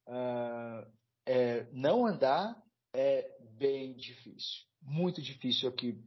uh, 0.09 0.87
é, 1.27 1.67
não 1.73 2.07
andar 2.07 2.57
é 2.95 3.29
bem 3.59 3.95
difícil, 3.95 4.65
muito 4.81 5.21
difícil 5.21 5.69
aqui 5.69 5.99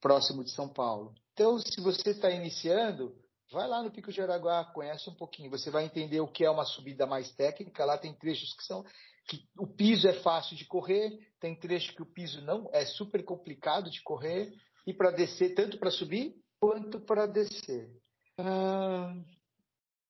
próximo 0.00 0.42
de 0.44 0.50
São 0.50 0.68
Paulo. 0.68 1.14
Então, 1.32 1.58
se 1.58 1.80
você 1.80 2.10
está 2.10 2.30
iniciando, 2.30 3.14
vai 3.50 3.66
lá 3.66 3.82
no 3.82 3.90
Pico 3.90 4.12
de 4.12 4.20
Araguá, 4.20 4.64
conhece 4.64 5.08
um 5.08 5.14
pouquinho, 5.14 5.50
você 5.50 5.70
vai 5.70 5.84
entender 5.84 6.20
o 6.20 6.28
que 6.28 6.44
é 6.44 6.50
uma 6.50 6.64
subida 6.64 7.06
mais 7.06 7.30
técnica. 7.32 7.84
Lá 7.84 7.98
tem 7.98 8.14
trechos 8.14 8.54
que 8.54 8.64
são 8.64 8.84
que 9.28 9.46
o 9.56 9.66
piso 9.66 10.08
é 10.08 10.14
fácil 10.22 10.56
de 10.56 10.64
correr, 10.64 11.16
tem 11.38 11.54
trechos 11.54 11.94
que 11.94 12.02
o 12.02 12.12
piso 12.12 12.40
não 12.42 12.68
é 12.72 12.84
super 12.84 13.24
complicado 13.24 13.88
de 13.88 14.02
correr 14.02 14.52
e 14.86 14.92
para 14.92 15.12
descer 15.12 15.54
tanto 15.54 15.78
para 15.78 15.90
subir 15.90 16.34
quanto 16.58 17.00
para 17.00 17.26
descer. 17.26 17.88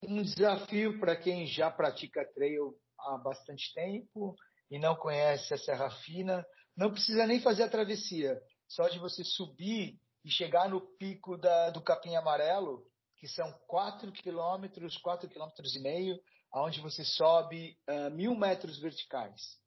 Um 0.02 0.22
desafio 0.22 0.98
para 0.98 1.16
quem 1.16 1.46
já 1.46 1.70
pratica 1.70 2.24
trail 2.34 2.74
há 2.98 3.18
bastante 3.18 3.74
tempo 3.74 4.34
e 4.70 4.78
não 4.78 4.96
conhece 4.96 5.52
a 5.52 5.58
Serra 5.58 5.90
Fina, 5.90 6.44
não 6.74 6.90
precisa 6.90 7.26
nem 7.26 7.40
fazer 7.40 7.64
a 7.64 7.68
travessia. 7.68 8.40
Só 8.70 8.88
de 8.88 9.00
você 9.00 9.24
subir 9.24 9.98
e 10.24 10.30
chegar 10.30 10.68
no 10.68 10.80
pico 10.80 11.36
da, 11.36 11.70
do 11.70 11.80
Capim 11.80 12.14
Amarelo, 12.14 12.86
que 13.16 13.26
são 13.26 13.52
4 13.66 14.12
quilômetros, 14.12 14.96
4 14.98 15.28
quilômetros 15.28 15.74
e 15.74 15.80
meio, 15.80 16.16
aonde 16.52 16.80
você 16.80 17.04
sobe 17.04 17.76
uh, 17.88 18.10
mil 18.10 18.34
metros 18.36 18.78
verticais. 18.78 19.58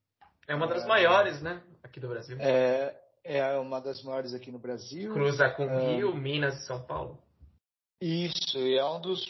É 0.47 0.55
uma 0.55 0.67
das 0.67 0.83
é, 0.83 0.87
maiores, 0.87 1.41
né? 1.41 1.61
Aqui 1.83 1.99
do 1.99 2.07
Brasil. 2.07 2.37
É, 2.39 2.97
é 3.25 3.57
uma 3.57 3.81
das 3.81 4.01
maiores 4.03 4.33
aqui 4.33 4.51
no 4.51 4.59
Brasil. 4.59 5.13
Cruza 5.13 5.49
com 5.49 5.65
uh, 5.65 5.95
Rio, 5.95 6.15
Minas 6.15 6.61
e 6.61 6.65
São 6.65 6.81
Paulo. 6.81 7.21
Isso, 8.01 8.57
e 8.57 8.77
é 8.77 8.85
um 8.85 9.01
dos 9.01 9.25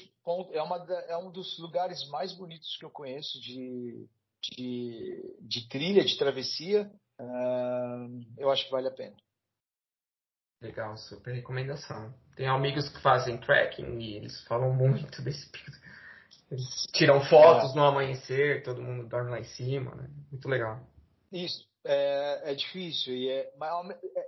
é, 0.51 0.61
uma, 0.61 0.77
é 1.07 1.17
um 1.17 1.31
dos 1.31 1.57
lugares 1.59 2.07
mais 2.09 2.31
bonitos 2.33 2.77
que 2.77 2.85
eu 2.85 2.91
conheço 2.91 3.41
de, 3.41 4.07
de, 4.41 5.37
de 5.41 5.67
trilha, 5.67 6.05
de 6.05 6.17
travessia. 6.17 6.91
Uh, 7.19 8.21
eu 8.37 8.51
acho 8.51 8.65
que 8.65 8.71
vale 8.71 8.87
a 8.87 8.91
pena. 8.91 9.15
Legal, 10.63 10.95
super 10.95 11.33
recomendação. 11.33 12.13
Tem 12.37 12.47
amigos 12.47 12.87
que 12.87 13.01
fazem 13.01 13.37
trekking 13.37 13.99
e 13.99 14.15
eles 14.15 14.41
falam 14.45 14.73
muito 14.73 15.21
desse 15.21 15.49
pico. 15.51 15.71
Eles 16.49 16.87
tiram 16.93 17.19
fotos 17.25 17.73
é. 17.73 17.75
no 17.75 17.83
amanhecer, 17.83 18.63
todo 18.63 18.81
mundo 18.81 19.05
dorme 19.09 19.31
lá 19.31 19.39
em 19.41 19.43
cima, 19.43 19.93
né? 19.93 20.09
Muito 20.31 20.47
legal. 20.47 20.79
Isso, 21.33 21.67
é, 21.83 22.51
é 22.51 22.55
difícil. 22.55 23.13
E 23.13 23.29
é, 23.29 23.41
é, 23.41 24.27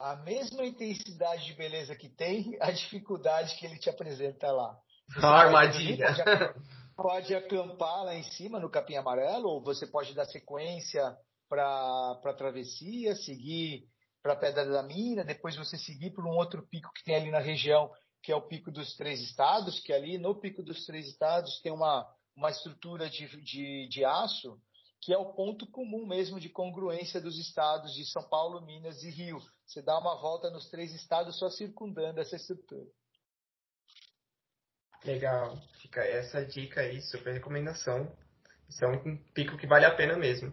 a 0.00 0.16
mesma 0.16 0.66
intensidade 0.66 1.44
de 1.44 1.54
beleza 1.54 1.94
que 1.94 2.08
tem, 2.08 2.56
a 2.60 2.72
dificuldade 2.72 3.54
que 3.54 3.64
ele 3.64 3.78
te 3.78 3.88
apresenta 3.88 4.50
lá. 4.50 4.76
A 5.18 5.28
armadilha. 5.28 6.16
Pode, 6.16 6.54
pode 7.30 7.34
acampar 7.36 8.06
lá 8.06 8.14
em 8.16 8.24
cima 8.24 8.58
no 8.58 8.68
capim 8.68 8.96
amarelo, 8.96 9.48
ou 9.48 9.62
você 9.62 9.86
pode 9.86 10.16
dar 10.16 10.24
sequência 10.24 11.16
para 11.48 12.18
a 12.24 12.34
travessia, 12.36 13.14
seguir 13.14 13.86
para 14.22 14.32
a 14.32 14.36
Pedra 14.36 14.64
da 14.66 14.82
Mina, 14.82 15.24
depois 15.24 15.56
você 15.56 15.76
seguir 15.76 16.10
por 16.10 16.24
um 16.26 16.36
outro 16.36 16.66
pico 16.66 16.92
que 16.92 17.04
tem 17.04 17.14
ali 17.14 17.30
na 17.30 17.38
região, 17.38 17.90
que 18.22 18.32
é 18.32 18.36
o 18.36 18.42
Pico 18.42 18.70
dos 18.70 18.94
Três 18.96 19.20
Estados, 19.20 19.80
que 19.80 19.92
ali 19.92 20.18
no 20.18 20.34
Pico 20.34 20.62
dos 20.62 20.84
Três 20.84 21.06
Estados 21.06 21.60
tem 21.60 21.72
uma, 21.72 22.06
uma 22.36 22.50
estrutura 22.50 23.08
de, 23.08 23.26
de, 23.42 23.88
de 23.88 24.04
aço, 24.04 24.60
que 25.00 25.12
é 25.12 25.18
o 25.18 25.32
ponto 25.32 25.66
comum 25.66 26.06
mesmo 26.06 26.40
de 26.40 26.48
congruência 26.48 27.20
dos 27.20 27.38
estados 27.38 27.94
de 27.94 28.04
São 28.04 28.22
Paulo, 28.28 28.60
Minas 28.60 29.02
e 29.02 29.10
Rio. 29.10 29.40
Você 29.64 29.80
dá 29.80 29.98
uma 29.98 30.16
volta 30.16 30.50
nos 30.50 30.68
três 30.68 30.92
estados 30.94 31.38
só 31.38 31.48
circundando 31.48 32.20
essa 32.20 32.36
estrutura. 32.36 32.86
Legal. 35.04 35.56
Fica 35.80 36.00
essa 36.00 36.44
dica 36.44 36.80
aí, 36.80 37.00
super 37.00 37.32
recomendação. 37.32 38.10
Isso 38.68 38.84
é 38.84 38.88
um 38.88 39.16
pico 39.32 39.56
que 39.56 39.66
vale 39.66 39.86
a 39.86 39.94
pena 39.94 40.16
mesmo. 40.16 40.48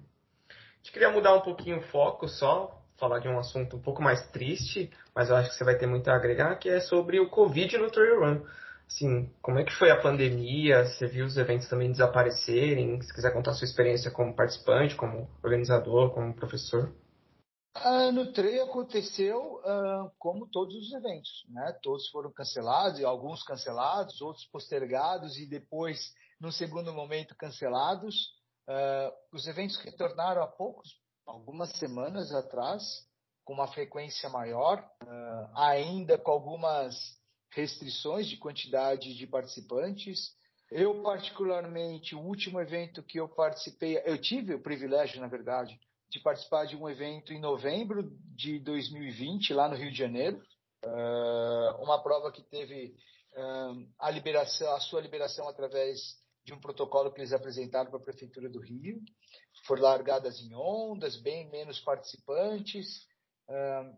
A 0.49 0.77
gente 0.77 0.91
queria 0.91 1.09
mudar 1.09 1.33
um 1.33 1.41
pouquinho 1.41 1.79
o 1.79 1.87
foco 1.89 2.27
só, 2.27 2.84
falar 2.97 3.19
de 3.19 3.27
um 3.27 3.39
assunto 3.39 3.77
um 3.77 3.81
pouco 3.81 4.01
mais 4.01 4.27
triste, 4.29 4.91
mas 5.13 5.29
eu 5.29 5.35
acho 5.35 5.49
que 5.49 5.55
você 5.55 5.63
vai 5.63 5.77
ter 5.77 5.87
muito 5.87 6.07
a 6.09 6.15
agregar, 6.15 6.55
que 6.55 6.69
é 6.69 6.79
sobre 6.79 7.19
o 7.19 7.29
Covid 7.29 7.77
no 7.77 7.91
Trail 7.91 8.19
Run. 8.19 8.41
Assim, 8.87 9.31
como 9.41 9.59
é 9.59 9.63
que 9.63 9.73
foi 9.73 9.89
a 9.89 9.99
pandemia? 9.99 10.85
Você 10.85 11.07
viu 11.07 11.25
os 11.25 11.37
eventos 11.37 11.67
também 11.67 11.91
desaparecerem? 11.91 13.01
Se 13.01 13.13
quiser 13.13 13.33
contar 13.33 13.51
a 13.51 13.53
sua 13.55 13.65
experiência 13.65 14.11
como 14.11 14.35
participante, 14.35 14.95
como 14.95 15.27
organizador, 15.43 16.13
como 16.13 16.33
professor. 16.33 16.93
Ah, 17.73 18.11
no 18.11 18.31
treino 18.31 18.63
aconteceu 18.63 19.59
ah, 19.65 20.09
como 20.17 20.47
todos 20.47 20.75
os 20.75 20.93
eventos, 20.93 21.45
né? 21.49 21.77
Todos 21.81 22.07
foram 22.09 22.31
cancelados, 22.31 23.03
alguns 23.03 23.43
cancelados, 23.43 24.21
outros 24.21 24.45
postergados 24.45 25.37
e 25.37 25.45
depois, 25.45 26.13
no 26.39 26.51
segundo 26.51 26.93
momento, 26.93 27.35
cancelados. 27.35 28.33
Ah, 28.67 29.11
os 29.33 29.47
eventos 29.47 29.77
retornaram 29.77 30.43
há 30.43 30.47
poucos, 30.47 30.89
algumas 31.25 31.69
semanas 31.77 32.31
atrás, 32.31 32.83
com 33.43 33.53
uma 33.53 33.67
frequência 33.67 34.29
maior, 34.29 34.83
ah, 35.01 35.51
ainda 35.55 36.17
com 36.17 36.31
algumas 36.31 36.95
restrições 37.51 38.27
de 38.27 38.37
quantidade 38.37 39.15
de 39.15 39.27
participantes. 39.27 40.33
Eu, 40.71 41.01
particularmente, 41.03 42.15
o 42.15 42.19
último 42.19 42.59
evento 42.59 43.03
que 43.03 43.19
eu 43.19 43.29
participei, 43.29 44.01
eu 44.05 44.19
tive 44.19 44.55
o 44.55 44.61
privilégio, 44.61 45.21
na 45.21 45.27
verdade, 45.27 45.79
de 46.09 46.19
participar 46.19 46.65
de 46.65 46.75
um 46.75 46.89
evento 46.89 47.33
em 47.33 47.39
novembro 47.39 48.03
de 48.35 48.59
2020, 48.59 49.53
lá 49.53 49.69
no 49.69 49.75
Rio 49.75 49.91
de 49.91 49.97
Janeiro. 49.97 50.41
Uh, 50.83 51.83
uma 51.83 52.01
prova 52.01 52.31
que 52.31 52.43
teve 52.43 52.95
uh, 53.33 53.87
a, 53.99 54.09
liberação, 54.11 54.75
a 54.75 54.79
sua 54.79 55.01
liberação 55.01 55.47
através 55.47 56.15
de 56.45 56.53
um 56.53 56.59
protocolo 56.59 57.11
que 57.11 57.19
eles 57.19 57.33
apresentaram 57.33 57.89
para 57.89 57.99
a 57.99 58.03
Prefeitura 58.03 58.47
do 58.47 58.59
Rio. 58.59 59.01
Foram 59.65 59.83
largadas 59.83 60.39
em 60.39 60.53
ondas, 60.53 61.17
bem 61.17 61.49
menos 61.49 61.79
participantes. 61.79 63.07
Uh, 63.49 63.97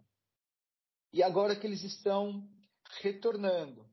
e 1.12 1.22
agora 1.22 1.56
que 1.56 1.68
eles 1.68 1.84
estão 1.84 2.48
retornando. 3.02 3.86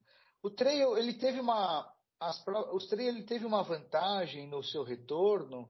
o 0.43 0.51
trail 0.51 0.97
ele 0.97 1.15
teve 1.15 1.41
uma 1.41 1.93
as, 2.21 2.43
os 2.73 2.87
trail 2.87 3.09
ele 3.09 3.25
teve 3.25 3.45
uma 3.45 3.63
vantagem 3.63 4.49
no 4.49 4.63
seu 4.63 4.85
retorno 4.85 5.69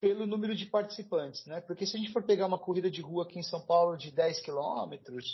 pelo 0.00 0.26
número 0.26 0.54
de 0.54 0.66
participantes, 0.66 1.46
né? 1.46 1.62
Porque 1.62 1.86
se 1.86 1.96
a 1.96 1.98
gente 1.98 2.12
for 2.12 2.22
pegar 2.22 2.46
uma 2.46 2.58
corrida 2.58 2.90
de 2.90 3.00
rua 3.00 3.24
aqui 3.24 3.38
em 3.38 3.42
São 3.42 3.64
Paulo 3.64 3.96
de 3.96 4.10
10 4.10 4.40
quilômetros, 4.40 5.24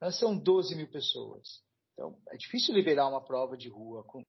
né, 0.00 0.12
são 0.12 0.38
12 0.38 0.76
mil 0.76 0.88
pessoas. 0.88 1.60
Então, 1.92 2.16
é 2.28 2.36
difícil 2.36 2.72
liberar 2.72 3.08
uma 3.08 3.24
prova 3.24 3.56
de 3.56 3.68
rua. 3.68 4.04
Com, 4.04 4.24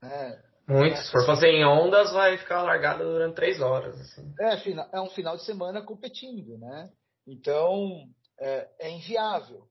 né, 0.00 0.42
Muito. 0.66 0.96
Se 0.96 1.10
for 1.10 1.26
fazer 1.26 1.48
em 1.48 1.64
ondas, 1.64 2.12
vai 2.12 2.38
ficar 2.38 2.62
largada 2.62 3.04
durante 3.04 3.34
três 3.34 3.60
horas. 3.60 4.00
Assim. 4.00 4.34
É, 4.40 4.96
é 4.96 5.00
um 5.00 5.10
final 5.10 5.36
de 5.36 5.44
semana 5.44 5.82
competindo, 5.82 6.56
né? 6.58 6.90
Então, 7.26 8.08
é, 8.38 8.68
é 8.80 8.90
inviável. 8.90 9.68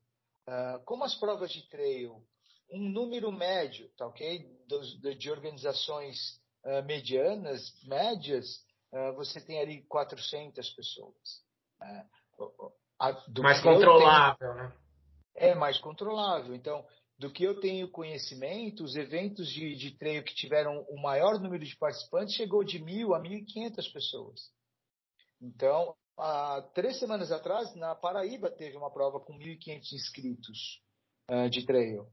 Uh, 0.48 0.84
como 0.86 1.04
as 1.04 1.16
provas 1.16 1.52
de 1.52 1.68
trail, 1.70 2.22
um 2.72 2.90
número 2.90 3.32
médio, 3.32 3.90
tá 3.98 4.08
ok? 4.08 4.46
De, 4.68 5.16
de 5.16 5.32
organizações 5.32 6.18
uh, 6.66 6.84
medianas, 6.84 7.62
médias, 7.84 8.48
uh, 8.94 9.14
você 9.16 9.40
tem 9.40 9.62
ali 9.62 9.84
400 9.88 10.70
pessoas. 10.72 11.42
Né? 11.80 12.06
mais 13.40 13.62
controlável, 13.62 14.54
né? 14.56 14.74
É 15.36 15.56
mais 15.56 15.80
controlável. 15.80 16.54
Então, 16.54 16.86
do 17.22 17.30
que 17.30 17.44
eu 17.44 17.60
tenho 17.60 17.88
conhecimento, 17.88 18.84
os 18.84 18.96
eventos 18.96 19.48
de, 19.48 19.76
de 19.76 19.92
treino 19.92 20.24
que 20.24 20.34
tiveram 20.34 20.84
o 20.90 21.00
maior 21.00 21.40
número 21.40 21.64
de 21.64 21.78
participantes 21.78 22.34
chegou 22.34 22.64
de 22.64 22.84
mil 22.84 23.14
a 23.14 23.22
1.500 23.22 23.94
pessoas. 23.94 24.52
Então, 25.40 25.96
há 26.18 26.68
três 26.74 26.98
semanas 26.98 27.32
atrás, 27.32 27.76
na 27.76 27.94
Paraíba, 27.94 28.50
teve 28.50 28.76
uma 28.76 28.92
prova 28.92 29.20
com 29.20 29.38
1.500 29.38 29.94
inscritos 29.94 30.82
uh, 31.30 31.48
de 31.48 31.64
trail, 31.64 32.08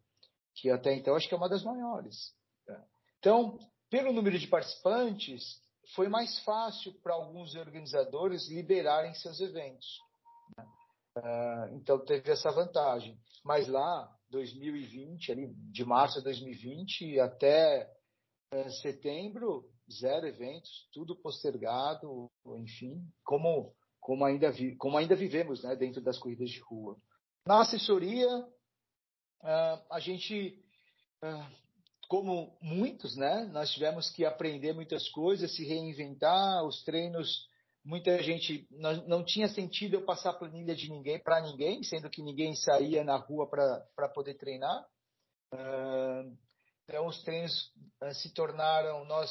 que 0.54 0.68
até 0.68 0.94
então 0.94 1.16
acho 1.16 1.26
que 1.26 1.32
é 1.32 1.38
uma 1.38 1.48
das 1.48 1.64
maiores. 1.64 2.34
Né? 2.66 2.84
Então, 3.18 3.58
pelo 3.88 4.12
número 4.12 4.38
de 4.38 4.46
participantes, 4.46 5.58
foi 5.94 6.10
mais 6.10 6.38
fácil 6.40 6.92
para 7.02 7.14
alguns 7.14 7.54
organizadores 7.54 8.46
liberarem 8.50 9.14
seus 9.14 9.40
eventos. 9.40 9.88
Uh, 11.16 11.76
então, 11.76 11.98
teve 12.04 12.30
essa 12.30 12.50
vantagem. 12.50 13.18
Mas 13.42 13.66
lá, 13.68 14.17
2020, 14.30 15.32
ali, 15.32 15.54
de 15.72 15.84
março 15.84 16.18
de 16.18 16.24
2020 16.24 17.18
até 17.20 17.90
uh, 18.54 18.70
setembro, 18.82 19.64
zero 19.90 20.26
eventos, 20.26 20.88
tudo 20.92 21.16
postergado, 21.16 22.30
enfim, 22.58 23.02
como, 23.24 23.74
como, 24.00 24.24
ainda, 24.24 24.50
vi, 24.50 24.76
como 24.76 24.96
ainda 24.96 25.16
vivemos 25.16 25.62
né, 25.62 25.74
dentro 25.76 26.00
das 26.00 26.18
corridas 26.18 26.50
de 26.50 26.60
rua. 26.60 26.96
Na 27.46 27.62
assessoria, 27.62 28.28
uh, 28.38 29.84
a 29.90 30.00
gente, 30.00 30.62
como 32.08 32.56
muitos, 32.60 33.16
né, 33.16 33.44
nós 33.52 33.70
tivemos 33.70 34.10
que 34.10 34.24
aprender 34.24 34.74
muitas 34.74 35.08
coisas, 35.08 35.54
se 35.54 35.66
reinventar, 35.66 36.64
os 36.64 36.82
treinos 36.84 37.48
muita 37.84 38.22
gente 38.22 38.66
não, 38.70 39.06
não 39.06 39.24
tinha 39.24 39.48
sentido 39.48 39.94
eu 39.94 40.04
passar 40.04 40.34
planilha 40.34 40.74
de 40.74 40.90
ninguém 40.90 41.18
para 41.18 41.40
ninguém, 41.40 41.82
sendo 41.82 42.10
que 42.10 42.22
ninguém 42.22 42.54
saía 42.54 43.02
na 43.04 43.16
rua 43.16 43.48
para 43.48 44.08
poder 44.08 44.34
treinar. 44.34 44.86
Então 46.84 47.06
os 47.06 47.22
treinos 47.22 47.72
uh, 48.02 48.14
se 48.14 48.32
tornaram 48.32 49.04
nós 49.04 49.30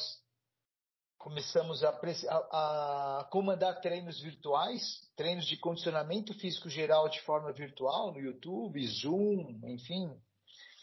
começamos 1.18 1.82
a, 1.82 1.90
a, 1.90 3.18
a, 3.20 3.24
comandar 3.24 3.80
treinos 3.80 4.20
virtuais, 4.20 5.10
treinos 5.16 5.46
de 5.46 5.56
condicionamento 5.56 6.32
físico 6.34 6.70
geral 6.70 7.08
de 7.08 7.20
forma 7.22 7.52
virtual 7.52 8.12
no 8.12 8.20
YouTube, 8.20 8.86
Zoom, 8.86 9.60
enfim, 9.64 10.08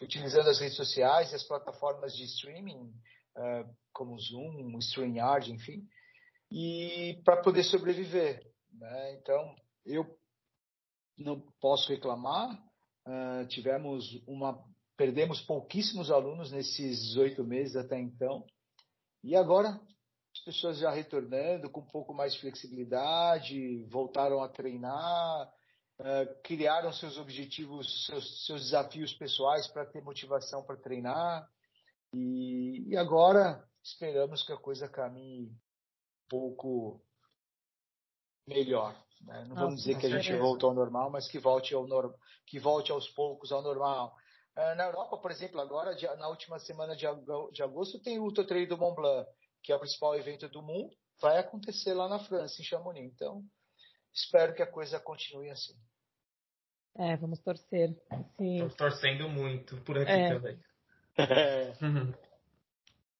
utilizando 0.02 0.50
as 0.50 0.60
redes 0.60 0.76
sociais 0.76 1.32
e 1.32 1.36
as 1.36 1.44
plataformas 1.44 2.14
de 2.14 2.26
streaming 2.26 2.94
uh, 3.38 3.76
como 3.94 4.20
Zoom, 4.20 4.78
StreamYard, 4.80 5.52
enfim 5.52 5.88
e 6.52 7.22
para 7.24 7.42
poder 7.42 7.64
sobreviver. 7.64 8.46
Né? 8.74 9.14
Então, 9.14 9.56
eu 9.86 10.06
não 11.18 11.40
posso 11.60 11.90
reclamar. 11.90 12.52
Uh, 13.08 13.46
tivemos 13.48 14.22
uma, 14.28 14.64
perdemos 14.98 15.42
pouquíssimos 15.42 16.10
alunos 16.10 16.52
nesses 16.52 17.16
oito 17.18 17.44
meses 17.44 17.76
até 17.76 18.00
então, 18.00 18.44
e 19.24 19.36
agora 19.36 19.80
as 20.34 20.44
pessoas 20.44 20.80
já 20.80 20.92
retornando 20.92 21.70
com 21.70 21.82
um 21.82 21.88
pouco 21.88 22.14
mais 22.14 22.34
de 22.34 22.42
flexibilidade, 22.42 23.84
voltaram 23.90 24.42
a 24.42 24.50
treinar, 24.50 25.48
uh, 26.00 26.42
criaram 26.44 26.92
seus 26.92 27.18
objetivos, 27.18 28.06
seus, 28.08 28.46
seus 28.46 28.62
desafios 28.64 29.14
pessoais 29.14 29.68
para 29.68 29.86
ter 29.86 30.02
motivação 30.02 30.64
para 30.64 30.76
treinar, 30.76 31.48
e, 32.12 32.86
e 32.88 32.98
agora 32.98 33.64
esperamos 33.84 34.44
que 34.44 34.52
a 34.52 34.58
coisa 34.58 34.90
caminhe 34.90 35.52
pouco 36.30 37.02
melhor. 38.48 38.96
Né? 39.22 39.46
Não 39.46 39.56
vamos 39.56 39.78
dizer 39.78 39.98
que 39.98 40.06
a 40.06 40.10
gente 40.10 40.36
voltou 40.38 40.70
ao 40.70 40.76
normal, 40.76 41.10
mas 41.10 41.28
que 41.28 41.40
volte, 41.40 41.74
ao 41.74 41.88
normal, 41.88 42.18
que 42.46 42.60
volte 42.60 42.92
aos 42.92 43.08
poucos 43.10 43.52
ao 43.52 43.62
normal. 43.62 44.16
Uh, 44.56 44.76
na 44.76 44.86
Europa, 44.86 45.18
por 45.18 45.32
exemplo, 45.32 45.60
agora, 45.60 45.96
na 46.18 46.30
última 46.30 46.60
semana 46.60 46.96
de 46.96 47.06
agosto, 47.64 48.02
tem 48.02 48.20
o 48.20 48.24
Ultra 48.24 48.46
Trail 48.46 48.68
do 48.68 48.78
Mont 48.78 48.96
Blanc, 48.96 49.30
que 49.62 49.72
é 49.72 49.76
o 49.76 49.80
principal 49.80 50.16
evento 50.16 50.48
do 50.48 50.62
mundo, 50.62 50.96
vai 51.20 51.40
acontecer 51.40 51.94
lá 51.94 52.08
na 52.08 52.20
França, 52.20 52.62
em 52.62 52.66
Chamonix. 52.66 53.12
Então, 53.14 53.44
espero 54.14 54.54
que 54.54 54.62
a 54.62 54.72
coisa 54.72 55.00
continue 55.00 55.50
assim. 55.50 55.74
É, 56.98 57.18
vamos 57.18 57.40
torcer. 57.40 57.94
Estamos 58.40 58.76
torcendo 58.76 59.28
muito 59.28 59.76
por 59.82 59.98
aqui 59.98 60.12
é. 60.12 60.34
também. 60.34 60.60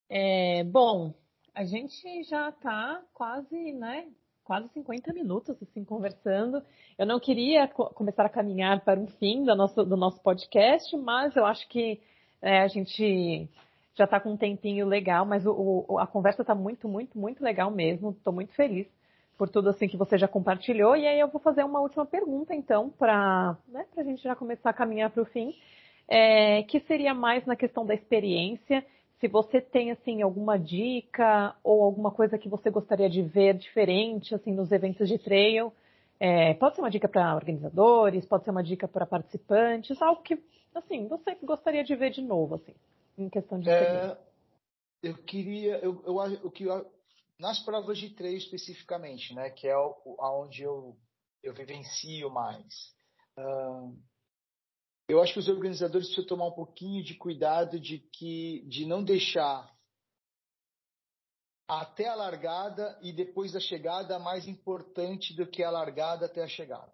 é, 0.10 0.64
bom, 0.64 1.14
a 1.56 1.64
gente 1.64 2.24
já 2.24 2.50
está 2.50 3.02
quase, 3.14 3.72
né? 3.72 4.06
Quase 4.44 4.68
50 4.74 5.14
minutos 5.14 5.56
assim 5.64 5.84
conversando. 5.84 6.62
Eu 6.98 7.06
não 7.06 7.20
queria 7.20 7.68
co 7.68 7.86
começar 7.92 8.26
a 8.26 8.30
caminhar 8.30 8.82
para 8.82 9.00
o 9.00 9.08
fim 9.08 9.44
do 9.44 9.56
nosso, 9.56 9.84
do 9.86 9.96
nosso 9.96 10.22
podcast, 10.22 10.96
mas 10.98 11.36
eu 11.36 11.46
acho 11.46 11.68
que 11.70 12.00
é, 12.42 12.60
a 12.60 12.68
gente 12.68 13.50
já 13.96 14.04
está 14.04 14.20
com 14.20 14.34
um 14.34 14.38
tempinho 14.38 14.86
legal, 14.86 15.26
mas 15.26 15.46
o, 15.46 15.86
o, 15.88 15.98
a 15.98 16.06
conversa 16.06 16.42
está 16.42 16.54
muito, 16.54 16.88
muito, 16.88 17.18
muito 17.18 17.42
legal 17.42 17.72
mesmo. 17.72 18.12
Estou 18.12 18.34
muito 18.34 18.54
feliz 18.54 18.86
por 19.38 19.50
tudo 19.50 19.70
assim 19.70 19.88
que 19.88 19.98
você 19.98 20.18
já 20.18 20.28
compartilhou. 20.28 20.96
E 20.96 21.08
aí 21.08 21.20
eu 21.20 21.30
vou 21.30 21.40
fazer 21.40 21.64
uma 21.64 21.80
última 21.80 22.06
pergunta, 22.06 22.54
então, 22.54 22.90
para 22.90 23.58
né, 23.70 23.86
a 23.96 24.04
gente 24.04 24.22
já 24.22 24.36
começar 24.36 24.70
a 24.70 24.74
caminhar 24.74 25.10
para 25.10 25.24
o 25.24 25.26
fim, 25.26 25.56
é, 26.08 26.64
que 26.64 26.82
seria 26.82 27.14
mais 27.14 27.46
na 27.46 27.56
questão 27.56 27.86
da 27.86 27.94
experiência 27.94 28.86
se 29.20 29.28
você 29.28 29.62
tem 29.62 29.92
assim 29.92 30.22
alguma 30.22 30.58
dica 30.58 31.56
ou 31.64 31.84
alguma 31.84 32.12
coisa 32.12 32.38
que 32.38 32.50
você 32.50 32.70
gostaria 32.70 33.10
de 33.10 33.22
ver 33.22 33.56
diferente 33.56 34.36
assim 34.36 34.54
nos 34.54 34.72
eventos 34.72 35.08
de 35.08 35.18
trail, 35.18 35.74
é, 36.20 36.54
pode 36.56 36.76
ser 36.76 36.82
uma 36.82 36.92
dica 36.92 37.08
para 37.08 37.36
organizadores, 37.36 38.26
pode 38.26 38.44
ser 38.44 38.52
uma 38.52 38.64
dica 38.64 38.88
para 38.88 39.06
participantes, 39.06 40.02
algo 40.02 40.22
que 40.22 40.38
assim 40.74 41.08
você 41.08 41.36
gostaria 41.44 41.84
de 41.84 41.96
ver 41.96 42.12
de 42.12 42.22
novo 42.22 42.56
assim 42.56 42.76
em 43.18 43.30
questão 43.30 43.60
de 43.60 43.70
é, 43.70 44.18
eu 45.02 45.16
queria 45.24 45.78
eu, 45.78 46.04
eu, 46.06 46.22
eu, 46.22 46.54
eu 46.60 46.92
nas 47.40 47.60
provas 47.60 47.98
de 47.98 48.10
trail 48.12 48.38
especificamente, 48.38 49.34
né, 49.34 49.50
que 49.50 49.68
é 49.68 49.78
o, 49.78 50.16
aonde 50.20 50.64
eu 50.64 50.96
eu 51.46 51.54
vivencio 51.54 52.30
mais. 52.30 52.96
Uh, 53.38 53.96
eu 55.08 55.22
acho 55.22 55.34
que 55.34 55.40
os 55.40 55.48
organizadores 55.48 56.08
precisam 56.08 56.28
tomar 56.28 56.48
um 56.48 56.56
pouquinho 56.56 57.04
de 57.04 57.14
cuidado 57.16 57.80
de 57.80 58.00
que 58.00 58.66
de 58.68 58.86
não 58.86 59.04
deixar 59.04 59.74
até 61.68 62.08
a 62.08 62.16
largada 62.16 62.98
e 63.02 63.12
depois 63.12 63.52
da 63.52 63.60
chegada 63.60 64.20
mais 64.20 64.48
importante 64.48 65.34
do 65.34 65.48
que 65.48 65.64
a 65.64 65.70
largada 65.70 66.26
até 66.26 66.44
a 66.44 66.48
chegada. 66.48 66.94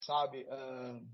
Sabe? 0.00 0.44
Uh, 0.44 1.06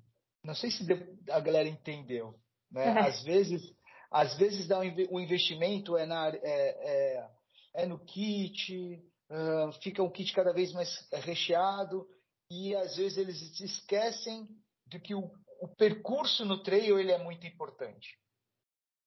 não 0.45 0.55
sei 0.55 0.71
se 0.71 0.85
a 1.31 1.41
galera 1.41 1.69
entendeu. 1.69 2.39
Né? 2.71 2.87
É. 2.87 3.01
Às 3.01 3.23
vezes, 3.23 3.63
às 4.11 4.37
vezes 4.37 4.69
dá 4.69 4.79
um 4.79 5.21
investimento 5.21 5.97
é, 5.97 6.07
na, 6.07 6.29
é, 6.29 6.39
é, 6.43 7.31
é 7.75 7.87
no 7.87 7.99
kit, 7.99 9.03
uh, 9.31 9.73
fica 9.83 10.03
um 10.03 10.11
kit 10.11 10.33
cada 10.33 10.53
vez 10.53 10.73
mais 10.73 11.09
recheado 11.13 12.09
e 12.51 12.75
às 12.77 12.97
vezes 12.97 13.19
eles 13.19 13.61
esquecem 13.61 14.49
de 14.87 15.01
que 15.01 15.17
o, 15.17 15.29
o 15.61 15.69
percurso 15.69 16.45
no 16.45 16.63
trail 16.63 16.99
ele 16.99 17.13
é 17.13 17.19
muito 17.19 17.47
importante. 17.47 18.19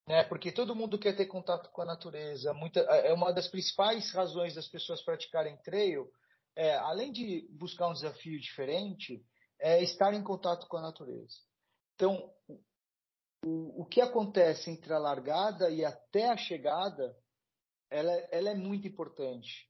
Né? 0.07 0.23
Porque 0.23 0.51
todo 0.51 0.75
mundo 0.75 0.97
quer 0.97 1.15
ter 1.15 1.27
contato 1.27 1.69
com 1.71 1.81
a 1.81 1.85
natureza. 1.85 2.53
Muita, 2.53 2.79
é 2.79 3.13
uma 3.13 3.31
das 3.31 3.47
principais 3.47 4.11
razões 4.11 4.55
das 4.55 4.67
pessoas 4.67 5.01
praticarem 5.03 5.57
trail, 5.57 6.11
é, 6.55 6.75
além 6.77 7.11
de 7.11 7.47
buscar 7.51 7.87
um 7.87 7.93
desafio 7.93 8.39
diferente, 8.39 9.23
é 9.59 9.83
estar 9.83 10.13
em 10.13 10.23
contato 10.23 10.67
com 10.67 10.77
a 10.77 10.81
natureza. 10.81 11.37
Então, 11.95 12.33
o, 13.45 13.81
o 13.81 13.85
que 13.85 14.01
acontece 14.01 14.71
entre 14.71 14.91
a 14.93 14.97
largada 14.97 15.69
e 15.69 15.85
até 15.85 16.29
a 16.29 16.37
chegada, 16.37 17.15
ela, 17.89 18.11
ela 18.31 18.49
é 18.49 18.55
muito 18.55 18.87
importante. 18.87 19.69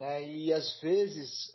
Né? 0.00 0.28
E 0.28 0.52
às 0.52 0.80
vezes 0.80 1.52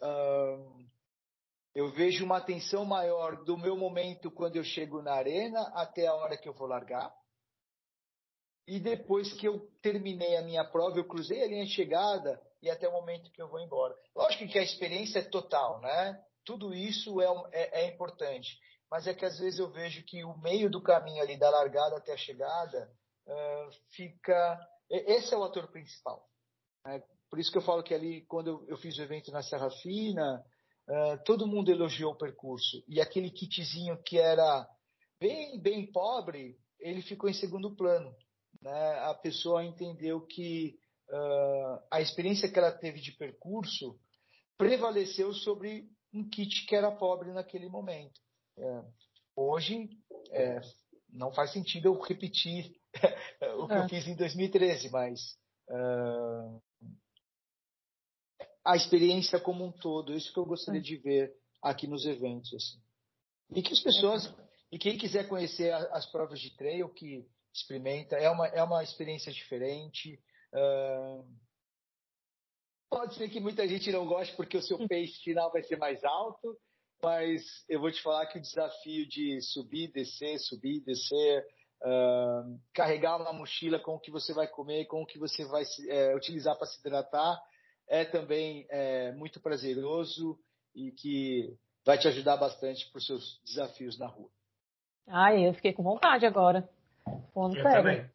eu 1.73 1.89
vejo 1.91 2.25
uma 2.25 2.37
atenção 2.37 2.83
maior 2.83 3.43
do 3.43 3.57
meu 3.57 3.77
momento 3.77 4.29
quando 4.29 4.57
eu 4.57 4.63
chego 4.63 5.01
na 5.01 5.13
arena 5.13 5.61
até 5.73 6.07
a 6.07 6.13
hora 6.13 6.37
que 6.37 6.47
eu 6.47 6.53
vou 6.53 6.67
largar. 6.67 7.13
e 8.67 8.79
depois 8.79 9.33
que 9.33 9.47
eu 9.47 9.59
terminei 9.81 10.37
a 10.37 10.43
minha 10.43 10.63
prova, 10.63 10.97
eu 10.97 11.07
cruzei 11.07 11.43
a 11.43 11.47
linha 11.47 11.65
de 11.65 11.71
chegada 11.71 12.41
e 12.61 12.69
até 12.69 12.87
o 12.87 12.91
momento 12.91 13.31
que 13.31 13.41
eu 13.41 13.49
vou 13.49 13.59
embora. 13.59 13.97
Lógico 14.15 14.47
que 14.47 14.59
a 14.59 14.63
experiência 14.63 15.19
é 15.19 15.23
total, 15.23 15.81
né? 15.81 16.23
Tudo 16.45 16.73
isso 16.73 17.19
é, 17.19 17.25
é, 17.51 17.81
é 17.81 17.87
importante, 17.87 18.57
mas 18.89 19.07
é 19.07 19.13
que 19.13 19.25
às 19.25 19.39
vezes 19.39 19.59
eu 19.59 19.69
vejo 19.71 20.03
que 20.05 20.23
o 20.23 20.37
meio 20.37 20.69
do 20.69 20.81
caminho 20.81 21.21
ali 21.21 21.37
da 21.37 21.49
largada 21.49 21.97
até 21.97 22.13
a 22.13 22.17
chegada 22.17 22.91
uh, 23.25 23.71
fica. 23.89 24.59
Esse 24.89 25.33
é 25.33 25.37
o 25.37 25.43
ator 25.43 25.67
principal. 25.69 26.25
Né? 26.85 27.01
Por 27.29 27.39
isso 27.39 27.51
que 27.51 27.57
eu 27.57 27.61
falo 27.63 27.83
que 27.83 27.93
ali, 27.93 28.25
quando 28.25 28.47
eu, 28.47 28.65
eu 28.67 28.77
fiz 28.77 28.97
o 28.97 29.01
evento 29.01 29.31
na 29.31 29.41
Serra 29.41 29.69
Fina, 29.81 30.45
uh, 30.89 31.23
todo 31.25 31.47
mundo 31.47 31.71
elogiou 31.71 32.13
o 32.13 32.17
percurso. 32.17 32.83
E 32.87 32.99
aquele 33.01 33.29
kitzinho 33.29 34.01
que 34.03 34.17
era 34.17 34.67
bem, 35.19 35.59
bem 35.59 35.91
pobre, 35.91 36.57
ele 36.79 37.01
ficou 37.01 37.29
em 37.29 37.33
segundo 37.33 37.75
plano. 37.75 38.13
Né? 38.61 38.99
A 38.99 39.13
pessoa 39.13 39.63
entendeu 39.63 40.21
que 40.21 40.77
uh, 41.09 41.79
a 41.91 42.01
experiência 42.01 42.49
que 42.51 42.59
ela 42.59 42.71
teve 42.71 42.99
de 42.99 43.11
percurso 43.11 43.99
prevaleceu 44.57 45.33
sobre 45.33 45.89
um 46.13 46.27
kit 46.29 46.65
que 46.65 46.75
era 46.75 46.91
pobre 46.91 47.31
naquele 47.31 47.69
momento. 47.69 48.19
É, 48.57 48.83
hoje, 49.35 49.89
é, 50.31 50.61
não 51.09 51.31
faz 51.33 51.51
sentido 51.51 51.87
eu 51.87 51.99
repetir 51.99 52.71
o 53.57 53.67
que 53.67 53.73
é. 53.73 53.77
eu 53.79 53.89
fiz 53.89 54.07
em 54.07 54.15
2013, 54.15 54.89
mas 54.89 55.19
uh, 55.69 56.61
a 58.63 58.75
experiência 58.75 59.39
como 59.39 59.65
um 59.65 59.71
todo, 59.71 60.13
isso 60.13 60.31
que 60.31 60.39
eu 60.39 60.45
gostaria 60.45 60.81
de 60.81 60.97
ver 60.97 61.33
aqui 61.61 61.87
nos 61.87 62.05
eventos. 62.05 62.53
Assim. 62.53 62.79
E 63.55 63.61
que 63.61 63.73
as 63.73 63.79
pessoas, 63.79 64.33
e 64.71 64.77
quem 64.77 64.97
quiser 64.97 65.27
conhecer 65.27 65.73
as 65.73 66.05
provas 66.05 66.39
de 66.39 66.55
trail, 66.55 66.89
que 66.89 67.25
experimenta, 67.53 68.15
é 68.15 68.29
uma, 68.29 68.47
é 68.47 68.63
uma 68.63 68.83
experiência 68.83 69.31
diferente. 69.31 70.19
Uh, 70.53 71.25
pode 72.89 73.15
ser 73.15 73.29
que 73.29 73.39
muita 73.39 73.67
gente 73.67 73.91
não 73.91 74.05
goste 74.05 74.35
porque 74.35 74.57
o 74.57 74.61
seu 74.61 74.77
pace 74.87 75.21
final 75.23 75.51
vai 75.51 75.63
ser 75.63 75.77
mais 75.77 76.03
alto, 76.03 76.57
mas 77.03 77.41
eu 77.67 77.79
vou 77.79 77.91
te 77.91 78.01
falar 78.01 78.27
que 78.27 78.37
o 78.37 78.41
desafio 78.41 79.07
de 79.07 79.41
subir, 79.41 79.91
descer, 79.91 80.39
subir, 80.39 80.81
descer, 80.81 81.45
uh, 81.83 82.59
carregar 82.73 83.17
uma 83.17 83.33
mochila 83.33 83.79
com 83.79 83.95
o 83.95 83.99
que 83.99 84.11
você 84.11 84.33
vai 84.33 84.47
comer, 84.47 84.85
com 84.85 85.01
o 85.01 85.05
que 85.05 85.17
você 85.17 85.43
vai 85.45 85.63
é, 85.89 86.15
utilizar 86.15 86.55
para 86.57 86.67
se 86.67 86.79
hidratar, 86.79 87.41
é 87.91 88.05
também 88.05 88.65
é, 88.69 89.11
muito 89.11 89.41
prazeroso 89.41 90.39
e 90.73 90.93
que 90.93 91.53
vai 91.85 91.97
te 91.97 92.07
ajudar 92.07 92.37
bastante 92.37 92.89
para 92.89 92.99
os 92.99 93.05
seus 93.05 93.41
desafios 93.43 93.99
na 93.99 94.07
rua. 94.07 94.29
Ai, 95.09 95.45
eu 95.45 95.53
fiquei 95.53 95.73
com 95.73 95.83
vontade 95.83 96.25
agora. 96.25 96.69
Pô, 97.33 97.51
sério. 97.51 98.09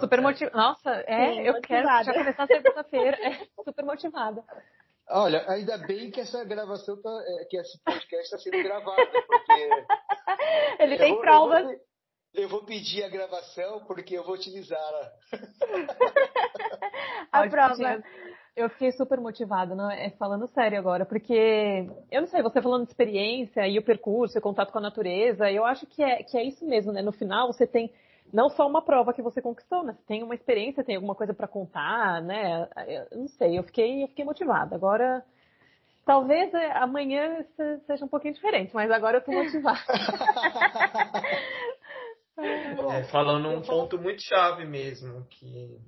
super 0.00 0.20
motivada. 0.20 0.56
Nossa, 0.56 0.90
é, 1.06 1.34
Sim, 1.34 1.40
eu 1.42 1.52
motivada. 1.52 1.60
quero 1.60 2.04
já 2.04 2.14
começar 2.14 2.46
segunda-feira. 2.48 3.16
É, 3.22 3.46
super 3.64 3.84
motivada. 3.84 4.42
Olha, 5.08 5.48
ainda 5.48 5.78
bem 5.78 6.10
que 6.10 6.20
essa 6.20 6.44
gravação 6.44 7.00
tá, 7.00 7.22
é, 7.24 7.44
que 7.44 7.56
esse 7.56 7.80
podcast 7.84 8.24
está 8.24 8.38
sendo 8.38 8.60
gravado, 8.60 9.06
porque. 9.26 9.70
Ele 10.82 10.96
tem 10.96 11.20
provas. 11.20 11.70
Eu, 12.34 12.42
eu 12.42 12.48
vou 12.48 12.64
pedir 12.64 13.04
a 13.04 13.08
gravação 13.08 13.84
porque 13.84 14.18
eu 14.18 14.24
vou 14.24 14.34
utilizar 14.34 14.80
a, 17.30 17.42
a 17.42 17.48
prova. 17.48 18.02
Eu 18.54 18.68
fiquei 18.68 18.92
super 18.92 19.18
motivada, 19.18 19.74
não 19.74 19.90
é 19.90 20.10
falando 20.10 20.46
sério 20.48 20.78
agora, 20.78 21.06
porque 21.06 21.88
eu 22.10 22.20
não 22.20 22.28
sei, 22.28 22.42
você 22.42 22.60
falando 22.60 22.84
de 22.84 22.90
experiência 22.90 23.66
e 23.66 23.78
o 23.78 23.82
percurso, 23.82 24.38
o 24.38 24.42
contato 24.42 24.70
com 24.70 24.78
a 24.78 24.82
natureza, 24.82 25.50
eu 25.50 25.64
acho 25.64 25.86
que 25.86 26.02
é, 26.02 26.22
que 26.22 26.36
é 26.36 26.44
isso 26.44 26.62
mesmo, 26.66 26.92
né? 26.92 27.00
No 27.00 27.12
final 27.12 27.46
você 27.46 27.66
tem 27.66 27.90
não 28.30 28.50
só 28.50 28.66
uma 28.66 28.82
prova 28.82 29.14
que 29.14 29.22
você 29.22 29.40
conquistou, 29.40 29.82
né? 29.82 29.94
Você 29.94 30.02
tem 30.06 30.22
uma 30.22 30.34
experiência, 30.34 30.84
tem 30.84 30.96
alguma 30.96 31.14
coisa 31.14 31.32
para 31.32 31.48
contar, 31.48 32.20
né? 32.20 32.68
Eu 33.10 33.20
não 33.20 33.28
sei, 33.28 33.58
eu 33.58 33.62
fiquei, 33.62 34.04
eu 34.04 34.08
fiquei 34.08 34.24
motivada. 34.24 34.76
Agora, 34.76 35.24
talvez 36.04 36.52
é, 36.52 36.72
amanhã 36.72 37.42
seja 37.86 38.04
um 38.04 38.08
pouquinho 38.08 38.34
diferente, 38.34 38.74
mas 38.74 38.90
agora 38.90 39.16
eu 39.16 39.24
tô 39.24 39.32
motivada. 39.32 39.80
É, 42.92 43.04
falando 43.04 43.48
um 43.50 43.60
ponto 43.60 43.98
muito 43.98 44.22
chave 44.22 44.64
mesmo, 44.64 45.26
que 45.28 45.78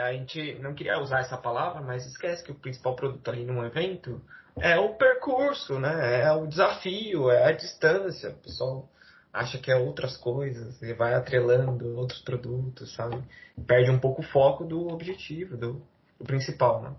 a 0.00 0.12
gente 0.12 0.54
não 0.60 0.74
queria 0.74 0.98
usar 1.00 1.20
essa 1.20 1.36
palavra, 1.36 1.80
mas 1.80 2.06
esquece 2.06 2.42
que 2.42 2.52
o 2.52 2.58
principal 2.58 2.96
produto 2.96 3.28
ali 3.28 3.44
num 3.44 3.64
evento 3.64 4.20
é 4.58 4.78
o 4.78 4.94
percurso, 4.94 5.78
né? 5.78 6.22
É 6.22 6.32
o 6.32 6.46
desafio, 6.46 7.30
é 7.30 7.44
a 7.44 7.52
distância. 7.52 8.30
O 8.30 8.38
pessoal 8.38 8.88
acha 9.32 9.58
que 9.58 9.70
é 9.70 9.76
outras 9.76 10.16
coisas 10.16 10.80
e 10.82 10.92
vai 10.92 11.14
atrelando 11.14 11.96
outros 11.96 12.20
produtos, 12.20 12.92
sabe? 12.94 13.22
Perde 13.66 13.90
um 13.90 14.00
pouco 14.00 14.22
o 14.22 14.26
foco 14.26 14.64
do 14.64 14.88
objetivo, 14.88 15.56
do, 15.56 15.86
do 16.18 16.24
principal, 16.24 16.82
né? 16.82 16.96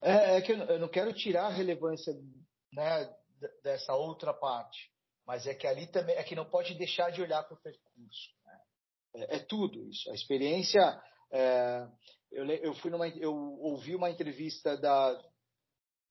É, 0.00 0.36
é, 0.36 0.40
que 0.40 0.52
eu 0.52 0.78
não 0.78 0.88
quero 0.88 1.12
tirar 1.12 1.46
a 1.46 1.52
relevância 1.52 2.12
né, 2.72 3.10
dessa 3.62 3.94
outra 3.94 4.34
parte, 4.34 4.90
mas 5.26 5.46
é 5.46 5.54
que 5.54 5.66
ali 5.66 5.86
também 5.86 6.14
é 6.16 6.22
que 6.22 6.34
não 6.34 6.44
pode 6.44 6.74
deixar 6.74 7.10
de 7.10 7.22
olhar 7.22 7.42
para 7.42 7.54
o 7.54 7.60
percurso. 7.60 8.30
Né? 8.44 8.58
É, 9.16 9.36
é, 9.36 9.38
tudo 9.38 9.82
isso. 9.88 10.10
A 10.10 10.14
experiência. 10.14 11.00
É, 11.32 11.86
eu, 12.34 12.44
eu, 12.46 12.74
fui 12.74 12.90
numa, 12.90 13.08
eu 13.08 13.34
ouvi 13.60 13.94
uma 13.94 14.10
entrevista 14.10 14.76
da, 14.76 15.20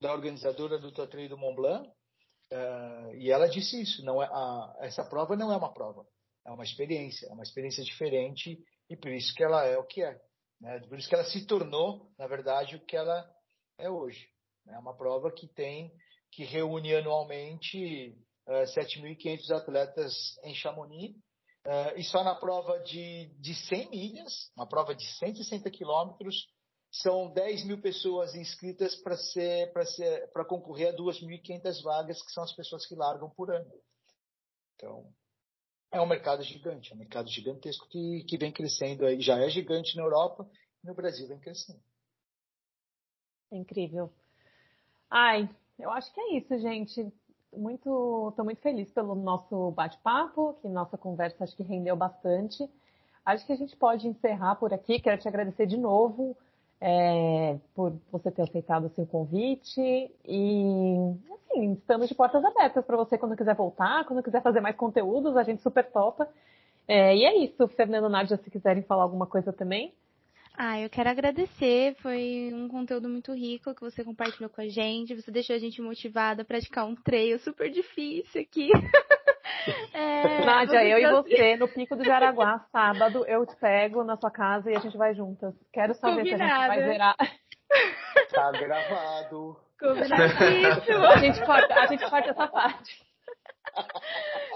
da 0.02 0.14
organizadora 0.14 0.80
do 0.80 0.92
Torneio 0.92 1.30
do 1.30 1.38
Mont 1.38 1.56
Blanc 1.56 1.88
uh, 1.88 3.16
e 3.16 3.30
ela 3.30 3.48
disse 3.48 3.82
isso. 3.82 4.04
Não 4.06 4.24
é 4.24 4.28
a, 4.28 4.78
essa 4.80 5.04
prova 5.04 5.36
não 5.36 5.52
é 5.52 5.58
uma 5.58 5.74
prova, 5.74 6.06
é 6.46 6.52
uma 6.52 6.64
experiência, 6.64 7.28
é 7.28 7.34
uma 7.34 7.44
experiência 7.44 7.84
diferente 7.84 8.58
e 8.90 8.96
por 8.96 9.12
isso 9.12 9.34
que 9.36 9.44
ela 9.44 9.66
é 9.66 9.78
o 9.78 9.86
que 9.86 10.02
é. 10.02 10.20
Né? 10.62 10.80
Por 10.88 10.98
isso 10.98 11.10
que 11.10 11.16
ela 11.16 11.26
se 11.26 11.46
tornou, 11.46 12.10
na 12.18 12.26
verdade, 12.26 12.76
o 12.78 12.86
que 12.86 12.96
ela 12.96 13.30
é 13.78 13.90
hoje. 13.90 14.28
É 14.68 14.80
uma 14.80 14.96
prova 14.96 15.32
que 15.32 15.48
tem 15.48 15.92
que 16.32 16.46
reúne 16.46 16.96
anualmente 16.96 18.16
uh, 18.48 18.54
eh, 18.54 18.64
7.500 18.64 19.52
atletas 19.52 20.14
em 20.44 20.56
Chamonix 20.56 21.16
Uh, 21.66 21.98
e 21.98 22.04
só 22.04 22.24
na 22.24 22.36
prova 22.36 22.78
de, 22.80 23.28
de 23.40 23.56
100 23.56 23.90
milhas, 23.90 24.52
uma 24.56 24.68
prova 24.68 24.94
de 24.94 25.06
160 25.18 25.70
quilômetros, 25.72 26.48
são 26.92 27.32
10 27.32 27.66
mil 27.66 27.82
pessoas 27.82 28.36
inscritas 28.36 28.96
para 28.98 29.16
ser, 29.18 29.72
ser, 29.86 30.30
concorrer 30.48 30.90
a 30.90 30.98
2.500 30.98 31.82
vagas, 31.82 32.22
que 32.22 32.32
são 32.32 32.44
as 32.44 32.54
pessoas 32.54 32.86
que 32.86 32.96
largam 32.96 33.30
por 33.30 33.50
ano. 33.50 33.72
Então, 34.76 35.10
é 35.92 36.02
um 36.02 36.06
mercado 36.06 36.44
gigante, 36.44 36.92
é 36.92 36.96
um 36.96 37.00
mercado 37.00 37.30
gigantesco 37.30 37.88
que, 37.88 38.26
que 38.28 38.38
vem 38.38 38.52
crescendo 38.52 39.06
aí. 39.06 39.22
Já 39.22 39.40
é 39.40 39.50
gigante 39.50 39.96
na 39.96 40.04
Europa 40.04 40.48
e 40.84 40.88
no 40.88 40.94
Brasil 40.94 41.28
vem 41.28 41.40
crescendo. 41.40 41.82
Incrível. 43.52 44.14
Ai, 45.10 45.50
eu 45.80 45.90
acho 45.92 46.14
que 46.14 46.20
é 46.20 46.38
isso, 46.38 46.60
gente 46.60 47.12
muito, 47.58 48.30
estou 48.30 48.46
muito 48.46 48.62
feliz 48.62 48.92
pelo 48.92 49.16
nosso 49.16 49.72
bate-papo, 49.72 50.56
que 50.62 50.68
nossa 50.68 50.98
conversa 50.98 51.44
acho 51.44 51.56
que 51.56 51.64
rendeu 51.64 51.96
bastante. 51.96 52.70
Acho 53.26 53.46
que 53.46 53.54
a 53.54 53.56
gente 53.56 53.76
pode 53.76 54.08
encerrar 54.08 54.56
por 54.56 54.74
aqui. 54.74 55.00
Quero 55.00 55.22
te 55.22 55.28
agradecer 55.28 55.66
de 55.66 55.78
novo 55.78 56.36
é, 56.82 57.58
por 57.74 57.94
você 58.12 58.30
ter 58.30 58.42
aceitado 58.42 58.86
o 58.86 58.90
seu 58.90 59.06
convite. 59.06 59.80
E, 60.26 60.96
assim, 61.34 61.74
estamos 61.74 62.10
de 62.10 62.16
portas 62.16 62.44
abertas 62.44 62.84
para 62.86 62.98
você 62.98 63.18
quando 63.18 63.38
quiser 63.38 63.56
voltar, 63.56 64.06
quando 64.06 64.22
quiser 64.22 64.42
fazer 64.42 64.60
mais 64.60 64.76
conteúdos, 64.76 65.38
a 65.38 65.44
gente 65.44 65.62
super 65.62 65.90
topa. 65.90 66.28
É, 66.86 67.16
e 67.16 67.24
é 67.24 67.38
isso, 67.38 67.66
Fernando 67.70 68.10
Nádia, 68.10 68.38
se 68.38 68.50
quiserem 68.50 68.84
falar 68.84 69.04
alguma 69.04 69.26
coisa 69.26 69.54
também. 69.54 69.94
Ah, 70.56 70.80
eu 70.80 70.90
quero 70.90 71.10
agradecer. 71.10 71.96
Foi 72.02 72.52
um 72.54 72.68
conteúdo 72.68 73.10
muito 73.10 73.34
rico 73.34 73.74
que 73.74 73.82
você 73.82 74.04
compartilhou 74.04 74.50
com 74.50 74.62
a 74.62 74.68
gente. 74.68 75.16
Você 75.16 75.32
deixou 75.32 75.56
a 75.56 75.60
gente 75.60 75.82
motivada 75.82 76.44
a 76.44 76.46
praticar 76.46 76.86
um 76.86 76.96
trail 76.96 77.40
super 77.40 77.72
difícil 77.72 78.42
aqui. 78.42 78.70
é, 79.94 80.46
Nádia, 80.46 80.84
eu 80.86 81.00
e 81.00 81.12
você 81.12 81.58
no 81.58 81.68
Pico 81.68 81.96
do 81.96 82.04
Jaraguá, 82.04 82.60
sábado, 82.72 83.26
eu 83.28 83.46
te 83.46 83.56
pego 83.56 84.04
na 84.04 84.16
sua 84.16 84.30
casa 84.30 84.70
e 84.72 84.76
a 84.76 84.80
gente 84.80 84.96
vai 84.96 85.16
juntas. 85.16 85.56
Quero 85.72 85.96
saber 85.96 86.18
Combinado. 86.18 86.38
se 86.38 86.44
a 86.44 86.58
gente 86.60 86.68
vai 86.68 86.84
zerar. 86.84 87.16
Tá 88.32 88.52
gravado. 88.52 89.58
Combinadíssimo. 89.80 91.06
a 91.06 91.18
gente 91.18 91.44
corta, 91.44 91.74
a 91.74 91.88
gente 91.88 92.08
corta 92.08 92.30
essa 92.30 92.48
parte. 92.48 93.04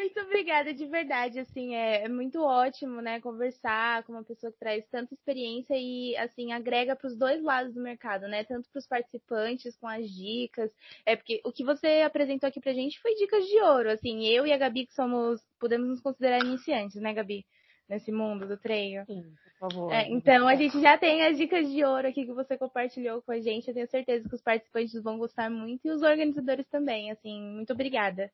Muito 0.00 0.18
obrigada, 0.20 0.72
de 0.72 0.86
verdade, 0.86 1.38
assim, 1.38 1.74
é, 1.74 2.04
é, 2.04 2.08
muito 2.08 2.42
ótimo, 2.42 3.02
né, 3.02 3.20
conversar 3.20 4.02
com 4.04 4.12
uma 4.14 4.24
pessoa 4.24 4.50
que 4.50 4.58
traz 4.58 4.86
tanta 4.86 5.12
experiência 5.12 5.74
e, 5.76 6.16
assim, 6.16 6.52
agrega 6.52 6.96
para 6.96 7.06
os 7.06 7.14
dois 7.14 7.42
lados 7.42 7.74
do 7.74 7.82
mercado, 7.82 8.26
né, 8.26 8.42
tanto 8.42 8.66
para 8.70 8.78
os 8.78 8.86
participantes 8.86 9.76
com 9.76 9.86
as 9.86 10.10
dicas, 10.10 10.72
é 11.04 11.16
porque 11.16 11.42
o 11.44 11.52
que 11.52 11.62
você 11.62 12.00
apresentou 12.00 12.48
aqui 12.48 12.58
pra 12.58 12.72
gente 12.72 12.98
foi 12.98 13.14
dicas 13.14 13.46
de 13.46 13.60
ouro, 13.60 13.90
assim, 13.90 14.26
eu 14.26 14.46
e 14.46 14.52
a 14.54 14.56
Gabi 14.56 14.86
que 14.86 14.94
somos, 14.94 15.46
podemos 15.58 15.86
nos 15.86 16.00
considerar 16.00 16.42
iniciantes, 16.42 16.98
né, 16.98 17.12
Gabi? 17.12 17.44
Nesse 17.86 18.10
mundo 18.10 18.48
do 18.48 18.56
treino. 18.56 19.04
Sim, 19.04 19.34
por 19.60 19.68
favor. 19.68 19.92
É, 19.92 20.08
então, 20.08 20.48
a 20.48 20.54
gente 20.54 20.80
já 20.80 20.96
tem 20.96 21.26
as 21.26 21.36
dicas 21.36 21.70
de 21.70 21.84
ouro 21.84 22.08
aqui 22.08 22.24
que 22.24 22.32
você 22.32 22.56
compartilhou 22.56 23.20
com 23.20 23.32
a 23.32 23.40
gente. 23.40 23.68
Eu 23.68 23.74
tenho 23.74 23.88
certeza 23.88 24.26
que 24.26 24.34
os 24.34 24.40
participantes 24.40 25.02
vão 25.02 25.18
gostar 25.18 25.50
muito 25.50 25.86
e 25.86 25.90
os 25.90 26.00
organizadores 26.00 26.66
também. 26.68 27.10
Assim, 27.10 27.42
muito 27.42 27.72
obrigada. 27.72 28.30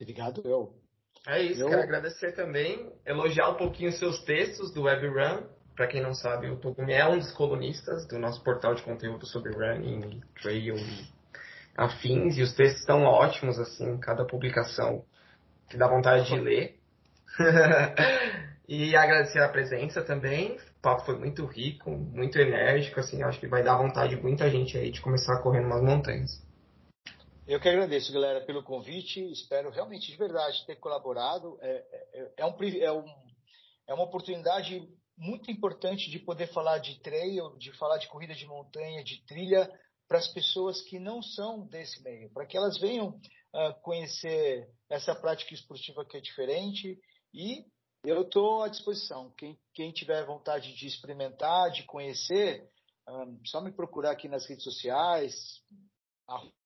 Obrigado, 0.00 0.42
eu. 0.44 0.72
É 1.26 1.42
isso, 1.42 1.60
Eu... 1.60 1.68
quero 1.68 1.82
agradecer 1.82 2.32
também, 2.32 2.90
elogiar 3.04 3.50
um 3.50 3.54
pouquinho 3.54 3.90
os 3.90 3.98
seus 3.98 4.22
textos 4.24 4.72
do 4.72 4.84
WebRun. 4.84 5.42
Para 5.76 5.86
quem 5.86 6.02
não 6.02 6.14
sabe, 6.14 6.48
o 6.48 6.56
Togumi 6.56 6.92
é 6.92 7.06
um 7.06 7.18
dos 7.18 7.32
colunistas 7.32 8.06
do 8.06 8.18
nosso 8.18 8.42
portal 8.42 8.74
de 8.74 8.82
conteúdo 8.82 9.26
sobre 9.26 9.52
running, 9.52 10.20
trail 10.40 10.76
e 10.76 11.08
afins, 11.76 12.36
e 12.36 12.42
os 12.42 12.54
textos 12.54 12.80
estão 12.80 13.04
ótimos, 13.04 13.58
assim, 13.58 13.98
cada 13.98 14.24
publicação 14.24 15.04
que 15.68 15.76
dá 15.76 15.88
vontade 15.88 16.26
de 16.26 16.38
ler. 16.38 16.76
e 18.68 18.96
agradecer 18.96 19.40
a 19.40 19.48
presença 19.48 20.02
também. 20.02 20.56
O 20.78 20.82
papo 20.82 21.04
foi 21.04 21.18
muito 21.18 21.44
rico, 21.46 21.90
muito 21.90 22.38
enérgico, 22.38 23.00
assim, 23.00 23.22
acho 23.22 23.38
que 23.38 23.46
vai 23.46 23.62
dar 23.62 23.76
vontade 23.76 24.16
de 24.16 24.22
muita 24.22 24.50
gente 24.50 24.76
aí 24.76 24.90
de 24.90 25.00
começar 25.00 25.34
a 25.34 25.42
correr 25.42 25.60
umas 25.60 25.82
montanhas. 25.82 26.42
Eu 27.50 27.58
que 27.58 27.68
agradeço, 27.68 28.12
galera, 28.12 28.46
pelo 28.46 28.62
convite. 28.62 29.20
Espero 29.32 29.70
realmente 29.70 30.08
de 30.08 30.16
verdade 30.16 30.64
ter 30.66 30.76
colaborado. 30.76 31.58
É, 31.60 31.84
é, 32.12 32.32
é, 32.36 32.46
um, 32.46 32.54
é, 32.62 32.92
um, 32.92 33.04
é 33.88 33.92
uma 33.92 34.04
oportunidade 34.04 34.88
muito 35.18 35.50
importante 35.50 36.08
de 36.08 36.20
poder 36.20 36.46
falar 36.52 36.78
de 36.78 37.00
trail, 37.00 37.56
de 37.58 37.72
falar 37.72 37.98
de 37.98 38.06
corrida 38.06 38.36
de 38.36 38.46
montanha, 38.46 39.02
de 39.02 39.26
trilha, 39.26 39.68
para 40.06 40.18
as 40.18 40.28
pessoas 40.28 40.80
que 40.82 41.00
não 41.00 41.20
são 41.20 41.66
desse 41.66 42.00
meio, 42.04 42.30
para 42.32 42.46
que 42.46 42.56
elas 42.56 42.78
venham 42.78 43.08
uh, 43.08 43.74
conhecer 43.82 44.70
essa 44.88 45.12
prática 45.12 45.52
esportiva 45.52 46.04
que 46.04 46.18
é 46.18 46.20
diferente. 46.20 47.00
E 47.34 47.66
eu 48.04 48.22
estou 48.22 48.62
à 48.62 48.68
disposição. 48.68 49.34
Quem, 49.36 49.58
quem 49.74 49.90
tiver 49.90 50.24
vontade 50.24 50.72
de 50.76 50.86
experimentar, 50.86 51.72
de 51.72 51.82
conhecer, 51.82 52.70
um, 53.08 53.12
ah, 53.12 53.26
só 53.44 53.60
me 53.60 53.72
procurar 53.72 54.12
aqui 54.12 54.28
nas 54.28 54.46
redes 54.46 54.62
sociais, 54.62 55.34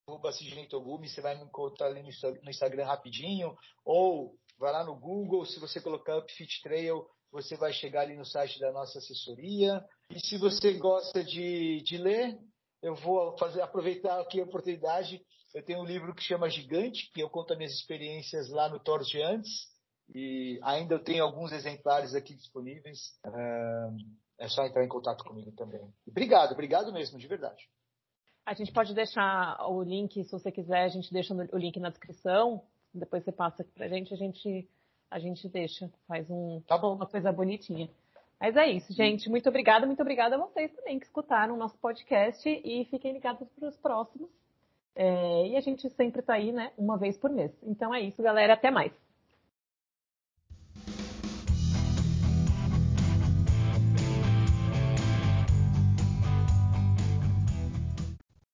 arroba 0.07 0.31
Togumi, 0.69 1.09
você 1.09 1.21
vai 1.21 1.37
me 1.37 1.45
encontrar 1.45 1.87
ali 1.87 2.03
no 2.03 2.51
Instagram 2.51 2.85
rapidinho, 2.85 3.57
ou 3.85 4.37
vai 4.59 4.73
lá 4.73 4.85
no 4.85 4.99
Google, 4.99 5.45
se 5.47 5.59
você 5.59 5.81
colocar 5.81 6.19
Upfit 6.19 6.63
Trail, 6.63 7.07
você 7.33 7.57
vai 7.57 7.73
chegar 7.73 8.03
ali 8.03 8.17
no 8.17 8.25
site 8.25 8.61
da 8.61 8.71
nossa 8.71 8.99
assessoria. 8.99 9.85
E 10.11 10.21
se 10.21 10.39
você 10.39 10.75
gosta 10.75 11.25
de, 11.25 11.83
de 11.83 11.97
ler, 11.97 12.39
eu 12.83 12.95
vou 12.95 13.37
fazer 13.39 13.61
aproveitar 13.61 14.21
aqui 14.21 14.41
a 14.41 14.45
oportunidade. 14.45 15.21
Eu 15.53 15.65
tenho 15.65 15.81
um 15.81 15.85
livro 15.85 16.15
que 16.15 16.23
chama 16.23 16.49
Gigante, 16.49 17.11
que 17.13 17.21
eu 17.21 17.31
conto 17.31 17.53
as 17.53 17.59
minhas 17.59 17.73
experiências 17.73 18.49
lá 18.51 18.69
no 18.69 18.79
Toros 18.79 19.09
de 19.09 19.21
antes. 19.21 19.51
E 20.15 20.61
ainda 20.63 20.95
eu 20.95 21.03
tenho 21.03 21.25
alguns 21.25 21.51
exemplares 21.51 22.15
aqui 22.15 22.35
disponíveis. 22.35 23.01
É 24.39 24.49
só 24.49 24.65
entrar 24.65 24.85
em 24.85 24.89
contato 24.89 25.25
comigo 25.25 25.51
também. 25.53 25.81
Obrigado, 26.07 26.53
obrigado 26.53 26.93
mesmo, 26.93 27.19
de 27.19 27.27
verdade. 27.27 27.65
A 28.47 28.53
gente 28.55 28.73
pode 28.73 28.95
deixar 28.95 29.59
o 29.69 29.83
link, 29.83 30.23
se 30.23 30.31
você 30.31 30.53
quiser, 30.53 30.85
a 30.85 30.89
gente 30.89 31.13
deixa 31.13 31.35
o 31.35 31.59
link 31.59 31.79
na 31.81 31.89
descrição. 31.89 32.63
Depois 32.93 33.25
você 33.25 33.33
passa 33.33 33.63
aqui 33.63 33.71
pra 33.73 33.89
gente, 33.89 34.13
a 34.13 34.17
gente, 34.17 34.69
a 35.11 35.19
gente 35.19 35.49
deixa, 35.49 35.91
faz 36.07 36.29
um, 36.31 36.61
tá 36.67 36.77
bom. 36.77 36.95
uma 36.95 37.07
coisa 37.07 37.33
bonitinha. 37.33 37.89
Mas 38.39 38.57
é 38.57 38.71
isso, 38.71 38.93
gente. 38.93 39.31
Muito 39.31 39.49
obrigada, 39.49 39.87
muito 39.87 40.03
obrigada 40.03 40.37
a 40.37 40.39
vocês 40.39 40.71
também 40.73 40.99
que 40.99 41.07
escutaram 41.07 41.55
o 41.55 41.59
nosso 41.59 41.79
podcast 41.79 42.49
e 42.49 42.85
fiquem 42.85 43.13
ligados 43.13 43.49
para 43.59 43.69
os 43.69 43.77
próximos. 43.79 44.29
É, 44.95 45.49
e 45.49 45.57
a 45.57 45.61
gente 45.61 45.89
sempre 45.91 46.21
está 46.21 46.35
aí, 46.35 46.53
né, 46.53 46.71
uma 46.77 46.97
vez 46.97 47.17
por 47.17 47.31
mês. 47.31 47.51
Então 47.63 47.95
é 47.95 48.01
isso, 48.01 48.23
galera. 48.23 48.53
Até 48.53 48.71
mais. 48.71 48.93